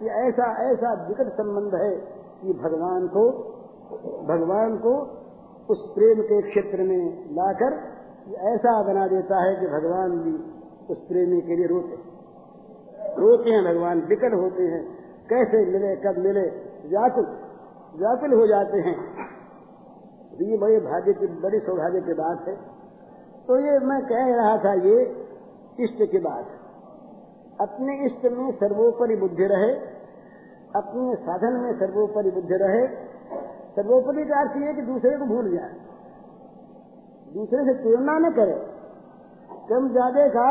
ये 0.01 0.09
ऐसा 0.21 0.47
ऐसा 0.69 0.93
विकट 1.07 1.33
संबंध 1.33 1.75
है 1.75 1.91
कि 2.41 2.53
भगवान 2.53 3.07
को 3.07 3.25
भगवान 4.27 4.77
को 4.77 4.93
उस 5.69 5.91
प्रेम 5.95 6.21
के 6.21 6.41
क्षेत्र 6.41 6.77
में 6.77 7.25
लाकर 7.33 7.73
ऐसा 8.37 8.83
बना 8.83 9.07
देता 9.07 9.43
है 9.43 9.55
कि 9.55 9.67
भगवान 9.67 10.11
भी 10.11 10.51
उस 10.93 10.97
प्रेमी 10.97 11.41
के 11.41 11.55
लिए 11.55 11.65
रोते 11.65 12.11
रोते 13.17 13.49
हैं 13.49 13.75
भगवान, 13.75 13.99
विकट 13.99 14.33
होते 14.33 14.63
हैं। 14.63 14.97
कैसे 15.29 15.65
मिले, 15.65 15.95
कब 15.95 16.17
मिले? 16.17 16.41
व्याकुल 16.89 17.25
व्याकुल 17.95 18.33
हो 18.33 18.47
जाते 18.47 18.77
हैं। 18.77 18.95
तो 20.29 20.45
ये 20.45 20.57
बड़े 20.57 20.79
भाग्य 20.79 21.13
की, 21.13 21.27
बड़ी 21.27 21.59
सौभाग्य 21.59 22.01
की 22.01 22.13
बात 22.13 22.47
है। 22.47 22.55
तो 23.47 23.59
ये 23.59 23.79
मैं 23.79 24.01
कह 24.01 24.35
रहा 24.35 24.57
था, 24.57 24.73
ये 24.73 25.25
इष्ट 25.79 26.11
की 26.11 26.17
बात 26.17 26.45
अपने 27.61 28.05
इष्ट 28.05 28.23
में 28.23 28.51
सर्वोपरि 28.51 29.15
बुद्धि 29.15 29.43
रहे, 29.43 29.73
अपने 30.75 31.15
साधन 31.15 31.53
में 31.53 31.73
सर्वोपरि 31.73 32.31
बुद्धि 32.31 32.55
रहे 32.55 33.10
सर्वोपरि 33.77 34.23
का 34.25 34.39
अर्थ 34.39 34.55
ये 34.57 34.73
कि 34.73 34.81
दूसरे 34.83 35.17
को 35.17 35.25
भूल 35.27 35.49
जाए। 35.51 35.73
दूसरे 37.33 37.63
से 37.65 37.73
तुलना 37.83 38.17
न 38.19 38.31
करे। 38.33 38.57
कम 39.69 39.87
ज़्यादा 39.91 40.27
का 40.29 40.49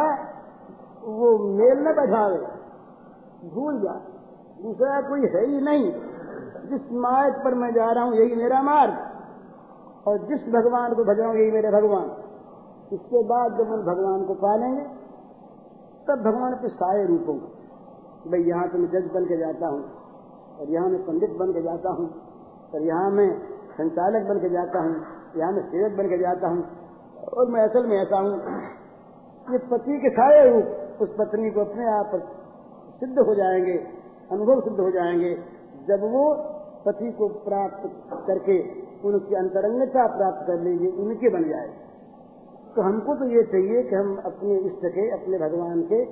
वो 1.16 1.28
मेल 1.56 1.78
न 1.80 1.92
बैठावे 1.96 2.38
भूल 3.50 3.80
जा 3.82 3.92
दूसरा 4.62 5.00
कोई 5.02 5.28
है 5.34 5.44
ही 5.46 5.60
नहीं। 5.60 5.84
जिस 6.70 6.88
मार्ग 7.02 7.36
पर 7.44 7.54
मैं 7.56 7.70
जा 7.74 7.90
रहा 7.90 8.04
हूँ, 8.04 8.14
यही 8.14 8.34
मेरा 8.36 8.62
मार्ग। 8.62 10.08
और 10.08 10.18
जिस 10.26 10.42
भगवान 10.50 10.94
को 10.94 11.04
भज 11.04 11.20
यही 11.20 11.50
मेरे 11.50 11.70
भगवान। 11.70 12.08
इसके 12.92 13.22
बाद 13.26 13.56
जब 13.58 13.72
हम 13.72 13.82
भगवान 13.84 14.24
को 14.26 14.34
पालेंगे, 14.36 14.84
तब 16.08 16.22
भगवान 16.22 16.54
के 16.54 16.68
सारे 16.70 17.06
रूपों 17.06 17.36
भाई 18.24 18.42
यहाँ 18.44 18.68
तो 18.68 18.78
मैं 18.78 18.88
जज 18.90 19.10
बन 19.14 19.24
के 19.26 19.36
जाता 19.38 19.68
हूँ, 19.68 19.82
और 20.58 20.70
यहाँ 20.70 20.88
मैं 20.88 21.02
पंडित 21.04 21.36
बन 21.38 21.52
के 21.52 21.62
जाता 21.62 21.92
हूँ। 21.92 22.08
और 22.74 22.82
यहाँ 22.82 23.10
मैं 23.10 23.30
संचालक 23.72 24.28
बन 24.28 24.38
के 24.38 24.48
जाता 24.48 24.78
हूँ, 24.78 24.94
यहाँ 25.36 25.52
मैं 25.52 25.62
सेवक 25.70 25.96
बन 25.98 26.08
के 26.08 26.18
जाता 26.18 26.48
हूँ 26.48 26.62
और 27.30 27.50
मैं 27.50 27.62
असल 27.62 27.86
में 27.86 27.96
ऐसा 27.98 28.20
हूँ, 28.20 28.34
ये 29.46 29.58
पति 29.70 29.98
के 29.98 30.10
सारे 30.10 30.42
रूप 30.50 31.02
उस 31.02 31.14
पत्नी 31.18 31.50
को 31.50 31.60
अपने 31.60 31.86
आप 31.90 32.10
सिद्ध 33.00 33.18
हो 33.18 33.34
जाएँगे, 33.34 33.76
अनुभव 34.32 34.60
सिद्ध 34.60 34.78
हो 34.80 34.90
जाएँगे। 34.90 35.34
जब 35.88 36.02
वो 36.12 36.24
पति 36.86 37.10
को 37.12 37.28
प्राप्त 37.44 37.86
करके 38.26 38.56
उनकी 39.08 39.34
अंतरंगता 39.34 40.06
प्राप्त 40.16 40.46
कर 40.46 40.60
लेंगे, 40.60 40.88
उनके 41.02 41.28
बन 41.28 41.48
जाए। 41.48 41.68
तो 42.76 42.82
हमको 42.82 43.14
तो 43.14 43.28
ये 43.28 43.42
चाहिए 43.44 43.82
कि 43.82 43.94
हम 43.96 44.10
अपने 44.24 44.58
इष्ट 44.58 44.84
के, 44.86 45.08
अपने 45.10 45.38
भगवान 45.38 45.82
के 45.82 46.04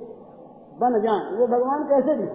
बन 0.79 0.99
जाएँ। 1.01 1.37
वो 1.39 1.47
भगवान 1.47 1.83
कैसे 1.83 2.15
भी। 2.15 2.27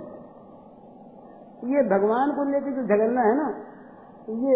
ये 1.75 1.83
भगवान 1.91 2.33
को 2.33 2.45
लेकर 2.45 2.71
जो 2.71 2.83
झगड़ना 2.85 3.23
है 3.23 3.35
ना 3.37 3.49
ये 4.29 4.55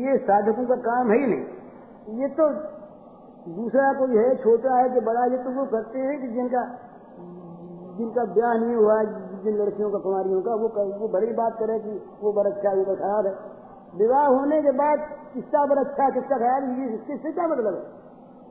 ये 0.00 0.16
साधकों 0.18 0.64
का 0.66 0.76
काम 0.84 1.10
है 1.10 1.18
ही 1.18 1.26
नहीं। 1.26 2.20
ये 2.20 2.28
तो 2.34 2.48
दूसरा 3.54 3.92
कोई 3.92 4.16
है 4.16 4.34
छोटा 4.36 4.76
है 4.76 4.88
कि 4.88 5.00
बड़ा 5.00 5.24
ये 5.24 5.38
तो 5.38 5.50
वो 5.50 5.64
करते 5.72 5.98
हैं 5.98 6.20
कि 6.20 6.28
जिनका 6.28 6.62
जिनका 7.98 8.24
ब्याह 8.34 8.54
नहीं 8.54 8.74
हुआ 8.74 8.94
जिन 9.42 9.56
लड़कियों 9.56 9.90
का 9.90 9.98
कुमारियों 9.98 10.40
का 10.42 10.54
वो 10.54 10.68
कर, 10.68 10.88
वो 10.98 11.08
बड़ी 11.08 11.32
बात 11.32 11.58
करे 11.58 11.78
कि 11.78 11.92
वो 12.22 12.32
बर 12.32 12.46
अच्छा 12.46 12.72
वो 12.72 12.94
खराब 12.94 13.26
है। 13.26 13.34
विवाह 13.98 14.26
होने 14.26 14.60
के 14.62 14.72
बाद 14.72 15.04
किसका 15.34 15.64
बर 15.66 15.78
अच्छा 15.78 16.08
किसका 16.10 16.38
खराब 16.38 16.66
ये 16.80 16.86
इससे 17.14 17.32
क्या 17.32 17.46
मतलब 17.46 17.74
है? 17.74 17.82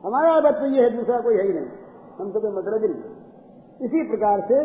हमारा 0.04 0.40
बात 0.40 0.54
तो 0.54 0.66
ये 0.66 0.82
है 0.82 0.90
दूसरा 0.96 1.20
कोई 1.20 1.36
है 1.36 1.42
ही 1.42 1.52
नहीं। 1.52 1.68
हम 2.20 2.32
तो 2.32 2.40
कोई 2.40 2.50
मतलब 2.50 2.82
ही 2.82 2.88
नहीं। 2.88 3.88
इसी 3.88 4.08
प्रकार 4.08 4.46
से 4.48 4.62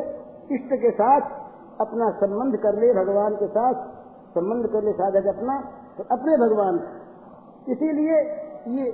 इष्ट 0.56 0.74
के 0.82 0.92
साथ 0.92 1.38
अपना 1.82 2.10
संबंध 2.20 2.58
कर 2.58 2.80
ले 2.80 2.94
भगवान 2.94 3.36
के 3.36 3.48
साथ 3.48 3.99
संबंध 4.36 4.68
कर 4.68 4.84
ले 4.84 4.94
साधक 4.94 5.28
अपना 5.28 5.56
तो 5.98 6.04
अपने 6.12 6.38
भगवान 6.38 6.76
इसीलिए 7.70 8.18
ये 8.76 8.92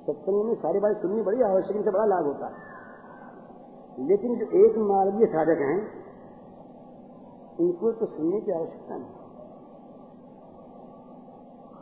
सत्संग 0.00 0.44
में 0.44 0.54
सारी 0.54 0.80
बात 0.80 0.96
सुननी 0.96 1.22
बड़ी 1.22 1.42
आवश्यक, 1.42 1.76
इनसे 1.76 1.90
बड़ा 1.90 2.04
लाभ 2.04 2.24
होता 2.24 2.46
है। 2.46 4.06
लेकिन 4.06 4.36
जो 4.36 4.46
एक 4.58 4.78
मार्गीय 4.90 5.26
साधक 5.26 5.60
हैं, 5.60 5.80
उनको 7.60 7.92
तो 7.92 8.06
सुनने 8.06 8.40
की 8.40 8.52
आवश्यकता 8.52 8.96
नहीं। 8.96 9.18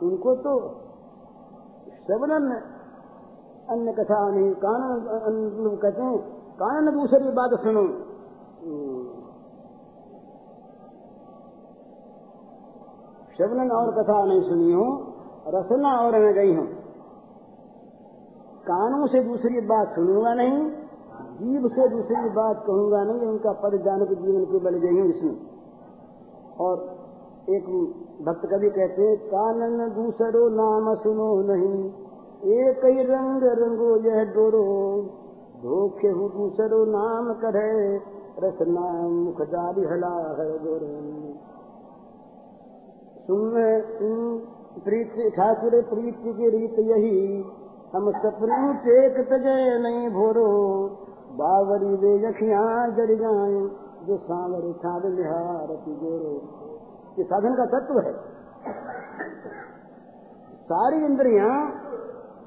उनको 0.01 0.35
तो 0.35 0.53
श्रवणन 1.99 2.45
अन्य 3.69 3.93
कथा 3.93 4.19
नहीं, 4.29 4.51
कानन 4.55 5.77
कहते 5.81 6.01
हैं, 6.01 6.17
कानन 6.55 6.91
दूसरी 6.91 7.31
बात 7.31 7.51
सुनो। 7.59 7.83
श्रवणन 13.39 13.69
और 13.71 13.89
कथा 13.91 14.25
नहीं 14.25 14.41
सुनी 14.41 14.71
हो, 14.71 14.85
रसना 15.47 15.91
और 15.99 16.15
न 16.15 16.31
गई 16.33 16.55
हूँ। 16.55 16.65
कानों 18.63 19.07
से 19.07 19.21
दूसरी 19.23 19.61
बात 19.61 19.93
सुनूँगा 19.95 20.33
नहीं 20.33 20.57
जीव 21.37 21.67
से 21.67 21.87
दूसरी 21.89 22.29
बात 22.29 22.63
कहूँगा 22.67 23.03
नहीं, 23.03 23.27
उनका 23.27 23.51
पद 23.51 23.77
जान 23.85 24.05
के 24.05 24.15
जीवन 24.15 24.43
के 24.45 24.59
बल 24.59 24.75
गई 24.77 24.99
हूँ 24.99 25.09
इसमें। 25.09 25.37
और 26.59 26.83
एक 27.49 27.69
भक्त 28.25 28.45
कवि 28.49 28.69
कहते 28.69 29.01
हैं, 29.01 29.17
कानन 29.17 29.89
दूसरो 29.89 30.49
नाम 30.49 30.93
सुनो 30.95 31.29
नहीं 31.41 31.91
एक 32.59 32.85
ही 32.85 33.03
रंग 33.03 33.43
रंगो 33.43 33.95
यह 33.97 34.23
डोरो, 34.23 34.65
धोखे 35.63 36.07
हूँ 36.07 36.31
दूसरो 36.31 36.85
नाम 36.85 37.33
करे 37.33 37.95
रसना 38.39 39.07
मुख 39.07 39.41
जारी 39.41 39.81
हला 39.81 40.15
है 40.39 40.57
गोरे 40.59 41.28
प्रीति 43.31 45.29
ठाकुर 45.29 45.71
प्रीति 45.81 46.33
की 46.33 46.49
रीत 46.49 46.79
यही, 46.79 47.45
हम 47.95 48.11
सपने 48.11 48.73
टेक 48.73 49.27
तजे 49.27 49.79
नहीं 49.79 50.09
भोरो। 50.09 50.47
बावरी 51.31 51.95
वे 51.95 52.29
यखिया 52.29 52.87
जड़ 52.87 53.11
जाए, 53.11 53.59
जो 54.07 54.17
सांवर 54.17 54.73
छाद 54.73 55.05
निहारती 55.05 55.95
गोरो 55.95 56.33
ये 57.19 57.23
साधन 57.23 57.53
का 57.53 57.65
तत्व 57.65 57.99
है। 57.99 58.13
सारी 60.63 61.05
इंद्रियाँ 61.05 61.71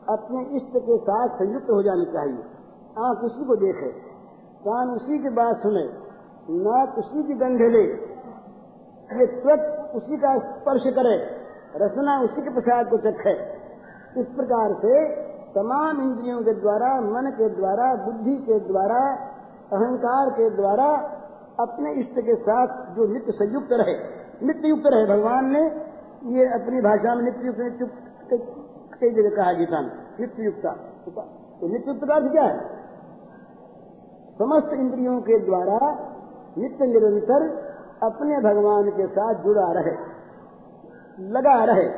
अपने 0.08 0.56
इष्ट 0.56 0.76
के 0.76 0.96
साथ 0.98 1.28
संयुक्त 1.28 1.70
हो 1.70 1.82
जानी 1.82 2.04
चाहिए। 2.04 2.42
आँख 2.98 3.18
उसी 3.18 3.44
को 3.44 3.56
देखे। 3.56 3.92
कान 4.64 4.90
उसी 4.90 5.18
की 5.18 5.28
बात 5.28 5.56
सुने, 5.56 5.84
नाक 6.50 6.98
उसी 6.98 7.22
की 7.22 7.34
गंध 7.34 7.60
ले। 7.60 7.84
ये 9.20 9.26
त्वच 9.26 9.81
उसी 9.94 10.16
का 10.16 10.38
स्पर्श 10.38 10.82
करे, 10.94 11.16
रसना 11.76 12.20
उसी 12.20 12.42
के 12.42 12.50
प्रसाद 12.50 12.88
को 12.90 12.98
चखे 12.98 13.34
इस 14.20 14.26
प्रकार 14.26 14.72
से 14.74 14.94
तमाम 15.54 16.00
इंद्रियों 16.02 16.42
के 16.42 16.52
द्वारा, 16.54 17.00
मन 17.00 17.30
के 17.30 17.48
द्वारा, 17.48 17.94
बुद्धि 18.04 18.36
के 18.36 18.58
द्वारा, 18.60 19.00
अहंकार 19.72 20.30
के 20.30 20.50
द्वारा, 20.50 20.88
अपने 21.60 21.92
इष्ट 22.00 22.20
के 22.20 22.34
साथ 22.34 22.94
जो 22.94 23.06
नित्य 23.12 23.32
संयुक्त 23.32 23.72
रहे 23.72 23.96
नित्य 24.46 24.68
युक्त 24.68 24.86
रहे, 24.86 25.06
भगवान 25.06 25.50
ने 25.50 25.64
ये 26.36 26.44
अपनी 26.46 26.80
भाषा 26.80 27.14
में 27.14 27.24
नित्य 27.24 27.46
युक्त 27.46 27.98
कई 29.00 29.10
जगह 29.10 29.36
कहा 29.36 29.52
गीता 29.52 29.80
नित्य 30.20 30.44
युक्ता 30.44 30.72
तो 31.60 31.68
नित्य 31.68 31.90
युक्त 31.90 32.04
का 32.04 32.18
क्या 32.28 32.42
है? 32.42 32.58
समस्त 34.38 34.72
इंद्रियों 34.72 35.20
के 35.20 35.38
द्वारा 35.38 35.78
नित्य 36.58 36.86
निरंतर 36.86 37.44
अपने 38.02 38.40
भगवान 38.40 38.90
के 38.90 39.06
साथ 39.06 39.34
जुड़ा 39.34 39.72
रहे, 39.72 39.92
लगा 41.30 41.64
रहे 41.64 41.88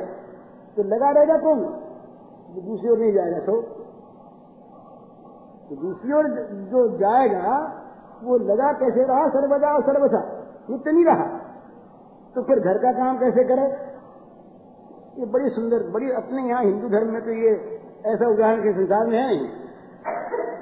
तो 0.75 0.83
लगा 0.83 1.09
रहेगा 1.09 1.37
कौन 1.37 1.63
तो 2.55 2.61
दूसरी 2.61 2.89
ओर 2.89 2.97
नहीं 2.97 3.13
जाएगा 3.13 3.39
सो 3.39 3.61
तो। 3.61 3.81
दूसरी 5.75 6.13
ओर 6.13 6.27
जो 6.71 6.97
जाएगा, 6.97 7.53
वो 8.23 8.37
लगा 8.37 8.71
कैसे 8.73 9.03
रहा? 9.03 9.27
सर्वदा 9.29 9.69
और 9.73 9.81
सर्वथा। 9.81 10.19
नित्य 10.69 10.91
नहीं 10.91 11.05
रहा। 11.05 11.25
तो 12.35 12.43
फिर 12.43 12.59
घर 12.59 12.77
का 12.77 12.91
काम 12.91 13.17
कैसे 13.17 13.43
करे? 13.43 13.65
ये 15.19 15.25
बड़ी 15.25 15.49
सुंदर, 15.49 15.83
बड़ी 15.89 16.11
अपने 16.11 16.41
यहाँ 16.41 16.63
हिंदू 16.63 16.89
धर्म 16.89 17.13
में 17.13 17.21
तो 17.21 17.31
ये 17.31 17.81
ऐसा 18.05 18.27
उदाहरण 18.27 18.61
के 18.63 18.73
संसार 18.73 19.07
में 19.07 19.17
है 19.19 19.27
नहीं। 19.27 19.47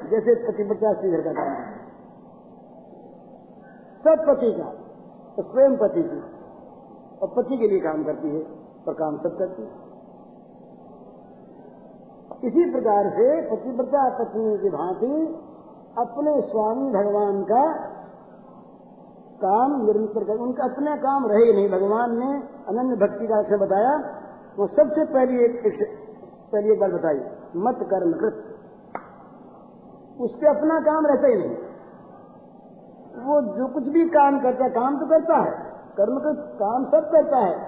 जैसे 0.09 0.35
पति 0.47 0.63
से 0.63 1.11
घर 1.11 1.21
का 1.21 1.33
काम 1.33 1.53
सब 4.03 4.25
पति 4.27 4.51
का। 4.51 4.82
तो 5.37 5.43
स्वयं 5.43 5.77
पति 5.77 6.03
की, 6.03 6.19
और 7.21 7.29
पति 7.37 7.57
के 7.57 7.67
लिए 7.67 7.79
काम 7.79 8.03
करती 8.03 8.29
है 8.29 8.41
और 8.87 8.93
काम 8.93 9.17
सब 9.17 9.37
करती 9.37 9.61
है। 9.61 9.71
इसी 12.43 12.63
प्रकार 12.71 13.09
से 13.09 13.25
पतिव्रता 13.49 14.03
पत्नी 14.15 14.53
की 14.57 14.69
भांति 14.69 15.11
अपने 15.97 16.31
स्वामी 16.43 16.87
भगवान 16.91 17.41
का 17.43 17.63
काम 19.41 19.75
निरंतर 19.85 20.23
कर, 20.23 20.37
उनका 20.39 20.63
अपना 20.65 20.95
काम 20.97 21.27
रहे 21.27 21.53
नहीं। 21.53 21.69
भगवान 21.69 22.17
ने 22.17 22.31
अनन्य 22.67 22.95
भक्ति 22.97 23.27
का 23.27 23.39
अक्षर 23.39 23.57
बताया। 23.57 23.93
वो 24.57 24.67
सबसे 24.69 25.05
पहली 25.13 25.43
एक 25.43 25.55
पहली 26.53 26.71
एक 26.71 26.79
बात 26.79 26.91
बताई, 26.91 27.19
मत 27.59 27.79
कर्म 27.91 28.11
कृत। 28.13 28.35
उसके 30.21 30.47
अपना 30.47 30.79
काम 30.81 31.05
रहता 31.05 31.27
ही 31.27 31.35
नहीं। 31.35 31.55
वो 33.15 33.57
जो 33.57 33.67
कुछ 33.67 33.83
भी 33.83 34.09
काम 34.09 34.39
करता 34.39 34.63
है, 34.63 34.69
काम 34.69 34.99
तो 34.99 35.05
करता 35.05 35.37
है। 35.37 35.51
कर्म 35.97 36.19
का 36.19 36.33
काम 36.33 36.85
सब 36.85 37.11
करता 37.11 37.37
है। 37.37 37.59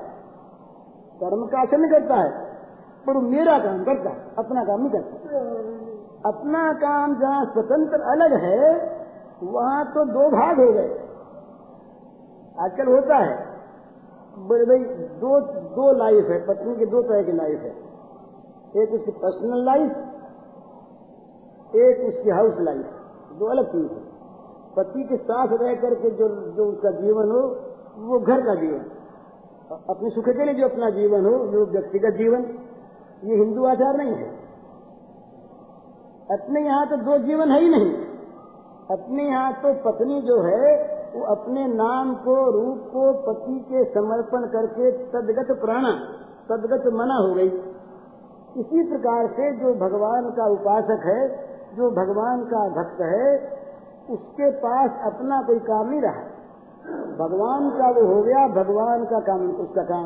कर्म 1.23 1.45
का 1.45 1.61
आचरण 1.61 1.89
करता 1.89 2.15
है। 2.15 2.45
पर 3.07 3.13
मेरा 3.13 3.59
काम 3.59 3.83
करता 3.83 4.09
है, 4.09 4.35
अपना 4.39 4.63
काम 4.63 4.79
नहीं 4.79 4.89
करता। 4.89 5.29
अपना 6.29 6.73
काम 6.73 7.19
जहाँ 7.19 7.45
स्वतंत्र 7.45 8.01
अलग 8.01 8.33
है, 8.33 8.95
वहाँ 9.43 9.85
तो 9.85 10.05
दो 10.05 10.29
भाग 10.29 10.59
हो 10.59 10.73
गए। 10.73 11.01
आजकल 12.59 12.87
होता 12.87 13.15
है, 13.15 13.45
बड़े 14.37 14.65
भाई, 14.65 14.79
दो 15.07 15.39
दो 15.61 15.97
लाइफ 15.97 16.25
है, 16.29 16.47
पत्नी 16.47 16.75
की 16.75 16.85
दो 16.85 17.01
तरह 17.01 17.23
की 17.23 17.31
लाइफ 17.31 17.59
है। 17.59 17.85
एक 18.83 18.93
उसकी 18.93 19.11
पर्सनल 19.11 19.65
लाइफ 19.65 19.91
एक 21.75 22.07
उसकी 22.07 22.29
हाउस 22.29 22.53
लाइफ 22.59 22.85
दो 23.39 23.45
अलग 23.45 23.65
चीज़ 23.67 23.91
है। 23.91 24.14
पति 24.78 25.03
के 25.03 25.17
साथ 25.17 25.47
रह 25.51 25.76
करके 25.76 26.09
जो 26.09 26.28
जो 26.51 26.65
उसका 26.65 26.91
जीवन 26.91 27.32
हो, 27.32 27.41
वो 28.07 28.19
घर 28.19 28.41
का 28.41 28.55
जीवन। 28.55 28.80
अपने 29.89 30.09
सुख 30.09 30.26
के 30.26 30.45
लिए 30.45 30.53
जो 30.53 30.67
अपना 30.67 30.89
जीवन 30.89 31.26
हो, 31.26 31.47
जो 31.47 31.65
व्यक्तिगत 31.65 32.17
जीवन, 32.17 32.41
ये 33.23 33.36
हिंदू 33.36 33.65
आचार 33.65 33.97
नहीं 33.97 34.13
है। 34.13 34.28
अपने 36.32 36.61
यहाँ 36.61 36.88
तो 36.88 36.97
दो 36.97 37.17
जीवन 37.17 37.51
है 37.51 37.61
ही 37.61 37.69
नहीं। 37.69 37.93
अपने 38.91 39.23
यहाँ 39.23 39.53
तो 39.53 39.73
पत्नी 39.73 40.21
जो 40.21 40.41
है, 40.41 40.95
वो 41.15 41.26
अपने 41.26 41.67
नाम 41.67 42.15
को, 42.15 42.51
रूप 42.51 42.89
को 42.93 43.13
पति 43.13 43.59
के 43.59 43.84
समर्पण 43.93 44.47
करके 44.47 44.91
तदगत 44.91 45.61
प्राणा 45.61 45.91
तदगत 46.49 46.93
मना 46.93 47.15
हो 47.15 47.34
गई। 47.34 47.49
इसी 48.61 48.89
प्रकार 48.89 49.28
से 49.28 49.51
जो 49.51 49.73
भगवान 49.73 50.30
का 50.32 50.45
उपासक 50.45 51.05
है, 51.05 51.30
जो 51.76 51.91
भगवान 51.91 52.43
का 52.43 52.69
भक्त 52.69 53.01
है 53.01 53.55
उसके 54.10 54.49
पास 54.60 54.99
अपना 55.06 55.41
कोई 55.41 55.60
काम 55.60 55.89
नहीं 55.89 56.01
रहा। 56.01 56.22
भगवान 57.18 57.70
का 57.70 57.89
वो 57.89 58.06
हो 58.06 58.22
गया, 58.24 58.47
भगवान 58.56 59.06
का 59.06 59.20
काम, 59.20 59.49
उसका 59.62 59.84
काम। 59.84 60.06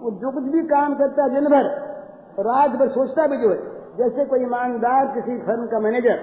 वो 0.00 0.10
जो 0.20 0.30
कुछ 0.30 0.44
भी 0.44 0.62
काम 0.66 0.94
करता 0.94 1.24
है 1.24 1.30
दिन 1.30 1.48
भर, 1.50 1.68
रात 2.40 2.70
भर 2.70 2.88
सोचता 2.88 3.26
भी 3.26 3.36
जो 3.36 3.50
है। 3.50 3.58
जैसे 3.96 4.24
कोई 4.24 4.42
ईमानदार 4.42 5.06
किसी 5.14 5.38
फर्म 5.38 5.66
का 5.66 5.78
मैनेजर, 5.80 6.18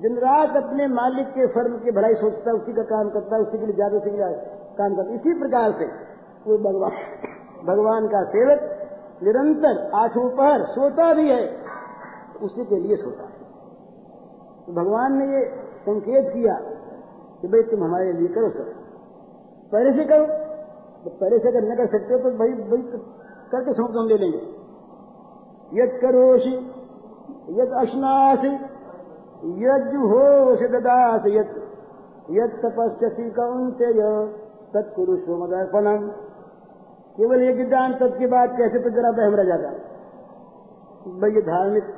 दिन 0.00 0.16
रात 0.18 0.56
अपने 0.56 0.86
मालिक 0.86 1.28
के 1.28 1.46
फर्म 1.46 1.76
की 1.78 1.90
भलाई 1.90 2.14
सोचता 2.14 2.50
है, 2.50 2.56
उसी 2.56 2.72
का 2.72 2.82
काम 2.84 3.10
करता 3.10 3.36
है, 3.36 3.42
उसी 3.42 3.58
के 3.58 3.66
लिए 3.66 3.74
ज़्यादा 3.74 3.98
के 3.98 4.10
लिए 4.10 4.32
काम 4.78 4.96
करता 4.96 5.14
इसी 5.14 5.38
प्रकार 5.40 5.72
से 5.72 5.86
वो 6.46 6.58
भगवान 6.60 6.96
भगवान 7.66 8.08
का 8.08 8.22
सेवक 8.30 8.64
निरंतर 9.22 9.90
आठों 9.94 10.28
पहर 10.36 10.64
सोता 10.70 11.12
भी 11.14 11.28
है, 11.30 11.44
उसी 12.42 12.64
के 12.64 12.78
लिए 12.78 12.96
सोता 12.96 13.24
है। 13.24 13.33
तो 14.66 14.72
भगवान 14.72 15.16
ने 15.18 15.26
ये 15.28 15.40
संकेत 15.82 16.32
किया 16.32 16.54
कि 17.40 17.48
भाई 17.48 17.62
तुम 17.70 17.84
हमारे 17.84 18.12
लिए 18.12 18.28
करो 18.34 18.48
सर। 18.50 18.68
पहले 19.72 19.92
से 19.92 20.04
करो 20.04 20.26
तो 21.04 21.10
पहले 21.14 21.38
से 21.38 21.48
अगर 21.48 21.64
न 21.64 21.76
कर 21.76 21.86
सकते 21.88 22.14
हो 22.14 22.18
तो 22.20 22.30
भाई 22.38 22.52
भाई 22.68 22.82
करके 23.52 23.72
सौंप 23.72 23.96
हम 23.96 24.06
ले 24.08 24.18
लेंगे 24.18 24.42
यद 25.72 25.98
करोषि 26.02 26.54
यद 27.52 27.76
अश्नासी 27.78 28.54
यद 29.62 29.88
जुहोषि 29.92 30.68
ददास 30.68 31.26
यद 31.28 31.54
यद 32.32 32.52
तपस्यसी 32.60 33.30
कौनते 33.30 33.88
तत्पुरुष 34.74 35.24
मदर्पणम। 35.40 36.06
केवल 37.16 37.42
एक 37.42 37.58
ज्ञान 37.68 37.92
तत्व 37.94 38.18
की 38.18 38.26
बात 38.28 38.54
कैसे 38.58 38.78
तो 38.78 38.90
जरा 38.90 39.10
बहम 39.12 39.34
रह 39.34 39.44
जाता? 39.44 39.68
भाई 41.20 41.30
ये 41.30 41.42
धार्मिक 41.44 41.90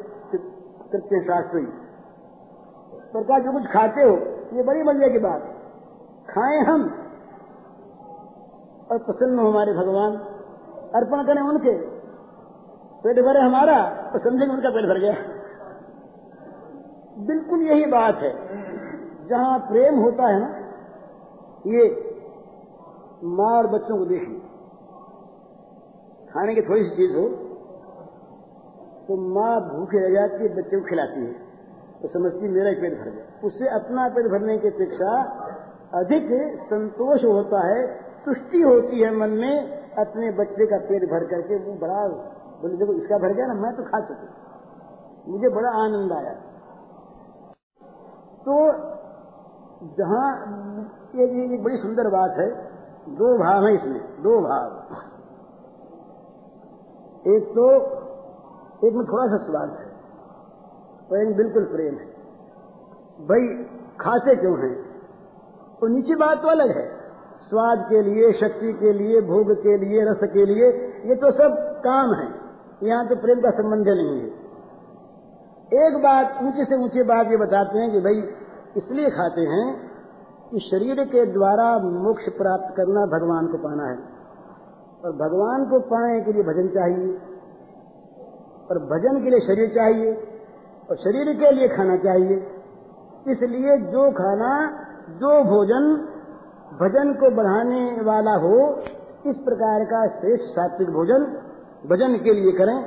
कृत्य 0.93 1.21
शास्त्री 1.23 1.67
प्रकार 3.17 3.43
जो 3.43 3.53
कुछ 3.53 3.63
खाते 3.63 4.03
हो, 4.03 4.17
ये 4.57 4.63
बड़ी 4.63 4.83
मज़े 4.83 5.11
की 5.11 5.19
बात। 5.19 5.41
खाएँ 6.31 6.61
हम। 6.61 6.83
और 8.91 8.99
प्रसन्न 8.99 9.39
हो 9.39 9.51
हमारे 9.51 9.73
भगवान। 9.73 10.17
अर्पण 10.95 11.27
करें 11.27 11.43
उनके। 11.43 11.97
पेट 13.03 13.25
भरे 13.25 13.41
हमारा 13.41 13.89
तो 14.13 14.19
समझेंगे 14.19 14.55
उनका 14.55 14.71
पेट 14.71 14.85
भर 14.85 14.99
गया। 15.01 15.15
बिल्कुल 17.19 17.61
यही 17.61 17.87
बात 17.87 18.15
है। 18.15 18.33
जहाँ 19.29 19.59
प्रेम 19.59 19.99
होता 19.99 20.27
है 20.27 20.41
ना, 20.41 20.49
ये 21.67 22.15
माँ 23.25 23.59
और 23.59 23.67
बच्चों 23.67 23.99
को 23.99 24.05
देखिए। 24.05 24.43
खाने 26.33 26.55
की 26.55 26.63
थोड़ी 26.63 26.85
सी 26.85 26.97
चीज़ 26.97 27.17
हो 27.17 27.29
तो 29.09 29.17
माँ 29.35 29.61
भूखे 29.61 29.99
रह 29.99 30.11
जाती 30.11 30.45
है, 30.45 30.57
बच्चे 30.57 30.81
को 30.81 30.87
खिलाती 30.87 31.21
है। 31.21 31.46
तो 32.07 32.11
समझती 32.11 32.49
मेरा 32.49 32.71
ही 32.71 32.77
पेट 32.77 32.93
भर 32.99 33.07
गया। 33.11 33.47
उससे 33.47 33.69
अपना 33.75 34.03
पेट 34.17 34.27
भरने 34.33 34.55
की 34.59 34.69
अपेक्षा 34.69 35.13
अधिक 35.95 36.27
संतोष 36.69 37.25
होता 37.27 37.63
है 37.67 37.79
तुष्टि 38.25 38.61
होती 38.63 39.01
है 39.03 39.09
मन 39.17 39.33
में 39.41 39.55
अपने 39.99 40.29
बच्चे 40.37 40.67
का 40.67 40.79
पेट 40.87 41.07
भर 41.11 41.25
करके। 41.25 41.59
वो 41.65 41.73
बड़ा 41.81 42.03
बोले 42.61 42.77
देखो 42.77 42.95
इसका 42.95 43.19
भर 43.19 43.35
गया 43.35 43.47
ना 43.47 43.57
मैं 43.57 43.73
तो 43.77 43.87
खा 43.87 44.01
सकू 44.03 45.33
मुझे 45.33 45.51
बड़ा 45.51 45.73
आनंद 45.79 46.13
आया। 46.13 46.35
तो 48.47 48.55
जहाँ 49.97 50.29
ये, 51.17 51.27
ये 51.27 51.59
बड़ी 51.59 51.77
सुंदर 51.79 52.11
बात 52.11 52.39
है 52.39 52.49
दो 53.17 53.33
भाव 53.39 53.67
है 53.67 53.75
इसमें 53.75 53.99
दो 54.23 54.37
भाव। 54.43 54.69
एक 57.33 57.51
तो 57.59 57.67
एक 58.83 58.95
में 58.95 59.05
थोड़ा 59.07 59.27
सा 59.27 59.43
स्वाद 59.45 59.77
है। 59.81 59.86
एक 61.15 61.37
बिल्कुल 61.37 61.65
प्रेम 61.65 61.95
है। 61.95 62.07
भाई 63.27 63.65
खाते 64.01 64.37
क्यों 64.37 64.59
हैं? 64.59 64.75
तो 65.81 65.87
नीचे 65.87 66.15
बात 66.15 66.43
तो 66.43 66.49
अलग 66.49 66.77
है। 66.77 66.97
स्वाद 67.49 67.87
के 67.89 68.03
लिए, 68.03 68.33
शक्ति 68.33 68.73
के 68.73 68.93
लिए, 68.93 69.21
भोग 69.21 69.53
के 69.53 69.77
लिए, 69.77 70.05
रस 70.05 70.21
के 70.23 70.45
लिए, 70.47 70.67
ये 71.09 71.15
तो 71.15 71.31
सब 71.31 71.81
काम 71.85 72.13
है। 72.13 72.29
यहाँ 72.83 73.09
तो 73.09 73.17
प्रेम 73.17 73.41
का 73.41 73.51
संबंध 73.51 73.89
नहीं 73.89 74.21
है। 74.21 74.27
एक 75.87 75.97
बात, 75.97 76.39
ऊँचे 76.43 76.65
से 76.65 76.85
ऊँची 76.85 77.03
बात 77.03 77.27
ये 77.27 77.37
बताते 77.37 77.79
हैं 77.79 77.93
कि 77.93 78.01
भाई 78.01 78.23
इसलिए 78.77 79.11
खाते 79.11 79.41
हैं 79.41 79.91
कि 80.51 80.59
शरीर 80.59 81.05
के 81.05 81.27
द्वारा 81.27 81.79
मोक्ष 81.79 82.23
प्राप्त 82.23 82.77
करना 82.77 83.07
भगवान 83.07 83.47
को 83.47 83.59
पाना 83.59 83.85
है। 83.85 83.99
और 85.05 85.13
भगवान 85.13 85.65
को 85.65 85.81
पाने 85.81 86.21
के 86.21 86.33
लिए 86.33 86.43
भजन 86.43 86.69
चाहिए। 86.69 87.15
और 88.71 88.79
भजन 88.79 89.25
के 89.25 89.31
लिए 89.31 89.41
शरीर 89.41 89.69
चाहिए। 89.75 90.36
और 90.91 90.97
शरीर 90.97 91.33
के 91.35 91.51
लिए 91.51 91.69
खाना 91.69 91.97
चाहिए। 91.97 92.37
इसलिए 93.33 93.77
जो 93.93 94.11
खाना, 94.11 94.51
जो 95.21 95.31
भोजन, 95.45 95.89
भजन 96.81 97.13
को 97.13 97.31
बढ़ाने 97.37 97.81
वाला 98.03 98.35
हो, 98.37 98.55
इस 99.27 99.37
प्रकार 99.37 99.85
का 99.85 100.07
श्रेष्ठ 100.21 100.45
सात्विक 100.45 100.89
भोजन 100.89 101.25
भजन 101.87 102.17
के 102.25 102.35
लिए 102.35 102.53
करें, 102.53 102.79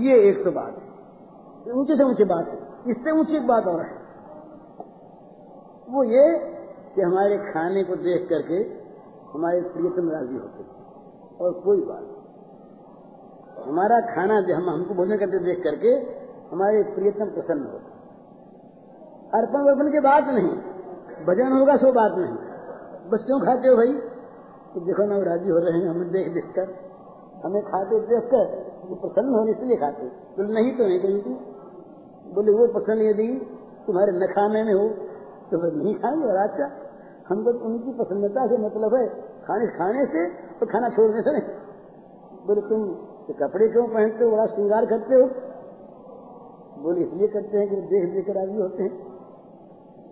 ये 0.00 0.18
एक 0.28 0.44
तो 0.44 0.50
बात 0.50 0.74
है। 0.76 1.72
ऊँचे 1.72 1.96
से 1.96 2.04
ऊँची 2.04 2.24
बात 2.24 2.48
है। 2.48 2.90
इससे 2.90 3.10
ऊँची 3.10 3.36
एक 3.36 3.46
बात 3.46 3.66
और 3.66 3.80
है। 3.80 3.96
वो 5.88 6.04
ये 6.04 6.26
कि 6.94 7.00
हमारे 7.00 7.38
खाने 7.38 7.82
को 7.84 7.96
देख 7.96 8.28
करके 8.28 8.58
हमारे 9.32 9.60
प्रियतम 9.60 10.10
राज़ी 10.10 10.36
होते 10.36 10.64
और 11.44 11.52
कोई 11.52 11.80
बात 11.80 12.04
हमारा 13.68 14.00
खाना 14.00 14.36
हम, 14.56 14.70
हमको 14.70 14.94
भोजन 14.94 15.16
करते 15.16 15.38
देख 15.38 15.62
करके 15.64 15.92
हमारे 16.52 16.82
प्रियतम 16.94 17.30
प्रसन्न 17.30 17.64
होते 17.66 17.96
अर्पण 19.38 19.60
वर्पण 19.60 19.90
की 19.92 20.00
बात 20.00 20.28
नहीं, 20.28 20.52
भजन 21.26 21.52
होगा 21.52 21.76
सो 21.76 21.92
बात 21.92 22.12
नहीं। 22.18 22.36
बस 23.10 23.24
क्यों 23.26 23.40
खाते 23.40 23.68
हो 23.68 23.76
भाई? 23.76 23.92
तो 24.72 24.80
देखो 24.80 25.04
ना 25.04 25.18
राज़ी 25.22 25.50
हो 25.50 25.58
रहे 25.58 25.78
हैं, 25.78 25.88
हमें 25.88 26.08
देख 26.08 26.32
देख 26.32 26.46
कर। 26.56 26.72
हमें 27.44 27.62
खाते 27.62 28.00
देख 28.00 28.24
कर, 28.24 28.46
वो 28.88 28.94
प्रसन्न 28.94 29.34
होने 29.34 29.50
इसलिए 29.50 29.76
खाते। 29.76 30.06
बोले 30.36 30.54
नहीं 30.54 30.72
तो 30.76 30.84
नहीं 30.84 31.00
कहीं 31.00 31.36
बोले, 32.34 32.52
वो 32.52 32.66
प्रसन्न 32.66 33.02
यदि 33.02 33.28
तुम्हारे 33.86 34.12
न 34.12 34.26
खाने 34.26 34.62
में 34.62 34.74
हो 34.74 34.88
तो 35.50 35.58
फिर 35.58 35.72
नहीं 35.74 35.94
खाएँगे 35.94 36.26
और 36.26 36.36
अच्छा 36.36 36.70
हमको 37.28 37.52
तो 37.52 37.64
उनकी 37.64 37.92
प्रसन्नता 37.92 38.46
से 38.46 38.56
मतलब 38.56 38.94
है, 38.94 39.06
खाने 39.44 39.66
खाने 39.66 40.06
से 40.06 40.24
तो 40.60 40.66
खाना 40.66 40.88
छोड़ने 40.88 41.22
से 41.22 41.32
नहीं। 41.32 41.46
बोले, 42.46 42.60
तुम 42.60 42.84
तो 43.26 43.34
कपड़े 43.34 43.68
क्यों 43.68 43.86
पहनते 43.88 44.24
हो, 44.24 44.30
बड़ा 44.30 44.46
श्रृंगार 44.46 44.86
करते 44.86 45.14
हो? 45.14 45.30
बोले, 46.82 47.00
इसलिए 47.00 47.28
करते 47.28 47.58
हैं 47.58 47.68
कि 47.68 47.76
देख 47.76 48.14
देख 48.14 48.26
कर 48.26 48.32
राज़ी 48.32 48.56
होते 48.56 48.82
हैं। 48.82 48.98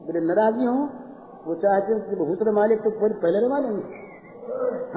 बोले, 0.06 0.20
नाराजी 0.20 0.64
हूँ, 0.64 0.90
वो 1.46 1.54
चाहते 1.54 1.92
हैं 1.92 2.10
कि 2.10 2.16
बहुत 2.16 2.42
मालिक 2.48 2.78
तो 2.78 2.90
पहले 2.90 3.46
रमा 3.46 3.58
लेंगे। 3.58 4.06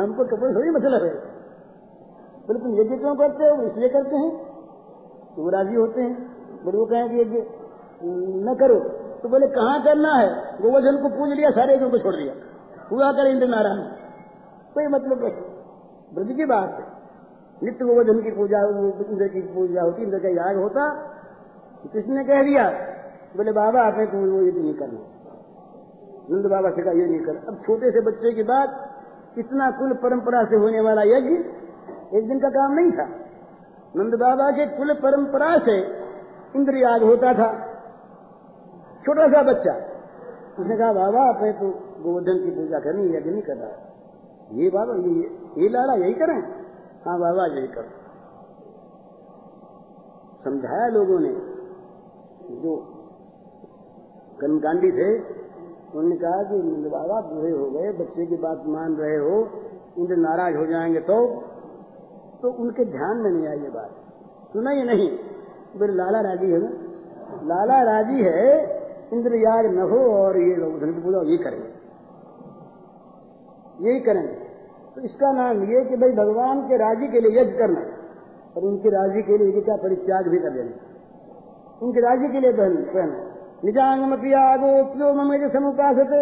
हमको 0.01 0.23
कपड़े 0.23 0.55
थोड़ी 0.55 0.69
मतलब 0.69 1.03
है। 1.03 1.15
बोले, 2.47 2.59
तुम 2.59 2.81
यज्ञ 2.81 2.97
क्यों 2.97 3.15
करते 3.15 3.43
हो? 3.45 3.61
इसलिए 3.61 3.89
करते 3.89 4.15
हैं। 4.15 4.31
तो 5.35 5.43
वो 5.43 5.49
राज़ी 5.49 5.75
होते 5.75 6.01
हैं। 6.01 6.15
बोले, 6.65 6.77
वो 6.77 6.85
कहें 6.85 7.09
कि 7.09 7.21
यज्ञ 7.21 7.37
न 8.49 8.55
करो। 8.59 8.79
तो 9.23 9.29
बोले, 9.29 9.47
कहाँ 9.47 9.83
करना 9.83 10.13
है? 10.13 10.29
गोवर्धन 10.61 10.97
को 11.01 11.09
पूज 11.09 11.29
लिया, 11.29 11.49
सारे 11.49 11.75
यज्ञों 11.75 11.89
को 11.89 11.97
छोड़ 11.97 12.15
दिया। 12.15 12.33
हुआ 12.91 13.11
कर 13.11 13.27
इंद्र 13.27 13.47
नारायण 13.47 13.77
कोई 14.73 14.87
मतलब 14.87 15.23
नहीं। 15.23 15.33
ब्रज 16.15 16.35
की 16.35 16.45
बात 16.45 16.69
है। 16.69 16.99
नित्य 17.63 17.85
गोवर्धन 17.85 18.21
की 18.21 18.31
पूजा 18.31 18.59
इंद्र 19.11 19.27
की 19.27 19.41
पूजा 19.41 19.81
होती 19.81 20.03
इंद्र 20.03 20.19
का 20.19 20.29
याग 20.29 20.57
होता 20.57 21.13
किसने 21.87 22.23
कह 22.23 22.43
दिया? 22.43 22.69
बोले, 23.37 23.51
बाबा, 23.51 23.81
आपने 23.81 24.05
तो 24.05 24.17
वो 24.17 24.41
ये 24.41 24.51
नहीं 24.51 24.73
करना। 24.73 24.99
नंद 26.31 26.45
बाबा 26.45 26.69
से 26.69 26.81
कहा, 26.81 26.91
ये 26.91 27.05
नहीं 27.05 27.19
करना। 27.19 27.39
अब 27.47 27.61
छोटे 27.65 27.91
से 27.91 28.01
बच्चे 28.01 28.33
की 28.33 28.43
बात 28.43 28.95
इतना 29.37 29.71
कुल 29.71 29.93
परंपरा 29.93 30.43
से 30.43 30.55
होने 30.55 30.81
वाला 30.81 31.01
यज्ञ 31.01 31.35
एक 32.17 32.27
दिन 32.27 32.39
का 32.39 32.49
काम 32.49 32.71
नहीं 32.71 32.91
था। 32.91 33.05
नंद 33.95 34.13
बाबा 34.13 34.51
के 34.51 34.77
कुल 34.77 34.93
परंपरा 34.93 35.57
से 35.57 35.77
इंद्र 36.55 36.75
याद 36.75 37.03
होता 37.03 37.33
था। 37.33 37.67
छोटा 39.05 39.27
सा 39.27 39.43
बच्चा, 39.43 39.73
उसने 40.59 40.77
कहा, 40.77 40.93
बाबा, 40.93 41.29
आपने 41.29 41.51
तो 41.51 41.69
गोवर्धन 42.03 42.45
की 42.45 42.51
पूजा 42.51 42.79
करनी, 42.79 43.17
यज्ञ 43.17 43.31
नहीं 43.31 43.41
कर 43.41 43.53
रहा 43.53 43.85
ये 44.51 44.69
बाबा, 44.69 44.93
ये 44.93 45.39
ये 45.63 45.69
लाला 45.69 45.93
यही 45.93 46.13
करें? 46.13 46.41
हाँ 47.05 47.19
बाबा, 47.19 47.45
यही 47.45 47.67
करो। 47.67 47.89
समझाया 50.43 50.87
लोगों 50.87 51.19
ने। 51.19 51.58
जो 52.49 52.75
कर्मकांडी 54.39 54.91
थे, 54.91 55.09
उन्होंने 55.91 56.15
कहा 56.15 56.43
कि 56.43 56.57
बाबा 56.89 57.19
बूढ़े 57.21 57.51
हो 57.51 57.69
गए, 57.71 57.91
बच्चे 57.93 58.25
की 58.25 58.37
बात 58.37 58.63
मान 58.67 58.95
रहे 58.95 59.17
हो 59.17 59.37
इंद्र 59.97 60.15
नाराज़ 60.17 60.55
हो 60.55 60.65
जाएँगे 60.65 60.99
तो 60.99 61.17
तो 62.41 62.51
उनके 62.63 62.85
ध्यान 62.85 63.17
में 63.17 63.29
नहीं 63.31 63.47
आई 63.47 63.59
ये 63.59 63.69
बात। 63.69 63.95
सुना 64.53 64.71
ही 64.71 64.83
नहीं। 64.83 65.07
फिर 65.79 65.89
लाला 65.93 66.19
राज़ी 66.21 66.51
है 66.51 66.59
ना? 66.59 66.69
लाला 67.43 67.81
राज़ी 67.83 68.21
है, 68.23 68.43
इंद्र 69.13 69.35
याद 69.35 69.65
न 69.65 69.89
हो 69.91 69.99
और 70.13 70.37
ये 70.37 70.55
लोग 70.55 70.79
धन 70.79 70.93
की 70.93 71.01
पूजा 71.01 71.21
ये 71.31 71.37
करेंगे 71.37 71.77
यही 73.81 73.99
करेंगे 73.99 74.33
तो 74.95 75.01
इसका 75.01 75.31
नाम 75.31 75.63
ये 75.63 75.83
कि 75.85 75.95
भाई 75.95 76.11
भगवान 76.11 76.61
के 76.61 76.77
राज़ी 76.77 77.07
के 77.07 77.19
लिए 77.19 77.41
यज्ञ 77.41 77.57
करना 77.57 77.83
और 78.55 78.63
उनके 78.63 78.89
राज़ी 78.89 79.21
के 79.21 79.37
लिए 79.37 79.49
यज्ञ 79.49 79.61
का 79.61 79.75
परित्याग 79.75 80.27
भी 80.27 80.39
कर 80.39 80.49
देना 80.49 80.88
उनके 81.83 81.99
राज़ी 81.99 82.27
के 82.27 82.39
लिए 82.39 82.53
कहना 82.53 83.25
निजांगमपि 83.65 84.33
आगोप्यो 84.33 85.13
ममेज 85.13 85.53
समुपासते 85.53 86.21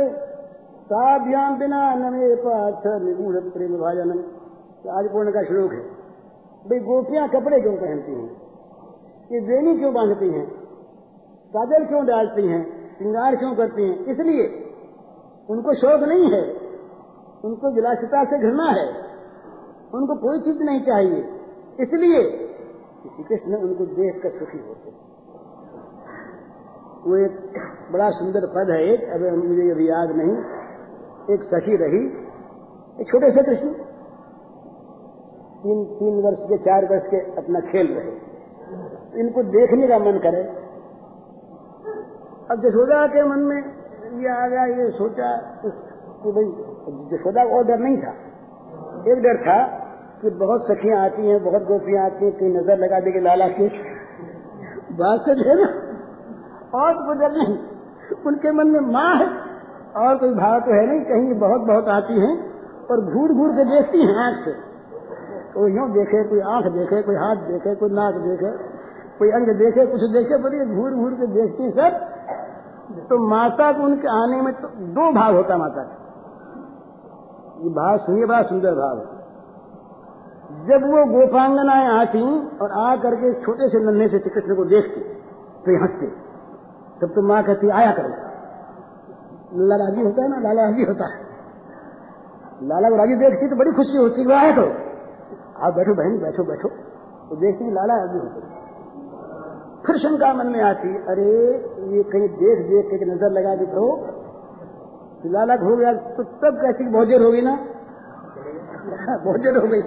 साभ्याम 0.85 1.57
बिना 1.59 1.95
नमे 1.95 2.35
पार्थ 2.35 2.85
निगूढ़ 3.03 3.39
प्रेम 3.39 3.77
भाजनम 3.77 4.19
आज 4.91 5.09
पूर्ण 5.11 5.31
का 5.31 5.43
श्लोक 5.43 5.71
है। 5.71 5.79
भाई 6.69 6.79
गोपियाँ 6.79 7.29
कपड़े 7.29 7.61
क्यों 7.61 7.73
पहनती 7.77 8.11
हैं? 8.11 8.29
ये 9.31 9.39
वेणी 9.39 9.77
क्यों 9.77 9.93
बांधती 9.93 10.29
हैं? 10.29 10.45
काजल 11.53 11.85
क्यों 11.85 12.05
डालती 12.05 12.47
हैं? 12.47 12.61
श्रृंगार 12.97 13.35
क्यों 13.35 13.55
करती 13.55 13.89
हैं? 13.89 14.05
इसलिए 14.05 14.47
उनको 15.49 15.73
शौक 15.73 16.01
नहीं 16.01 16.31
है। 16.31 16.41
उनको 17.45 17.75
विलासिता 17.75 18.23
से 18.23 18.39
घृणा 18.39 18.69
है। 18.71 18.87
उनको 19.93 20.15
कोई 20.15 20.39
चीज़ 20.39 20.63
नहीं 20.63 20.81
चाहिए। 20.81 21.19
इसलिए 21.79 22.23
श्री 23.01 23.23
कृष्ण 23.23 23.55
उनको 23.55 23.85
देख 23.85 24.23
कर 24.23 24.29
सुखी 24.29 24.57
होते 24.57 24.89
हैं। 24.89 25.16
वो 27.07 27.17
एक 27.17 27.57
बड़ा 27.91 28.09
सुंदर 28.09 28.45
पद 28.45 28.69
है 28.69 28.79
एक, 28.93 29.03
अब 29.09 29.21
मुझे 29.43 29.69
अभी 29.71 29.89
याद 29.89 30.09
नहीं। 30.11 30.33
एक 31.35 31.43
सखी 31.43 31.75
रही, 31.75 32.01
एक 33.01 33.07
छोटे 33.07 33.31
से 33.31 33.43
कृष्ण। 33.43 33.69
तीन 35.63 35.83
तीन 35.95 36.21
वर्ष 36.23 36.41
के, 36.49 36.57
चार 36.57 36.85
वर्ष 36.85 37.07
के 37.09 37.19
अपना 37.37 37.59
खेल 37.59 37.87
रहे। 37.93 38.11
इनको 39.19 39.43
देखने 39.43 39.87
का 39.87 39.97
मन 39.99 40.19
करे। 40.19 40.43
अब 42.51 42.61
जसोदा 42.61 43.07
के 43.07 43.23
मन 43.23 43.39
में 43.39 43.57
ये 44.21 44.29
आ 44.29 44.47
गया, 44.47 44.65
ये 44.65 44.89
सोचा 44.91 45.31
कि 45.63 46.31
भाई, 46.31 46.45
जसोदा 47.11 47.43
को 47.45 47.61
डर 47.63 47.79
नहीं 47.79 47.97
था। 47.97 48.13
एक 49.11 49.21
डर 49.21 49.37
था 49.37 49.57
कि 50.21 50.29
बहुत 50.29 50.67
सखियाँ 50.67 51.03
आती 51.05 51.27
हैं, 51.27 51.43
बहुत 51.43 51.63
गोपियाँ 51.63 52.05
आती 52.05 52.25
हैं 52.25 52.33
कहीं 52.37 52.49
नज़र 52.49 52.77
लगा 52.77 52.99
देगी 52.99 53.19
लाला 53.19 53.47
की 53.47 53.67
बात 54.93 55.25
से 55.25 55.31
है 55.49 55.55
ना। 55.55 55.67
और 56.75 57.05
गुजर 57.05 57.31
नहीं। 57.31 57.57
उनके 58.27 58.51
मन 58.51 58.67
में 58.67 58.79
माँ 58.79 59.15
है। 59.15 59.27
और 59.97 60.17
कोई 60.17 60.29
भाव 60.29 60.59
तो 60.59 60.71
है 60.71 60.87
नहीं। 60.87 61.01
कहीं 61.01 61.39
बहुत 61.39 61.61
बहुत 61.61 61.87
आती 61.87 62.19
हैं 62.19 62.33
और 62.87 63.01
घूर 63.01 63.31
घूर 63.31 63.51
के 63.51 63.65
देखती 63.65 64.01
हैं 64.01 64.15
आँख 64.15 64.45
से। 64.45 64.51
कोई 65.53 65.71
यूँ 65.71 65.91
देखे, 65.91 66.23
कोई 66.23 66.39
आँख 66.39 66.65
देखे, 66.65 67.01
कोई 67.01 67.15
हाथ 67.15 67.35
देखे, 67.35 67.75
कोई 67.75 67.89
नाक 67.89 68.13
देखे, 68.13 68.51
कोई 69.19 69.29
अंग 69.29 69.47
देखे, 69.47 69.85
कुछ 69.85 70.01
देखे 70.01 70.37
बड़ी 70.37 70.75
घूर 70.75 70.91
घूर 70.91 71.13
के 71.13 71.27
देखती 71.27 71.71
सर 71.71 71.91
तो 73.09 73.27
माता 73.27 73.71
को 73.71 73.83
उनके 73.83 74.07
आने 74.07 74.41
में 74.41 74.53
तो 74.53 74.67
दो 74.67 75.11
भाव 75.13 75.35
होता 75.35 75.57
माता 75.57 75.83
का। 75.83 75.95
ये 77.63 77.69
भाव 77.69 77.97
सुनिए, 77.97 78.25
बड़ा 78.25 78.41
सुंदर 78.41 78.71
भाव 78.71 78.97
है। 78.97 79.17
जब 80.67 80.85
वो 80.87 81.05
गोपांगनाएँ 81.05 81.87
आती 81.99 82.49
और 82.57 82.71
आ 82.71 82.95
करके 82.95 83.33
छोटे 83.41 83.67
से 83.67 83.79
नन्हे 83.79 84.07
से 84.07 84.19
कृष्ण 84.19 84.55
को 84.55 84.65
देखती 84.65 85.01
तो 85.65 85.81
हँसते 85.81 86.26
तब 87.01 87.07
तो 87.07 87.21
माँ 87.21 87.43
कहती, 87.43 87.69
आया 87.69 87.91
करो। 87.91 88.27
लाला 89.53 89.85
राज़ी 89.85 90.01
होता 90.01 90.23
है 90.23 90.29
ना 90.29 90.39
लाला 90.39 90.65
राज़ी 90.65 90.83
होता 90.83 91.13
है। 91.13 91.21
लाला 92.63 92.89
को 92.89 92.95
राज़ी 92.95 93.15
देखती 93.15 93.49
तो 93.49 93.55
बड़ी 93.55 93.71
खुशी 93.71 93.97
होती 93.97 94.21
है 94.21 94.33
आया 94.33 94.55
तो? 94.55 94.61
आप 95.65 95.73
बैठो 95.73 95.93
बहन, 95.93 96.17
बैठो 96.17 96.43
बैठो। 96.43 96.69
तो 97.29 97.35
देखती 97.35 97.71
लाला 97.71 97.95
राज़ी 97.97 98.19
होते 98.19 98.57
फिर 99.87 99.97
शंका 99.97 100.33
मन 100.33 100.47
में 100.47 100.61
आती, 100.61 100.97
अरे, 100.97 101.53
ये 101.97 102.03
कहीं 102.03 102.29
देख 102.29 102.65
देख 102.65 102.99
के 102.99 103.05
नज़र 103.05 103.29
लगा 103.29 103.55
दी 103.55 103.65
तो 103.65 104.07
लाला 105.25 105.53
हो 105.53 105.77
गया 105.77 105.93
तो 105.93 106.23
तब 106.23 106.59
कैसी 106.61 107.05
देर 107.05 107.21
होगी 107.21 107.41
ना? 107.41 107.55
देर 109.37 109.57
हो 109.57 109.67
गई। 109.67 109.81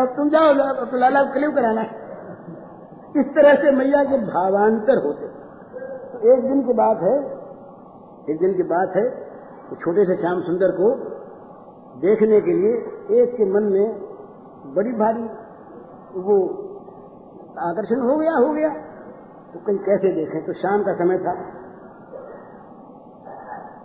अब 0.00 0.08
तुम 0.16 0.28
जाओ 0.28 0.52
तो 0.84 0.96
लाला 0.96 1.22
को 1.22 1.32
क्लिव 1.32 1.50
कराना 1.50 1.82
इस 3.16 3.26
तरह 3.34 3.54
से 3.54 3.70
मैया 3.70 4.04
के 4.04 4.18
भावांतर 4.18 5.06
होते 5.06 5.37
एक 6.24 6.42
दिन 6.42 6.62
की 6.66 6.74
बात 6.74 7.02
है, 7.02 7.16
एक 8.28 8.38
दिन 8.40 8.54
की 8.56 8.62
बात 8.62 8.96
है 8.96 9.02
तो 9.68 9.76
छोटे 9.76 10.04
से 10.04 10.16
श्याम 10.16 10.40
सुंदर 10.40 10.70
को 10.72 10.88
देखने 12.00 12.40
के 12.40 12.52
लिए 12.52 13.20
एक 13.20 13.36
के 13.36 13.44
मन 13.44 13.68
में 13.72 13.86
बड़ी 14.74 14.92
भारी 14.92 15.24
वो 16.22 16.36
आकर्षण 17.62 18.02
हो 18.02 18.16
गया 18.16 18.34
हो 18.36 18.52
गया। 18.52 18.68
तो 19.52 19.60
कहीं 19.66 19.78
कैसे 19.78 20.12
देखें? 20.14 20.40
तो 20.46 20.52
शाम 20.52 20.82
का 20.82 20.92
समय 20.94 21.18
था। 21.18 21.32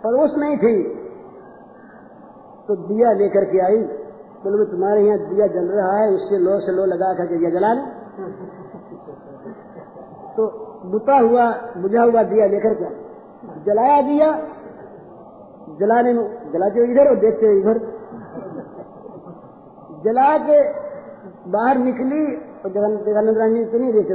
पड़ोस 0.04 0.34
नहीं 0.38 0.56
थी। 0.56 0.74
तो 2.68 2.76
दिया 2.84 3.12
लेकर 3.12 3.44
के 3.44 3.60
आई, 3.60 3.78
बोले 4.44 4.66
तुम्हारे 4.70 5.06
यहाँ 5.06 5.18
दिया 5.28 5.46
जल 5.46 5.70
रहा 5.70 5.96
है, 5.96 6.06
उससे 6.10 6.38
लो 6.38 6.58
से 6.60 6.72
लो 6.72 6.84
लगा 6.84 7.12
करके 7.14 7.38
दिया 7.38 7.50
जला 7.50 7.72
तो 10.36 10.46
बुता 10.84 11.16
हुआ, 11.18 11.44
बुझा 11.76 12.02
हुआ 12.02 12.22
दिया 12.22 12.46
लेकर 12.46 12.74
के 12.74 12.88
जलाया 13.64 14.00
दिया, 14.02 14.28
जलाने 15.78 16.12
में, 16.12 16.24
जलाते 16.52 16.80
हुए 16.80 16.88
इधर 16.92 17.08
और 17.08 17.16
देखते 17.16 17.46
हुए 17.46 17.60
इधर। 17.60 17.78
जला 20.04 20.26
के 20.38 20.58
बाहर 21.50 21.78
निकली 21.78 22.24
और 22.34 22.70
जगन्नाथ 22.70 23.38
रानी 23.38 23.64
तो 23.64 23.78
नहीं 23.78 23.92
देखे 23.92 24.14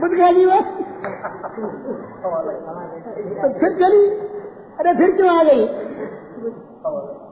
बुझ 0.00 0.10
गया 0.10 0.30
जी 0.32 0.44
तो 3.42 3.48
फिर 3.60 3.72
चली। 3.78 4.04
अरे 4.78 4.92
फिर 4.98 5.10
क्यों 5.16 5.30
आ 5.30 5.42
गई? 5.42 5.64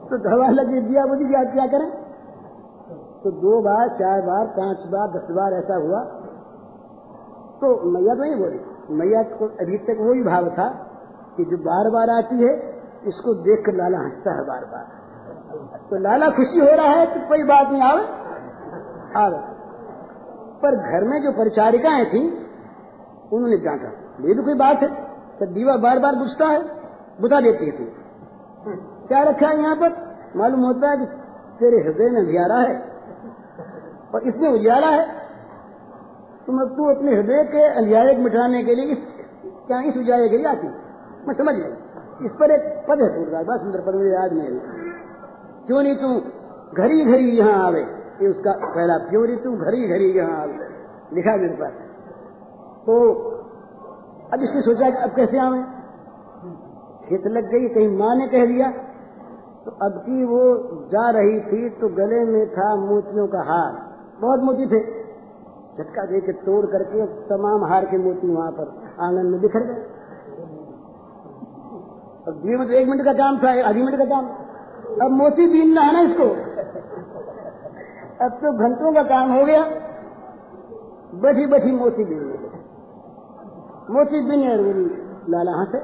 तो 0.09 0.17
धवा 0.17 0.47
लगी, 0.49 0.81
दिया 0.81 1.05
बुझ 1.05 1.19
गया, 1.19 1.43
क्या 1.43 1.67
करें? 1.67 1.89
तो 3.23 3.31
दो 3.41 3.61
बार, 3.61 3.87
चार 3.99 4.21
बार, 4.21 4.45
पाँच 4.57 4.85
बार, 4.87 5.07
दस 5.07 5.27
बार 5.31 5.53
ऐसा 5.53 5.75
हुआ। 5.75 6.01
तो 7.61 7.67
मैया 7.91 8.13
तो 8.15 8.21
नहीं 8.21 8.35
बोली 8.35 8.59
मैया 8.97 9.21
को 9.31 9.47
अभी 9.63 9.77
तक 9.87 9.99
वही 10.01 10.23
भाव 10.23 10.47
था 10.49 10.67
कि 11.37 11.43
जो 11.45 11.57
बार 11.59 11.89
बार 11.89 12.09
आती 12.09 12.37
है, 12.37 12.53
इसको 13.07 13.33
देख 13.43 13.63
कर 13.65 13.75
लाला 13.75 13.99
हंसता 13.99 14.33
है 14.37 14.45
बार 14.47 14.65
बार। 14.65 14.85
तो 15.89 15.99
लाला 15.99 16.29
खुशी 16.29 16.59
हो 16.59 16.71
रहा 16.75 16.95
है 16.95 17.05
तो 17.05 17.27
कोई 17.27 17.43
बात 17.43 17.69
नहीं 17.69 17.83
आवे 17.83 18.03
आवे 19.17 19.39
पर 20.63 20.75
घर 20.75 21.03
में 21.03 21.21
जो 21.23 21.31
परिचारिकाएँ 21.31 22.05
थी, 22.05 22.21
उन्होंने 23.33 23.57
डांटा। 23.57 23.87
ये 24.27 24.33
भी 24.33 24.43
कोई 24.43 24.53
बात 24.55 24.81
है? 24.81 24.89
तो 25.39 25.45
दीवा 25.53 25.77
बार 25.77 25.99
बार 25.99 26.15
बुझता 26.15 26.47
है, 26.47 26.59
बुझा 27.21 27.39
देती 27.41 27.71
थी 27.71 27.85
क्या 29.07 29.23
रखा 29.23 29.47
है 29.47 29.57
यहाँ 29.57 29.75
पर? 29.75 29.95
मालूम 30.35 30.61
होता 30.61 30.89
है 30.89 30.97
कि 30.97 31.05
तेरे 31.59 31.79
हृदय 31.83 32.09
में 32.09 32.21
उजियारा 32.21 32.59
है। 32.59 32.75
और 34.15 34.27
इसमें 34.27 34.49
उजियारा 34.49 34.87
है। 34.87 35.20
तुम 36.47 36.63
तू 36.77 36.89
अपने 36.89 37.15
हृदय 37.15 37.43
के 37.43 37.63
को 38.15 38.21
मिटाने 38.21 38.63
के 38.63 38.75
लिए 38.75 38.85
इस, 38.85 39.01
क्या 39.67 39.79
इस 39.79 39.97
के 40.29 40.37
लिए 40.37 40.47
आती 40.47 40.67
मैं 41.27 41.33
समझ 41.35 41.53
गया। 41.55 41.71
इस 42.25 42.31
पर 42.39 42.51
एक 42.51 42.63
पद 42.87 43.01
है 43.01 43.09
सूरदास 43.09 43.45
बड़ा 43.45 43.57
सुंदर 43.57 43.81
पद 43.81 43.95
मुझे 43.95 44.09
याद 44.09 44.33
नहीं 44.33 44.47
क्यों 45.67 45.81
नहीं 45.83 45.95
तू 45.95 46.09
घड़ी 46.77 47.05
घड़ी 47.05 47.37
यहाँ 47.37 47.65
आवे? 47.65 47.81
ये 48.21 48.27
उसका 48.27 48.51
पहला, 48.51 48.97
क्यों 49.09 49.27
नहीं 49.27 49.37
तू 49.37 49.51
घड़ी 49.51 49.87
घड़ी 49.87 50.11
यहाँ 50.11 50.41
आवे? 50.41 50.67
लिखा 51.13 51.35
मेरे 51.35 51.55
पास। 51.55 51.73
तो 52.85 52.97
अब 54.33 54.43
इसने 54.43 54.61
सोचा 54.61 54.89
कि 54.89 54.97
अब 54.97 55.15
कैसे 55.15 55.39
आवे? 55.39 55.61
खेत 57.09 57.27
लग 57.27 57.51
गई, 57.51 57.67
कहीं 57.67 57.97
माँ 57.97 58.15
ने 58.15 58.27
कह 58.27 58.45
दिया 58.45 58.71
तो 59.65 59.71
अब 59.85 59.97
की 59.99 60.23
वो 60.23 60.43
जा 60.91 61.09
रही 61.09 61.39
थी 61.39 61.69
तो 61.69 61.87
गले 61.87 62.23
में 62.25 62.45
था 62.49 62.75
मोतियों 62.75 63.27
का 63.27 63.41
हार। 63.43 63.73
बहुत 64.21 64.39
मोती 64.39 64.65
थे। 64.65 65.00
झटका 65.71 66.05
दे 66.05 66.19
के 66.21 66.33
तोड़ 66.41 66.65
करके 66.65 67.05
तमाम 67.27 67.63
हार 67.65 67.85
के 67.85 67.97
मोती 67.97 68.27
वहाँ 68.29 68.51
पर 68.51 68.71
आँगन 68.99 69.25
में 69.25 69.39
बिखर 69.41 69.63
गए। 69.65 69.81
अब 72.27 72.33
दिए 72.41 72.57
में 72.57 72.67
तो 72.67 72.73
एक 72.73 72.87
मिनट 72.87 73.03
का 73.05 73.13
काम 73.15 73.37
था, 73.37 73.51
आधी 73.69 73.81
मिनट 73.81 73.97
का 73.99 74.05
काम 74.05 74.25
अब 75.01 75.11
मोती 75.13 75.47
बीनना 75.51 75.81
है 75.81 75.93
ना 75.93 76.01
इसको। 76.01 76.27
अब 78.25 78.31
तो 78.41 78.51
घंटों 78.59 78.91
का 78.93 79.03
काम 79.05 79.31
हो 79.31 79.45
गया। 79.45 79.61
बैठी 81.21 81.45
बैठी 81.45 81.71
मोती 81.73 82.03
बीन। 82.03 82.19
मोती 83.91 84.19
बीने 84.27 84.49
लाला 85.29 85.53
हंसे 85.53 85.79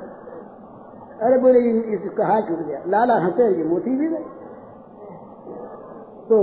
अरे 1.22 1.38
बोले 1.40 1.60
इसका 1.96 2.26
हाथ 2.26 2.42
छूट 2.42 2.60
गया। 2.60 2.82
लाला 2.88 3.16
हंसे 3.20 3.48
ये 3.52 3.64
मोती 3.66 3.96
भी 3.98 4.08
गए 4.08 4.26
तो 6.30 6.38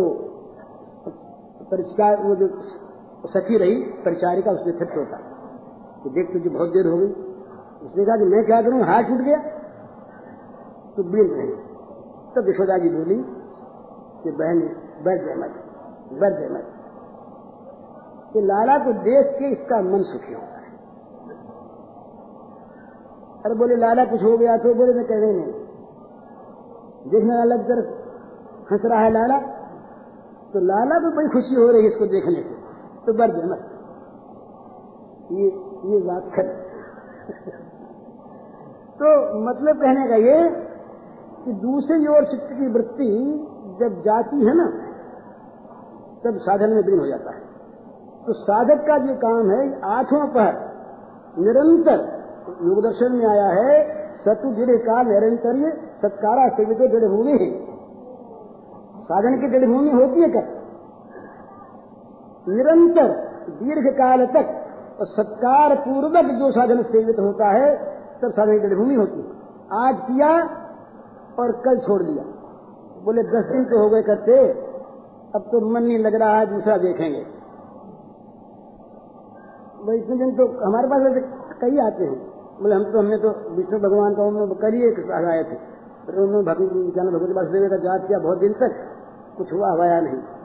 परिष्कार, 1.71 2.17
वो 2.23 2.35
जो 2.37 2.47
सखी 3.29 3.59
रही, 3.59 3.75
परिचारिका 3.75 4.51
उसने 4.51 4.73
फिर 4.73 4.89
सोचा। 4.89 5.17
कि 6.05 6.11
देख 6.11 6.33
तुझे 6.33 6.49
बहुत 6.49 6.69
देर 6.69 6.87
हो 6.87 6.97
गई। 6.99 7.07
उसने 7.87 8.05
कहा 8.05 8.17
कि 8.17 8.25
मैं 8.25 8.47
क्या 8.47 8.63
करूँ? 8.63 8.81
हाथ 8.81 9.03
छूट 9.03 9.19
गया। 9.19 9.37
तो 10.97 11.03
बीन 11.03 11.35
रही। 11.35 11.49
तब 12.37 12.49
यशोदा 12.49 12.79
जी 12.79 12.89
बोली 12.89 13.25
कि 14.23 14.31
बहन, 14.31 14.61
बैठ 15.05 15.25
जाए 15.25 15.35
मत, 15.35 15.55
बैठ 16.21 16.33
जाए 16.33 16.49
मत। 16.49 16.65
कि 18.33 18.41
लाला 18.41 18.79
को 18.79 18.93
देख 18.93 19.27
के 19.39 19.45
इसका 19.53 19.81
मन 19.81 20.03
सुखी 20.03 20.35
होता 20.35 20.47
है। 20.47 20.65
अरे 23.45 23.55
बोले, 23.55 23.77
लाला 23.77 24.05
कुछ 24.05 24.23
हो 24.23 24.39
गया 24.39 24.57
तो 24.57 24.75
बोले, 24.75 24.95
मैं 24.95 25.05
कह 25.05 25.19
रही 25.19 25.33
नहीं। 25.33 25.53
देखने 27.11 27.39
वाला 27.39 27.57
तरफ़ 27.57 27.87
हंस 28.73 28.81
रहा 28.85 29.01
है 29.01 29.11
लाला। 29.11 29.39
तो 30.53 30.61
लाला 30.61 30.99
को 30.99 31.17
बड़ी 31.17 31.29
खुशी 31.29 31.55
हो 31.55 31.71
रही 31.71 31.83
है 31.83 31.89
इसको 31.89 32.07
देखने 32.07 32.43
से। 32.43 32.54
तो 33.07 33.13
जाए 33.13 33.47
मत 33.47 33.63
ये 35.33 35.47
ये 35.91 35.99
बात 36.01 36.31
कर 36.35 36.47
तो 38.99 39.11
मतलब 39.41 39.81
कहने 39.81 40.05
का 40.09 40.17
ये 40.25 40.37
कि 41.45 41.53
दूसरी 41.63 42.07
ओर 42.07 42.25
चित्त 42.25 42.51
की 42.53 42.67
वृत्ति 42.73 43.09
जब 43.81 43.97
जाती 44.03 44.45
है 44.47 44.55
ना, 44.55 44.67
तब 46.25 46.37
साधन 46.39 46.71
में 46.71 46.83
विलीन 46.83 47.01
हो 47.01 47.07
जाता 47.07 47.35
है। 47.35 47.41
तो 48.27 48.33
साधक 48.33 48.85
का 48.87 48.99
जो 48.99 49.15
काम 49.15 49.51
है 49.51 49.61
आठों 49.91 50.21
पर 50.27 50.53
निरंतर 51.39 52.05
योग 52.63 52.83
दर्शन 52.83 53.13
में 53.13 53.27
आया 53.27 53.49
है 53.51 53.75
सतु 54.19 54.53
जड़ 54.55 54.77
का 54.79 55.03
निरंतर 55.03 55.59
सत्कारा 56.03 56.49
सेवित 56.49 56.85
जड़ 56.93 57.09
भूमि 57.09 57.35
है। 57.43 57.51
साधन 59.05 59.41
की 59.41 59.49
जड़ 59.49 59.65
भूमि 59.67 59.91
होती 59.91 60.21
है 60.21 60.29
क्या? 60.29 60.45
निरंतर, 62.49 63.09
दीर्घ 63.51 63.99
काल 63.99 64.27
तक, 64.27 64.61
और 65.01 65.07
सत्कार 65.07 65.75
पूर्वक 65.75 66.25
जो 66.25 66.51
साधन 66.51 66.83
सेवित 66.83 67.19
होता 67.19 67.47
है, 67.47 67.77
तब 68.23 68.31
साधन 68.31 68.59
की 68.59 68.77
भूमि 68.77 68.95
होती 68.95 69.21
है। 69.21 69.29
आज 69.73 69.97
किया 70.01 70.31
और 71.39 71.53
कल 71.53 71.79
छोड़ 71.79 72.03
दिया। 72.03 72.25
बोले, 73.05 73.23
दस 73.23 73.45
दिन 73.53 73.65
तो 73.65 73.79
हो 73.79 73.91
गए 73.91 74.03
करते, 74.03 74.49
अब 75.35 75.41
तो 75.41 75.75
मन 75.75 75.83
नहीं 75.83 75.99
लग 75.99 76.15
रहा 76.15 76.37
है, 76.37 76.47
दूसरा 76.47 76.77
देखेंगे। 76.77 77.21
भाई, 79.87 79.97
इतने 79.97 80.17
दिन 80.17 80.35
तो 80.35 80.67
हमारे 80.67 80.89
पास 80.89 81.03
वैसे 81.03 81.21
कई 81.61 81.79
आते 81.79 82.05
हैं। 82.05 82.35
बोले, 82.63 82.75
हम 82.75 82.85
तो 82.85 82.99
हमने 82.99 83.17
तो 83.17 83.57
विष्णु 83.57 83.79
भगवान 83.79 84.15
का 84.15 84.23
उन्होंने 84.23 84.55
कल 84.55 84.73
ही 84.73 84.83
आए 85.29 85.43
थे। 85.43 85.75
उन्होंने 86.23 86.47
भगवती 86.47 87.33
वासुदेव 87.33 87.71
का 87.71 87.77
जाप 87.77 88.09
किया 88.09 88.19
बहुत 88.19 88.39
दिन 88.39 88.53
तक। 88.53 88.75
कुछ 89.37 89.53
हुआ 89.53 89.71
हवाया 89.73 90.01
नहीं। 90.01 90.44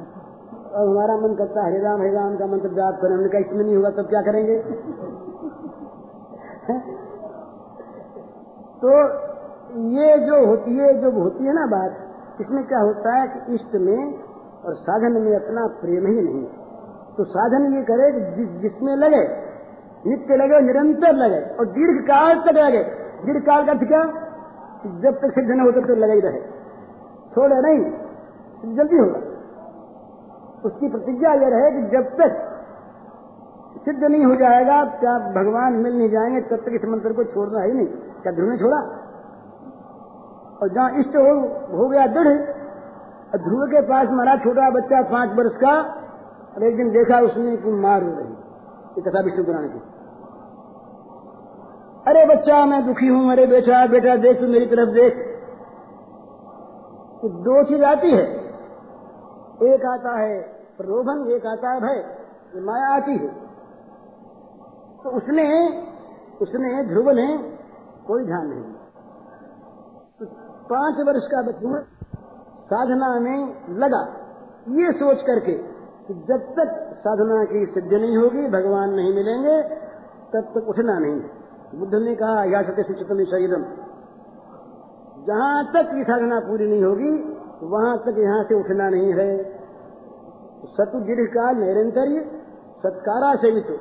और 0.75 0.89
हमारा 0.89 1.17
मन 1.17 1.35
करता 1.35 1.61
है 1.61 1.71
हरिराम 1.71 2.01
हरिराम 2.01 2.35
का 2.37 2.45
मंत्र 2.45 2.69
जाप 2.69 2.99
करें। 3.01 3.15
हमने 3.15 3.29
कहा, 3.29 3.39
इसमें 3.39 3.65
नहीं 3.65 3.75
होगा, 3.75 3.89
तब 3.89 4.09
क्या 4.09 4.21
करेंगे? 4.21 4.61
तो 8.81 8.89
ये 9.77 10.17
जो 10.17 10.45
होती 10.45 10.77
है 10.77 11.01
जो 11.01 11.11
होती 11.11 11.43
है 11.43 11.53
ना 11.53 11.65
बात, 11.65 11.97
इसमें 12.41 12.67
क्या 12.67 12.79
होता 12.79 13.15
है 13.15 13.27
कि 13.27 13.55
इष्ट 13.55 13.75
में 13.75 14.19
और 14.65 14.75
साधन 14.75 15.11
में 15.11 15.35
अपना 15.35 15.67
प्रेम 15.67 16.07
ही 16.07 16.21
नहीं। 16.21 16.45
तो 17.17 17.23
साधन 17.23 17.75
ये 17.75 17.81
करे 17.81 18.11
कि 18.11 18.45
जिसमें 18.45 18.95
लगे, 18.95 19.27
नित्य 20.09 20.35
लगे, 20.35 20.59
निरंतर 20.59 21.13
लगे 21.13 21.55
और 21.55 21.65
दीर्घ 21.65 22.03
काल 22.03 22.39
तक 22.39 22.57
लगे। 22.57 22.83
दीर्घ 23.25 23.45
काल 23.45 23.65
का 23.65 23.73
क्या? 23.73 24.03
जब 24.85 25.11
तक 25.11 25.31
सिद्ध 25.31 25.49
न 25.51 25.59
हो 25.59 25.71
तब 25.71 25.85
तक 25.85 25.91
लगा 25.91 26.13
ही 26.13 26.19
रहे। 26.19 26.41
छोड़े 27.35 27.55
नहीं, 27.55 27.91
जल्दी 28.75 28.97
होगा। 28.97 29.28
उसकी 30.65 30.89
प्रतिज्ञा 30.89 31.33
यह 31.33 31.47
रहे 31.47 31.71
कि 31.71 31.97
जब 31.97 32.03
तक 32.03 32.55
सिद्ध 33.85 34.03
नहीं 34.03 34.25
हो 34.25 34.35
जाएगा 34.35 34.85
क्या 34.85 35.19
भगवान 35.19 35.73
मिल 35.73 35.97
नहीं 35.97 36.09
जाएँगे 36.09 36.41
तब 36.41 36.55
तक 36.55 36.71
इस 36.73 36.85
मंत्र 36.85 37.13
को 37.13 37.23
छोड़ना 37.23 37.61
ही 37.61 37.71
नहीं। 37.71 37.87
क्या 37.87 38.33
ध्रुव 38.33 38.49
ने 38.49 38.57
छोड़ा? 38.57 38.77
और 40.61 40.69
जहाँ 40.69 40.99
इष्ट 40.99 41.09
हो, 41.09 41.41
हो 41.77 41.89
गया 41.89 42.07
दृढ़। 42.07 42.41
ध्रुव 43.39 43.65
के 43.65 43.81
पास 43.81 44.07
मरा 44.11 44.35
छोटा 44.35 44.69
बच्चा 44.69 45.01
पाँच 45.01 45.29
वर्ष 45.29 45.55
का 45.55 45.81
और 46.55 46.63
एक 46.63 46.77
दिन 46.77 46.91
देखा 46.91 47.19
उसने 47.19 47.57
कि 47.57 47.69
मार 47.69 48.03
हो 48.03 48.09
रही। 48.09 48.33
ये 48.97 49.01
कथा 49.01 49.19
विष्णु 49.19 49.45
पुराण 49.45 49.63
की। 49.63 49.81
अरे 52.07 52.35
बच्चा 52.35 52.65
मैं 52.65 52.85
दुखी 52.85 53.07
हूँ। 53.07 53.31
अरे 53.31 53.45
बेटा 53.45 53.87
बेटा 53.87 54.15
देख 54.15 54.39
तू 54.39 54.47
मेरी 54.47 54.65
तरफ़ 54.65 54.89
देख। 54.89 55.13
तो 57.21 57.29
दो 57.29 57.63
चीज़ 57.63 57.83
आती 57.83 58.11
है। 58.11 58.48
एक 59.61 59.85
आता 59.85 60.19
है, 60.19 60.41
प्रलोभन 60.77 61.31
एक 61.31 61.45
आता 61.45 61.69
है, 61.69 61.79
भय 61.79 62.59
माया 62.59 62.89
आती 62.95 63.11
है। 63.11 63.27
तो 65.03 65.09
उसने 65.09 65.45
उसने 66.41 66.83
ध्रुव 66.83 67.09
ने 67.09 67.27
कोई 68.07 68.25
ध्यान 68.25 68.47
नहीं 68.47 68.63
तो 70.19 70.25
पाँच 70.69 71.07
वर्ष 71.07 71.27
का 71.31 71.41
बच्चा 71.41 71.81
साधना 72.65 73.19
में 73.19 73.55
लगा। 73.69 74.01
ये 74.69 74.91
सोच 74.91 75.21
करके 75.21 75.53
कि 76.07 76.13
जब 76.13 76.39
तक 76.57 76.95
साधना 76.99 77.43
की 77.43 77.65
सिद्धि 77.65 77.95
नहीं 77.95 78.17
होगी, 78.17 78.47
भगवान 78.47 78.89
नहीं 78.89 79.13
मिलेंगे, 79.13 79.61
तब 80.33 80.51
तक 80.55 80.69
उठना 80.69 80.99
नहीं। 80.99 81.79
बुद्ध 81.79 81.95
ने 81.95 82.15
कहा 82.15 82.43
या 82.43 82.61
सत्य 82.61 82.83
सुचितम 82.83 83.23
शरीरम। 83.25 83.63
जहाँ 85.27 85.65
तक 85.65 85.91
ये 85.93 86.03
साधना 86.03 86.39
पूरी 86.39 86.67
नहीं 86.67 86.83
होगी 86.83 87.38
वहाँ 87.61 87.95
तक 87.99 88.19
यहाँ 88.19 88.43
से 88.43 88.55
उठना 88.55 88.89
नहीं 88.89 89.13
है। 89.13 89.29
सतु 90.73 90.99
दीर्घ 91.01 91.27
काल 91.29 91.55
निरंतर 91.57 92.11
सत्कारा 92.83 93.31
सहित। 93.35 93.71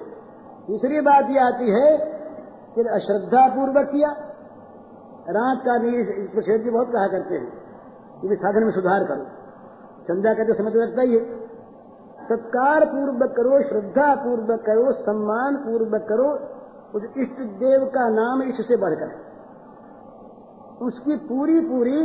तीसरी 0.67 1.01
बात 1.01 1.31
यह 1.31 1.45
आती 1.45 1.69
है 1.71 1.91
कि 2.75 2.85
अश्रद्धा 2.97 3.43
पूर्वक 3.49 3.87
किया। 3.91 4.11
रात 5.31 5.61
का 5.65 5.77
भी 5.79 5.93
शेर 6.43 6.59
जी 6.63 6.71
बहुत 6.71 6.89
कहा 6.89 7.07
करते 7.09 7.35
हैं 7.35 7.49
कि 8.23 8.37
साधन 8.37 8.65
में 8.65 8.73
सुधार 8.73 9.05
करो। 9.05 9.27
संध्या 10.03 10.33
का 10.35 10.45
तो 10.45 10.55
समय 10.55 10.71
तो 10.71 10.81
लगता 10.81 11.03
ही 11.03 11.13
है। 11.15 11.23
सत्कार 12.29 12.85
पूर्वक 12.87 13.35
करो 13.37 13.61
श्रद्धा 13.63 14.09
पूर्वक 14.15 14.65
करो 14.67 14.93
सम्मान 15.03 15.57
पूर्वक 15.57 16.07
करो। 16.09 16.29
उस 16.95 17.05
इष्ट 17.19 17.41
देव 17.61 17.85
का 17.87 18.09
नाम 18.09 18.43
इससे 18.43 18.77
बढ़कर। 18.77 19.11
उसकी 20.85 21.17
पूरी 21.29 21.61
पूरी 21.61 22.01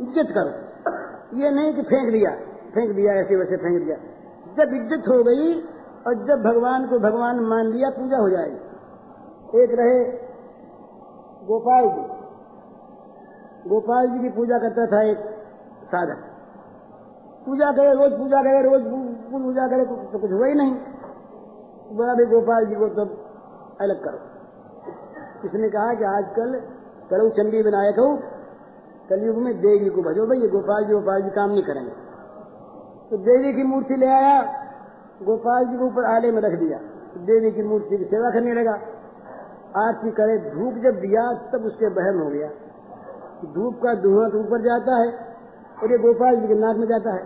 इज़्ज़त 0.00 0.32
करो। 0.34 0.52
ये 1.34 1.50
नहीं 1.50 1.72
कि 1.74 1.82
फेंक 1.84 2.10
दिया 2.12 2.30
फेंक 2.74 2.90
दिया, 2.92 3.12
ऐसे 3.14 3.36
वैसे 3.36 3.56
फेंक 3.56 3.76
दिया। 3.82 3.96
जब 4.56 4.72
इज़्ज़त 4.74 5.08
हो 5.08 5.22
गई 5.24 5.48
और 6.06 6.14
जब 6.26 6.42
भगवान 6.42 6.86
को 6.86 6.98
भगवान 7.00 7.40
मान 7.46 7.66
लिया, 7.68 7.90
पूजा 7.90 8.18
हो 8.18 8.28
जाएगी। 8.30 9.62
एक 9.62 9.74
रहे 9.80 9.98
गोपाल 11.46 11.88
जी। 11.88 12.04
गोपाल 13.68 14.08
जी 14.08 14.18
की 14.18 14.30
पूजा 14.36 14.58
करता 14.58 14.86
था 14.86 15.02
एक 15.02 15.20
साधक। 15.86 16.20
पूजा 17.46 17.70
करे, 17.72 17.92
रोज 17.94 18.12
पूजा 18.18 18.42
करे, 18.42 18.62
रोज 18.62 18.82
पूजा 19.32 19.66
करे 19.68 19.84
तो 19.84 20.18
कुछ 20.18 20.30
हुआ 20.32 20.46
ही 20.46 20.54
नहीं। 20.54 20.74
बोला 21.96 22.14
भाई 22.14 22.26
गोपाल 22.26 22.66
जी 22.66 22.74
को 22.74 22.88
तो 22.94 23.04
अलग 23.80 24.04
करो। 24.04 24.20
इसने 25.46 25.68
कहा 25.70 25.94
कि 25.94 26.04
आजकल 26.10 26.54
करो 27.10 27.28
चंडी 27.32 27.62
विनायक 27.62 27.98
हो 27.98 28.08
कलयुग 29.10 29.36
में 29.36 29.52
देवी 29.60 29.88
को 29.88 30.02
भजो, 30.02 30.26
भाई 30.26 30.38
ये 30.38 30.48
गोपाल 30.48 30.84
जी 30.84 30.92
गोपाल 30.92 31.22
जी 31.22 31.30
काम 31.30 31.50
नहीं 31.50 31.62
करेंगे। 31.62 31.90
तो 33.10 33.16
देवी 33.16 33.52
की 33.52 33.62
मूर्ति 33.62 33.96
ले 33.96 34.06
आया, 34.06 34.42
गोपाल 35.22 35.66
जी 35.66 35.76
को 35.78 35.84
ऊपर 35.84 36.04
आले 36.04 36.30
में 36.30 36.42
रख 36.42 36.58
दिया। 36.58 36.78
देवी 37.24 37.50
की 37.50 37.62
मूर्ति 37.62 37.96
की 37.96 38.04
सेवा 38.04 38.30
करने 38.30 38.54
लगा। 38.54 38.72
आरती 39.76 40.10
करे, 40.10 40.38
धूप 40.38 40.74
जब 40.74 41.00
दिया, 41.00 41.22
तब 41.52 41.64
उसके 41.64 41.88
बहम 41.88 42.20
हो 42.22 42.30
गया। 42.30 42.48
धूप 43.54 43.74
का 43.74 43.94
धुआँ 43.94 44.30
तो 44.30 44.38
ऊपर 44.38 44.62
जाता 44.62 44.96
है, 44.96 45.08
और 45.82 45.90
ये 45.90 45.98
गोपाल 45.98 46.36
जी 46.36 46.46
के 46.46 46.54
नाक 46.54 46.76
में 46.76 46.86
जाता 46.86 47.14
है। 47.14 47.24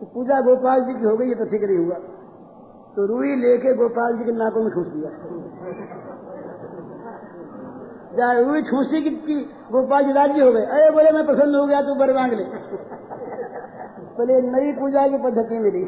तो 0.00 0.06
पूजा 0.06 0.40
गोपाल 0.40 0.84
जी 0.84 0.94
की 0.94 1.04
हो 1.04 1.16
गई, 1.16 1.28
ये 1.28 1.34
तो 1.34 1.44
ठीक 1.44 1.62
नहीं 1.62 1.86
हुआ। 1.86 1.96
तो 2.96 3.06
रूई 3.06 3.34
लेके 3.34 3.74
गोपाल 3.74 4.18
जी 4.18 4.24
के 4.24 4.32
नाकों 4.32 4.62
में 4.62 4.72
ठूस 4.72 4.86
दिया। 4.86 5.10
रुई 8.12 8.62
ठूसी 8.62 9.00
की 9.02 9.34
गोपाल 9.72 10.04
जी 10.04 10.12
राज्य 10.12 10.42
हो 10.42 10.52
गए। 10.52 10.64
अरे 10.64 10.90
बोले, 10.90 11.10
मैं 11.10 11.26
प्रसन्न 11.26 11.54
हो 11.54 11.66
गया, 11.66 11.80
तू 11.82 11.94
बर 11.94 12.14
मांग 12.14 12.32
ले। 12.32 12.44
बोले, 14.16 14.40
नई 14.42 14.72
पूजा 14.72 15.06
की 15.08 15.18
पद्धति 15.18 15.58
मिली। 15.58 15.82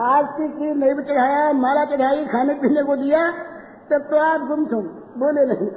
आज 0.00 0.26
की 0.26 0.48
चीज़ 0.48 0.78
नहीं 0.78 0.94
भी 0.94 1.02
चढ़ाया, 1.02 1.52
माला 1.52 1.84
चढ़ाई, 1.84 2.24
खाने 2.24 2.54
पीने 2.54 2.82
को 2.82 2.96
दिया, 2.96 3.30
तब 3.90 4.08
तो 4.10 4.16
आप 4.16 4.40
गुम 4.40 4.66
तुम 4.66 4.82
बोले 5.18 5.46
नहीं, 5.46 5.68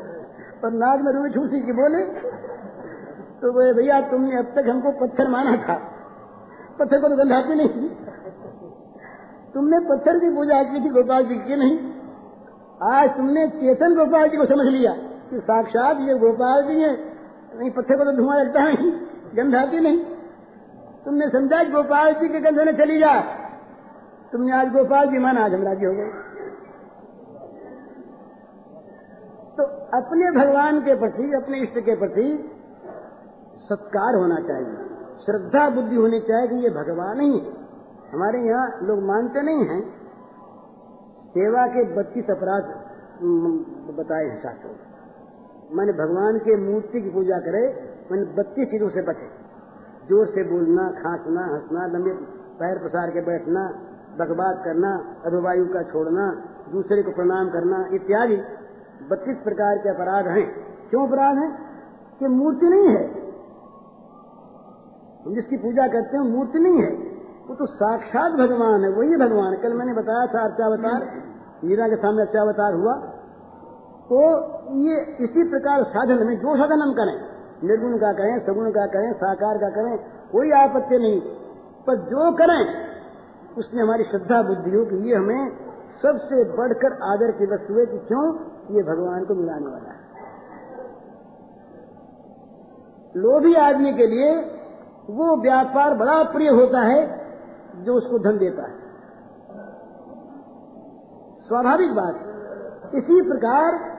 पर 0.61 0.71
नाग 0.71 1.01
में 1.01 1.11
रूई 1.13 1.29
छूसी 1.29 1.61
की, 1.61 1.71
बोले। 1.71 2.03
तो 3.41 3.51
बोले, 3.53 3.73
भैया, 3.73 4.01
तुमने 4.01 4.37
अब 4.37 4.45
तक 4.45 4.69
हमको 4.69 4.91
पत्थर 4.91 5.27
माना 5.27 5.55
था। 5.57 5.75
पत्थर 6.79 7.01
को 7.01 7.09
तो 7.09 7.15
गंधाती 7.15 7.55
नहीं 7.55 7.89
तुमने 9.53 9.79
पत्थर 9.79 10.19
की 10.19 10.29
पूजा 10.29 10.63
की 10.63 10.85
थी, 10.85 10.89
गोपाल 10.89 11.25
जी 11.25 11.35
की 11.35 11.55
नहीं। 11.55 11.98
आज 12.83 13.09
तुमने 13.09 13.47
चेतन 13.47 13.95
गोपाल 13.95 14.29
जी 14.29 14.37
को 14.37 14.45
समझ 14.45 14.65
लिया 14.65 14.93
कि 15.29 15.39
साक्षात 15.39 15.97
ये 15.99 16.13
गोपाल 16.13 16.67
जी 16.67 16.81
है। 16.81 17.09
नहीं, 17.57 17.71
पत्थर 17.71 17.97
को 17.97 18.05
तो 18.05 18.17
धुआँ 18.17 18.39
लगता 18.39 18.63
नहीं 18.63 18.91
गंधाती 19.37 19.79
नहीं। 19.79 20.05
तुमने 21.05 21.29
समझा 21.29 21.63
गोपाल 21.63 22.13
जी 22.13 22.29
के 22.29 22.39
गंध 22.39 22.57
में 22.57 22.77
चली 22.77 22.99
जा। 22.99 23.21
तुमने 24.31 24.51
आज 24.51 24.67
गोपाल 24.67 25.07
जी 25.07 25.17
माना, 25.17 25.45
आज 25.45 25.53
हम 25.53 25.63
राज़ी 25.63 25.85
हो 25.85 25.93
गए। 25.93 26.09
तो 29.57 29.63
अपने 29.97 30.31
भगवान 30.31 30.81
के 30.81 30.95
प्रति, 30.95 31.23
अपने 31.23 31.57
इष्ट 31.57 31.79
के 31.79 31.95
प्रति 31.95 32.55
सत्कार 33.69 34.15
होना 34.15 34.35
चाहिए। 34.35 34.89
श्रद्धा 35.25 35.69
बुद्धि 35.69 35.95
होनी 35.95 36.19
चाहिए 36.19 36.47
कि 36.47 36.55
ये 36.55 36.69
भगवान 36.69 37.21
ही 37.21 37.39
है। 37.39 37.51
हमारे 38.13 38.39
यहाँ 38.39 38.79
लोग 38.83 39.03
मानते 39.03 39.41
नहीं 39.41 39.65
हैं। 39.65 39.98
सेवा 41.29 41.67
के 41.67 41.95
बत्तीस 41.95 42.25
अपराध 42.25 42.63
बताए 43.97 44.25
हैं 44.25 44.43
शास्त्रों 44.43 44.71
मैंने 45.77 45.91
भगवान 45.91 46.37
के 46.37 46.71
मूर्ति 46.71 47.01
की 47.01 47.09
पूजा 47.09 47.39
करे, 47.39 47.91
मैंने 48.11 48.25
बत्तीस 48.25 48.67
चीज़ों 48.67 48.89
से 48.89 49.01
बचे। 49.01 49.27
ज़ोर 50.07 50.27
से 50.27 50.43
बोलना, 50.43 50.91
खांसना, 50.91 51.41
हंसना, 51.41 51.85
लंबे 51.85 52.09
पैर 52.59 52.77
पसार 52.77 53.09
के 53.09 53.21
बैठना 53.21 53.69
बकबाद 54.19 54.65
करना, 54.65 55.15
अधुवायु 55.25 55.65
का 55.65 55.83
छोड़ना, 55.83 56.43
दूसरे 56.71 57.03
को 57.03 57.11
प्रणाम 57.11 57.49
करना, 57.49 57.89
इत्यादि 57.93 58.35
बत्तीस 59.11 59.37
प्रकार 59.37 59.77
के 59.77 59.89
अपराध 59.89 60.27
हैं। 60.27 60.65
क्यों 60.89 61.07
अपराध 61.07 61.37
हैं? 61.37 61.69
कि 62.19 62.27
मूर्ति 62.27 62.65
नहीं 62.65 62.87
है। 62.87 63.05
हम 65.25 65.33
जिसकी 65.35 65.57
पूजा 65.57 65.87
करते 65.87 66.17
हैं 66.17 66.23
मूर्ति 66.23 66.59
नहीं 66.59 66.81
है। 66.81 67.08
वो 67.49 67.55
तो 67.55 67.65
साक्षात 67.65 68.31
भगवान 68.31 68.83
है, 68.83 68.89
वही 68.89 69.17
भगवान 69.17 69.55
कल 69.55 69.73
मैंने 69.73 69.93
बताया 69.93 70.25
था 70.25 70.43
अर्चावतार 70.43 71.23
मीरा 71.63 71.87
के 71.87 71.95
सामने 71.95 72.21
अर्चावतार 72.21 72.73
हुआ। 72.73 72.93
तो 74.09 74.19
ये 74.75 75.01
इसी 75.23 75.49
प्रकार 75.49 75.83
साधन 75.83 76.27
में 76.27 76.35
जो 76.35 76.57
साधन 76.57 76.81
हम 76.81 76.93
करें, 76.93 77.29
निर्गुण 77.67 77.97
का 77.97 78.13
करें, 78.13 78.39
सगुण 78.39 78.71
का 78.71 78.85
करें, 78.85 79.13
साकार 79.13 79.57
का 79.57 79.69
करें, 79.69 79.97
कोई 80.31 80.51
आपत्ति 80.51 80.97
नहीं। 80.97 81.21
पर 81.87 81.95
जो 81.95 82.31
करें, 82.31 82.89
उसमें 83.57 83.83
हमारी 83.83 84.03
श्रद्धा 84.03 84.41
बुद्धि 84.41 84.71
हो 84.71 84.85
कि 84.85 84.95
ये 84.95 85.15
हमें 85.15 85.51
सबसे 86.01 86.43
बढ़कर 86.43 86.93
आदर 87.03 87.31
की 87.31 87.45
वस्तु 87.45 87.73
है 87.73 87.85
कि 87.85 87.97
क्यों? 87.97 88.39
ये 88.75 88.83
भगवान 88.83 89.25
को 89.25 89.33
मिलाने 89.33 89.65
वाला 89.65 89.89
है। 89.89 90.09
लोभी 93.17 93.55
आदमी 93.55 93.93
के 93.93 94.07
लिए 94.07 94.31
वो 95.09 95.41
व्यापार 95.41 95.93
बड़ा 95.93 96.23
प्रिय 96.23 96.49
होता 96.49 96.79
है। 96.79 97.28
जो 97.75 97.93
उसको 97.93 98.19
धन 98.19 98.37
देता 98.37 98.61
है। 98.61 98.89
स्वाभाविक 101.47 101.91
बात 101.91 102.15
इसी 102.95 103.21
प्रकार 103.21 103.89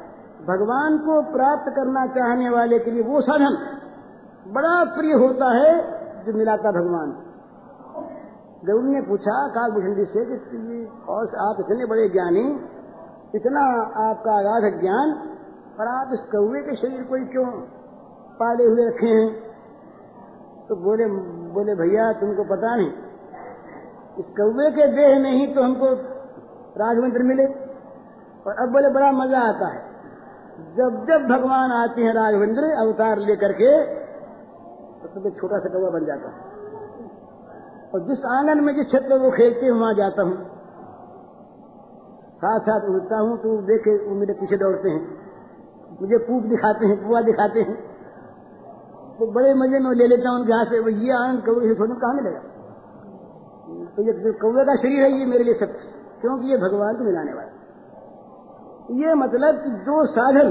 भगवान 0.41 0.99
को 0.99 1.33
प्राप्त 1.33 1.73
करना 1.77 2.07
चाहने 2.07 2.51
वाले 2.51 2.79
के 2.79 2.91
लिए 2.91 3.03
वो 3.03 3.21
साधन 3.21 3.77
बड़ा 4.53 4.85
प्रिय 4.85 5.13
होता 5.13 5.47
है 5.47 6.01
जो 6.25 6.39
मिलाता 6.39 6.71
भगवान। 6.71 7.27
गरुड़ 8.67 8.85
ने 8.85 9.03
पूछा, 9.03 9.49
काल 9.49 9.71
कालभूषण 9.71 10.05
से 10.05 10.25
कि 10.25 10.89
और 11.09 11.23
आप 11.23 11.57
इतने 11.61 11.87
बड़े 11.87 12.09
ज्ञानी, 12.09 12.61
इतना 13.35 13.61
आपका 14.11 14.39
अगाध 14.39 14.81
ज्ञान 14.81 15.37
और 15.81 15.87
आप 15.89 16.11
इस 16.13 16.21
कौए 16.21 16.61
के 16.61 16.77
शरीर 16.77 17.03
को 17.03 17.31
क्यों 17.33 17.47
पाले 18.35 18.65
हुए 18.65 18.89
रखे 18.89 19.07
हैं? 19.07 19.51
तो 20.69 20.77
बोले 20.77 21.07
बोले 21.53 21.75
भैया, 21.75 22.13
तुमको 22.13 22.45
पता 22.45 22.77
नहीं 22.77 23.10
इस 24.17 24.27
कौए 24.37 24.71
के 24.71 24.87
देह 24.87 25.19
में 25.19 25.33
ही 25.33 25.47
तो 25.55 25.63
हमको 25.63 25.87
राघवेंद्र 26.77 27.23
मिले। 27.23 27.47
और 28.47 28.53
अब 28.55 28.73
बोले, 28.73 28.89
बड़ा 28.89 29.11
मज़ा 29.13 29.41
आता 29.49 29.69
है। 29.69 29.89
जब 30.77 31.05
जब 31.09 31.27
भगवान 31.29 31.73
आते 31.73 32.03
हैं 32.03 32.13
राघवेंद्र 32.15 32.71
अवतार 32.81 33.19
लेकर 33.19 33.53
के 33.53 33.71
तो 35.05 35.21
मैं 35.21 35.31
छोटा 35.31 35.59
सा 35.59 35.69
कौवा 35.69 35.91
बन 35.91 36.05
जाता 36.07 36.31
हूँ। 36.31 36.37
और 37.95 38.01
जिस 38.01 38.25
आँगन 38.25 38.61
में 38.61 38.75
जिस 38.77 38.87
क्षेत्र 38.87 39.09
में 39.09 39.21
वो 39.21 39.31
खेलते 39.31 39.67
हैं, 39.67 39.73
वहाँ 39.73 39.95
जाता 39.95 40.23
हूँ। 40.23 40.37
साथ 42.37 42.61
साथ 42.61 42.89
उड़ता 42.91 43.17
हूँ 43.19 43.39
तो 43.39 43.57
देखे 43.63 43.97
वो 44.05 44.15
मेरे 44.15 44.33
पीछे 44.33 44.57
दौड़ते 44.57 44.91
हैं। 44.91 45.03
मुझे 46.01 46.19
पूप 46.19 46.45
दिखाते 46.45 46.87
हैं 46.87 47.09
पुआ 47.09 47.21
दिखाते 47.23 47.61
हैं। 47.61 47.75
तो 49.19 49.27
बड़े 49.33 49.55
मज़े 49.55 49.79
में 49.79 49.91
ले 49.91 50.07
लेता 50.07 50.31
हूँ 50.31 50.41
उनके 50.41 50.53
हाथ 50.53 50.67
से। 50.67 50.93
ये 51.07 51.13
आनंद 51.13 51.45
कौवे 51.47 51.75
से 51.75 51.89
कहाँ 51.95 52.15
मिलेगा? 52.15 52.41
तो 53.71 54.03
ये 54.03 54.33
कौवे 54.41 54.65
का 54.65 54.75
शरीर 54.77 55.03
है, 55.03 55.11
ये 55.13 55.27
मेरे 55.27 55.45
लिए 55.45 55.55
सब 55.55 55.73
क्योंकि 56.21 56.51
ये 56.51 56.57
भगवान 56.57 56.97
को 56.97 57.05
मिलाने 57.05 57.33
वाला 57.33 57.59
ये 59.01 59.15
मतलब 59.15 59.59
कि 59.65 59.71
जो 59.85 59.97
साधन 60.07 60.49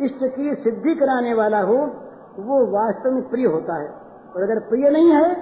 इष्ट 0.00 0.24
की 0.36 0.54
सिद्धि 0.62 0.94
कराने 0.94 1.34
वाला 1.34 1.60
हो, 1.62 1.76
वो 2.40 2.56
वास्तव 2.72 3.10
में 3.10 3.22
प्रिय 3.30 3.46
होता 3.46 3.76
है। 3.76 3.88
और 4.34 4.42
अगर 4.42 4.60
प्रिय 4.68 4.90
नहीं 4.90 5.10
है 5.10 5.34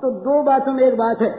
तो 0.00 0.10
दो 0.20 0.42
बातों 0.42 0.72
में 0.72 0.82
एक 0.84 0.96
बात 0.98 1.22
है। 1.22 1.30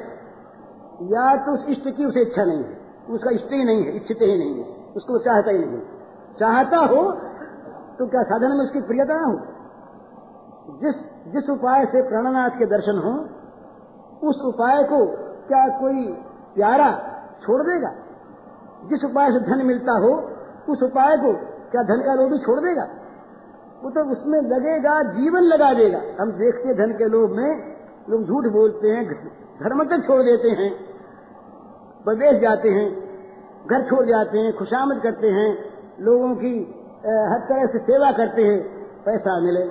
या 1.10 1.36
तो 1.46 1.54
उस 1.54 1.66
इष्ट 1.70 1.90
की 1.98 2.06
उसे 2.06 2.22
इच्छा 2.22 2.44
नहीं 2.44 2.64
है, 2.64 2.78
उसका 3.10 3.32
इष्ट 3.32 3.54
ही 3.54 3.64
नहीं 3.64 3.84
है, 3.86 3.96
इच्छित 3.96 4.22
ही 4.22 4.38
नहीं 4.38 4.64
है, 4.64 4.66
उसको 4.96 5.18
चाहता 5.20 5.52
ही 5.52 5.58
नहीं 5.58 5.82
चाहता 6.40 6.78
हो 6.78 7.02
तो 7.98 8.08
क्या 8.08 8.22
साधन 8.24 8.56
में 8.58 8.64
उसकी 8.66 8.82
प्रियता 8.82 9.16
हो? 9.16 9.34
जिस 10.82 10.96
जिस 11.34 11.50
उपाय 11.50 11.86
से 11.86 12.02
प्राणनाथ 12.10 12.50
के 12.50 12.66
दर्शन 12.68 13.02
हो 13.06 13.12
उस 14.24 14.42
उपाय 14.46 14.84
को 14.84 15.06
क्या 15.48 15.68
कोई 15.80 16.08
प्यारा 16.56 16.90
छोड़ 17.42 17.62
देगा? 17.62 17.92
जिस 18.90 19.04
उपाय 19.04 19.32
से 19.32 19.40
धन 19.40 19.66
मिलता 19.66 19.94
हो, 20.00 20.12
उस 20.70 20.84
उपाय 20.84 21.18
को 21.18 21.34
क्या 21.72 21.84
धन 21.84 22.02
का 22.02 22.14
लोभी 22.14 22.38
छोड़ 22.38 22.60
देगा? 22.60 22.88
वो 23.84 23.90
तो 23.90 24.02
उसमें 24.12 24.40
लगेगा, 24.42 25.02
जीवन 25.14 25.42
लगा 25.44 25.74
देगा। 25.74 26.02
हम 26.22 26.32
देखते 26.32 26.74
धन 26.74 26.94
के 26.94 27.06
लोभ 27.06 27.32
में, 27.32 27.50
लोग 28.10 28.24
झूठ 28.24 28.46
बोलते 28.54 28.88
हैं, 28.88 29.06
धर्म 29.60 29.84
तक 29.84 30.06
छोड़ 30.08 30.22
देते 30.22 30.50
हैं। 30.50 30.72
प्रदेश 32.06 32.42
जाते 32.42 32.70
हैं, 32.70 32.88
घर 33.68 33.84
छोड़ 33.90 34.06
जाते 34.06 34.38
हैं, 34.38 34.54
खुशामद 34.58 35.02
करते 35.02 35.28
हैं, 35.28 35.50
लोगों 36.00 36.36
की 36.36 36.54
हर 37.32 37.40
तरह 37.50 37.66
से 37.66 37.80
सेवा 37.80 38.12
करते 38.12 38.42
हैं, 38.42 38.60
पैसा 39.06 39.40
मिले। 39.40 39.64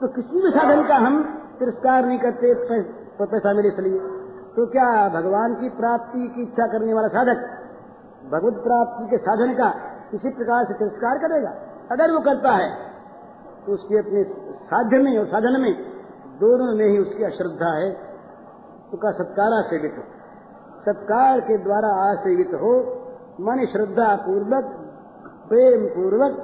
तो 0.00 0.08
किसी 0.08 0.42
भी 0.42 0.50
साधन 0.50 0.82
का 0.88 0.96
हम 0.96 1.22
तिरस्कार 1.58 2.06
नहीं 2.06 2.18
करते 2.20 2.52
तो 3.16 3.26
पैसा 3.26 3.52
मिले 3.52 3.68
इसलिए। 3.68 3.98
तो 4.54 4.66
क्या 4.68 4.88
भगवान 5.10 5.54
की 5.54 5.68
प्राप्ति 5.76 6.28
की 6.28 6.42
इच्छा 6.42 6.66
करने 6.68 6.94
वाला 6.94 7.08
साधक, 7.10 7.44
भगवत 8.30 8.62
प्राप्ति 8.62 9.06
के 9.08 9.18
साधन 9.20 9.54
का 9.54 9.68
किसी 10.10 10.30
प्रकार 10.34 10.64
से 10.64 10.74
तिरस्कार 10.74 11.18
करेगा? 11.18 11.52
अगर 11.90 12.12
वो 12.12 12.20
करता 12.22 12.52
है 12.54 12.68
तो 13.64 13.72
उसकी 13.72 13.98
अपने 13.98 14.22
साध्य 14.66 14.98
में 14.98 15.12
और 15.18 15.26
साधन 15.28 15.60
में, 15.60 15.72
दोनों 16.40 16.72
में 16.74 16.86
ही 16.86 16.98
उसकी 16.98 17.24
अश्रद्धा 17.24 17.70
है। 17.74 17.90
तो 18.90 18.96
का 18.98 19.10
सत्कारा 19.14 19.60
सेवित 19.68 19.94
हो। 19.98 20.04
सत्कार 20.84 21.40
के 21.42 21.56
द्वारा 21.58 21.90
आश्रयित 22.02 22.50
हो, 22.56 22.72
मन 23.40 23.64
श्रद्धा 23.68 24.08
पूर्वक 24.22 24.66
प्रेम 25.48 25.86
पूर्वक 25.90 26.34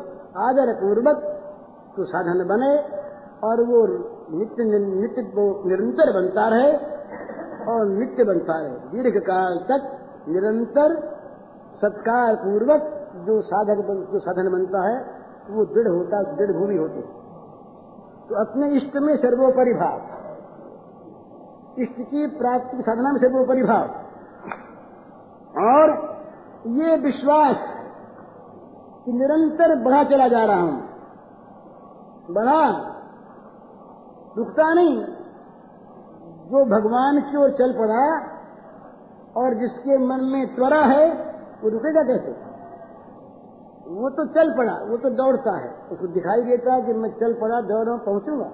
आदर 0.40 0.72
पूर्वक 0.78 1.26
तो 1.96 2.04
साधन 2.06 2.40
बने 2.48 2.72
और 3.42 3.62
वो 3.64 3.80
नित्य 4.30 4.64
नित्य 4.64 5.22
निरंतर 5.66 6.12
बनता 6.12 6.44
रहे 6.48 6.72
और 7.68 7.86
नित्य 7.88 8.24
बनता 8.24 8.56
रहे। 8.60 8.74
दीर्घ 8.92 9.16
काल 9.24 9.56
तक 9.70 9.88
निरंतर 10.28 10.94
सत्कार 11.82 12.34
पूर्वक 12.36 12.82
जो 13.26 13.34
साधक 13.44 13.78
जो 14.12 14.18
साधन 14.20 14.50
बनता 14.52 14.80
है, 14.82 14.96
वो 15.50 15.64
दृढ़ 15.66 15.88
होता, 15.88 16.22
दृढ़ 16.34 16.52
भूमि 16.52 16.76
होती 16.76 17.00
तो 18.28 18.32
अपने 18.40 18.66
इष्ट 18.76 18.96
में 18.98 19.14
सर्वोपरि 19.16 19.72
भाव। 19.74 19.96
इष्ट 21.78 21.98
की 22.02 22.26
प्राप्ति 22.38 22.82
साधना 22.82 23.12
में 23.12 23.20
सर्वोपरि 23.20 23.62
भाव। 23.62 23.86
और 25.64 25.92
ये 26.74 26.96
विश्वास 26.98 27.56
कि 29.06 29.12
निरंतर 29.14 29.74
बढ़ा 29.84 30.02
चला 30.04 30.28
जा 30.28 30.44
रहा 30.44 30.60
हूँ, 30.60 30.76
बढ़ा 32.30 32.62
रुकता 34.38 34.74
नहीं। 34.74 35.04
जो 36.50 36.64
भगवान 36.64 37.20
की 37.20 37.36
ओर 37.36 37.50
चल 37.50 37.72
पड़ा 37.72 38.04
और 39.36 39.54
जिसके 39.54 39.98
मन 39.98 40.24
में 40.24 40.56
त्वरा 40.56 40.80
है, 40.80 41.12
वो 41.62 41.68
रुकेगा 41.68 42.02
कैसे? 42.02 42.50
वो 43.90 44.10
तो 44.10 44.26
चल 44.26 44.56
पड़ा, 44.56 44.72
वो 44.72 44.96
तो 44.96 45.10
दौड़ता 45.10 45.56
है। 45.56 45.74
उसको 45.92 46.06
दिखाई 46.06 46.42
देता 46.42 46.74
है 46.74 46.82
कि 46.82 46.92
मैं 46.92 47.10
चल 47.10 47.34
पड़ा, 47.34 47.60
दौड़ 47.60 47.86
रहा 47.86 47.96
पहुंचूँगा। 47.96 48.50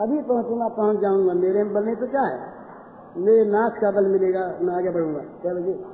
अभी 0.00 0.22
पहुंचूँगा, 0.22 0.68
पहुँच 0.68 0.98
जाऊँगा। 0.98 1.32
मेरे 1.32 1.64
बल 1.64 1.84
नहीं 1.84 1.96
तो 1.96 2.06
क्या 2.06 2.22
है? 2.22 2.52
मेरे 3.16 3.50
नाक 3.50 3.72
का 3.72 3.90
बल 3.90 4.06
मिलेगा, 4.06 4.40
मैं 4.40 4.74
आगे 4.74 4.90
बढ़ूँगा। 4.90 5.20
क्या 5.20 5.54
बजे 5.54 5.93